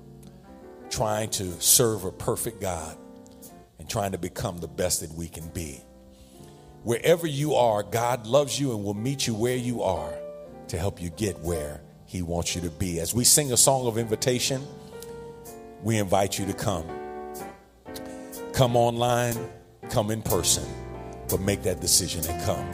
trying 0.91 1.31
to 1.31 1.59
serve 1.62 2.05
a 2.05 2.12
perfect 2.12 2.61
God 2.61 2.95
and 3.79 3.89
trying 3.89 4.12
to 4.12 4.18
become 4.18 4.59
the 4.59 4.68
best 4.68 5.01
that 5.01 5.12
we 5.12 5.29
can 5.29 5.49
be. 5.49 5.81
Wherever 6.85 7.26
you 7.26 7.55
are, 7.55 7.83
God 7.83 8.26
loves 8.26 8.59
you 8.59 8.74
and 8.74 8.85
will 8.85 8.95
meet 8.95 9.26
you 9.26 9.35
where 9.35 9.57
you 9.57 9.83
are 9.83 10.12
to 10.68 10.79
help 10.79 11.01
you 11.03 11.11
get 11.11 11.39
where 11.41 11.81
He 12.07 12.22
wants 12.22 12.55
you 12.55 12.61
to 12.62 12.70
be. 12.70 13.01
As 13.01 13.14
we 13.14 13.24
sing 13.24 13.53
a 13.53 13.57
song 13.57 13.87
of 13.87 13.99
invitation, 13.99 14.62
we 15.83 15.99
invite 15.99 16.39
you 16.39 16.47
to 16.47 16.53
come. 16.53 16.87
Come 18.53 18.76
online, 18.76 19.37
come 19.91 20.11
in 20.11 20.22
person, 20.22 20.64
but 21.29 21.41
make 21.41 21.62
that 21.62 21.81
decision 21.81 22.24
and 22.26 22.43
come. 22.45 22.66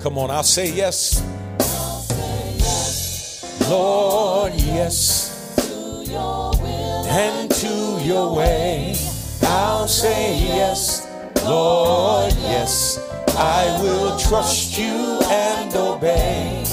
Come 0.00 0.18
on, 0.18 0.30
I'll 0.30 0.42
say 0.42 0.72
yes. 0.72 1.20
I'll 1.60 2.00
say 2.00 2.54
yes. 2.58 3.68
Lord, 3.70 4.52
yes. 4.54 5.56
To 5.56 6.10
your 6.10 6.50
will 6.52 7.06
and 7.06 7.50
to 7.50 8.04
your 8.04 8.36
way. 8.36 8.96
I'll 9.42 9.88
say 9.88 10.38
yes, 10.38 11.06
Lord, 11.44 12.32
yes. 12.34 12.98
I 13.36 13.78
will 13.82 14.16
trust 14.18 14.78
you 14.78 15.20
and 15.30 15.74
obey. 15.74 16.64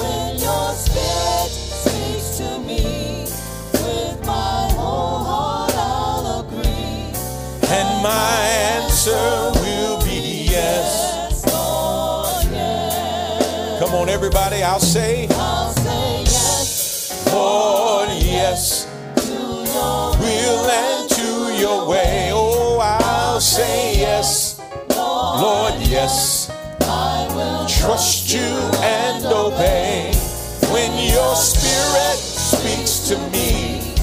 when 0.00 0.38
your 0.38 0.72
spirit 0.74 1.50
speaks 1.50 2.38
to 2.38 2.58
me. 2.60 3.24
With 3.84 4.26
my 4.26 4.68
whole 4.76 5.18
heart 5.30 5.72
I'll 5.76 6.40
agree. 6.40 7.12
And 7.76 8.02
my 8.02 8.36
answer 8.76 9.52
will 9.62 10.02
be 10.04 10.46
yes. 10.50 10.90
Yes, 11.30 11.46
Lord, 11.52 12.44
yes. 12.52 13.78
Come 13.82 13.94
on, 13.94 14.08
everybody, 14.08 14.62
I'll 14.62 14.80
say, 14.80 15.28
I'll 15.30 15.72
say 15.72 16.22
yes 16.22 17.26
Lord, 17.32 18.08
yes. 18.10 18.86
to 19.16 19.32
your 19.32 20.10
Will 20.18 20.70
and 20.70 21.08
to 21.10 21.60
your 21.60 21.88
way. 21.88 22.30
Oh, 22.32 22.78
I'll 22.82 23.40
say 23.40 23.98
yes, 24.00 24.39
Lord, 25.40 25.72
yes. 25.88 26.50
I 26.82 27.26
will 27.34 27.66
trust 27.66 28.30
you 28.30 28.40
and 28.40 29.24
obey. 29.24 30.12
When 30.70 30.92
your 31.10 31.34
spirit 31.34 32.18
speaks 32.18 33.08
to 33.08 33.16
me 33.30 33.94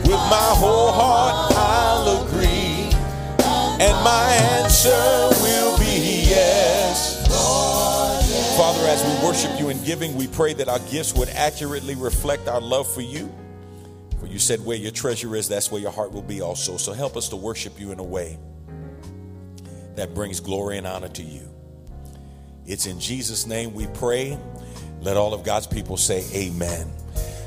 with 0.00 0.22
my 0.30 0.50
whole 0.56 0.92
heart 0.92 1.52
i'll 1.54 2.24
agree. 2.24 2.88
And 3.84 4.02
my 4.02 4.32
answer 4.62 4.88
will 5.42 5.78
be 5.78 6.24
yes. 6.26 7.26
Father 8.56 8.86
as 8.88 9.04
we 9.04 9.26
worship 9.26 9.60
you 9.60 9.68
in 9.68 9.84
giving 9.84 10.16
we 10.16 10.26
pray 10.26 10.54
that 10.54 10.68
our 10.68 10.78
gifts 10.90 11.12
would 11.12 11.28
accurately 11.28 11.96
reflect 11.96 12.48
our 12.48 12.62
love 12.62 12.90
for 12.90 13.02
you. 13.02 13.30
For 14.18 14.26
you 14.26 14.38
said 14.38 14.64
where 14.64 14.78
your 14.78 14.92
treasure 14.92 15.36
is 15.36 15.48
that's 15.48 15.70
where 15.70 15.82
your 15.82 15.92
heart 15.92 16.12
will 16.12 16.22
be 16.22 16.40
also. 16.40 16.78
So 16.78 16.94
help 16.94 17.14
us 17.18 17.28
to 17.28 17.36
worship 17.36 17.78
you 17.78 17.92
in 17.92 17.98
a 17.98 18.04
way 18.04 18.38
that 19.96 20.14
brings 20.14 20.40
glory 20.40 20.78
and 20.78 20.86
honor 20.86 21.08
to 21.08 21.22
you 21.22 21.48
it's 22.66 22.86
in 22.86 22.98
Jesus' 22.98 23.46
name 23.46 23.74
we 23.74 23.86
pray. 23.86 24.36
Let 25.00 25.16
all 25.16 25.32
of 25.32 25.44
God's 25.44 25.68
people 25.68 25.96
say, 25.96 26.24
Amen. 26.34 26.90